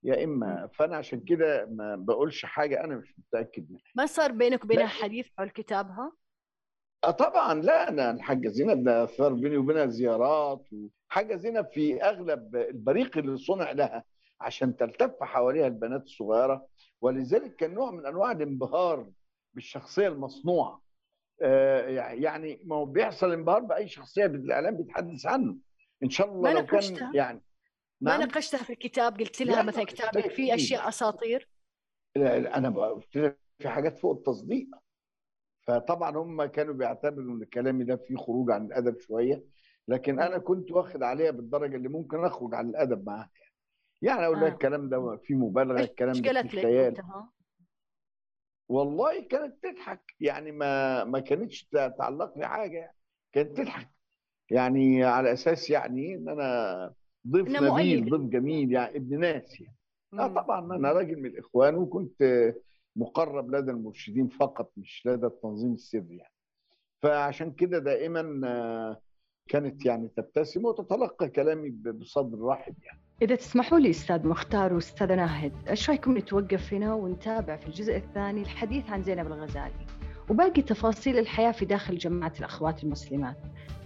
يا 0.03 0.23
إما 0.23 0.69
فأنا 0.73 0.97
عشان 0.97 1.19
كده 1.19 1.65
ما 1.65 1.95
بقولش 1.95 2.45
حاجة 2.45 2.83
أنا 2.83 2.95
مش 2.95 3.15
متأكد 3.19 3.69
منها 3.71 3.81
ما 3.95 4.05
صار 4.05 4.31
بينك 4.31 4.63
وبينها. 4.63 4.87
حديث 4.87 5.27
حول 5.37 5.49
كتابها؟ 5.49 6.11
آه 7.03 7.11
طبعا 7.11 7.53
لا 7.53 7.89
أنا 7.89 8.11
الحاجة 8.11 8.47
زينب 8.47 8.83
ده 8.83 9.05
صار 9.05 9.33
بيني 9.33 9.57
وبينها 9.57 9.85
زيارات 9.85 10.65
وحاجه 11.09 11.35
زينب 11.35 11.65
في 11.73 12.03
أغلب 12.03 12.55
البريق 12.55 13.17
اللي 13.17 13.37
صنع 13.37 13.71
لها 13.71 14.03
عشان 14.41 14.75
تلتف 14.75 15.23
حواليها 15.23 15.67
البنات 15.67 16.03
الصغيرة. 16.03 16.67
ولذلك 17.01 17.55
كان 17.55 17.73
نوع 17.73 17.91
من 17.91 18.05
أنواع 18.05 18.31
الانبهار 18.31 19.09
بالشخصية 19.53 20.07
المصنوعة. 20.07 20.81
آه 21.41 21.87
يعني 22.13 22.61
ما 22.65 22.75
هو 22.75 22.85
بيحصل 22.85 23.31
انبهار 23.31 23.59
بأي 23.59 23.87
شخصية 23.87 24.25
بالاعلام 24.25 24.77
بيتحدث 24.77 25.25
عنه. 25.25 25.57
إن 26.03 26.09
شاء 26.09 26.27
الله 26.27 26.53
ما 26.53 26.59
لو 26.59 26.65
كان؟ 26.65 27.15
يعني 27.15 27.41
ما 28.01 28.11
نعم؟ 28.11 28.19
ناقشتها 28.19 28.63
في 28.63 28.73
الكتاب؟ 28.73 29.19
قلت 29.19 29.41
لها 29.41 29.55
لا، 29.55 29.63
مثلا 29.63 29.83
كتابك 29.83 30.27
كتير. 30.27 30.55
أشياء 30.55 30.89
أساطير؟ 30.89 31.49
لا، 32.15 32.39
لا، 32.39 32.57
أنا 32.57 32.69
قلت 32.69 33.17
لك 33.17 33.39
في 33.59 33.69
حاجات 33.69 33.99
فوق 33.99 34.17
التصديق. 34.17 34.67
فطبعا 35.67 36.17
هم 36.17 36.45
كانوا 36.45 36.73
بيعتبروا 36.73 37.33
إن 37.33 37.43
كلامي 37.43 37.83
ده 37.83 37.95
فيه 37.95 38.15
خروج 38.15 38.51
عن 38.51 38.65
الأدب 38.65 38.99
شوية. 38.99 39.43
لكن 39.87 40.19
أنا 40.19 40.37
كنت 40.37 40.71
واخد 40.71 41.03
عليها 41.03 41.31
بالدرجة 41.31 41.75
اللي 41.75 41.89
ممكن 41.89 42.25
أخرج 42.25 42.55
عن 42.55 42.69
الأدب 42.69 43.05
معاها. 43.05 43.17
يعني 43.19 43.31
يعني 44.01 44.25
أقول 44.25 44.39
لها 44.39 44.47
آه. 44.47 44.51
الكلام 44.51 44.89
ده 44.89 45.17
فيه 45.17 45.35
مبالغة 45.35 45.79
الكلام 45.79 46.13
ده 46.21 46.31
لك 46.31 46.47
خيال 46.47 46.93
وقتها؟ 46.93 47.31
والله 48.69 49.27
كانت 49.27 49.63
تضحك 49.63 50.15
يعني 50.19 50.51
ما 50.51 51.03
ما 51.03 51.19
كانتش 51.19 51.63
تعلق 51.97 52.37
لي 52.37 52.47
حاجة 52.47 52.77
يعني 52.77 52.97
كانت 53.33 53.57
تضحك 53.57 53.89
يعني 54.49 55.03
على 55.03 55.33
أساس 55.33 55.69
يعني 55.69 56.15
إن 56.15 56.29
أنا 56.29 56.93
ضيف 57.27 57.47
نبيل. 57.47 58.09
ضيف 58.09 58.21
جميل 58.21 58.71
يعني 58.71 58.97
ابن 58.97 59.19
ناس 59.19 59.61
يعني 59.61 59.75
مم. 60.11 60.27
طبعا 60.27 60.75
أنا 60.75 60.91
راجل 60.91 61.19
من 61.19 61.25
الإخوان 61.25 61.75
وكنت 61.75 62.53
مقرب 62.95 63.55
لدى 63.55 63.71
المرشدين 63.71 64.27
فقط 64.27 64.71
مش 64.77 65.03
لدى 65.05 65.25
التنظيم 65.25 65.73
السري 65.73 66.17
يعني 66.17 66.33
فعشان 67.01 67.51
كده 67.51 67.79
دائما 67.79 68.47
آه، 68.47 69.01
كانت 69.47 69.85
يعني 69.85 70.07
تبتسم 70.07 70.65
وتتلقى 70.65 71.29
كلامي 71.29 71.69
بصدر 71.69 72.41
رحب 72.41 72.75
يعني 72.83 73.01
إذا 73.21 73.35
تسمحوا 73.35 73.79
لي 73.79 73.89
أستاذ 73.89 74.27
مختار 74.27 74.73
وأستاذة 74.73 75.15
ناهد 75.15 75.51
إيش 75.69 75.89
رأيكم 75.89 76.17
نتوقف 76.17 76.73
هنا 76.73 76.93
ونتابع 76.93 77.55
في 77.55 77.67
الجزء 77.67 77.95
الثاني 77.97 78.41
الحديث 78.41 78.89
عن 78.89 79.03
زينب 79.03 79.27
الغزالي؟ 79.27 79.85
وباقي 80.29 80.61
تفاصيل 80.61 81.19
الحياة 81.19 81.51
في 81.51 81.65
داخل 81.65 81.97
جماعة 81.97 82.33
الأخوات 82.39 82.83
المسلمات. 82.83 83.37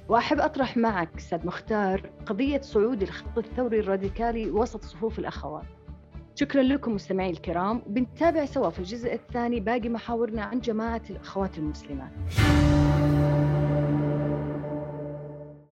وأحب 0.10 0.40
أطرح 0.40 0.78
معك 0.78 1.10
أستاذ 1.18 1.48
مختار 1.48 2.10
قضية 2.26 2.62
صعود 2.62 3.02
الخط 3.02 3.38
الثوري 3.38 3.80
الراديكالي 3.80 4.52
وسط 4.52 4.84
صفوف 4.84 5.20
الأخوات. 5.20 5.66
شكرا 6.36 6.64
لكم 6.64 6.96
مستمعي 6.96 7.30
الكرام 7.30 7.82
وبنتابع 7.86 8.46
سوا 8.46 8.70
في 8.70 8.80
الجزء 8.80 9.14
الثاني 9.14 9.60
باقي 9.60 9.90
محاورنا 9.90 10.44
عن 10.44 10.60
جماعة 10.60 11.02
الأخوات 11.10 11.58
المسلمات. 11.58 12.12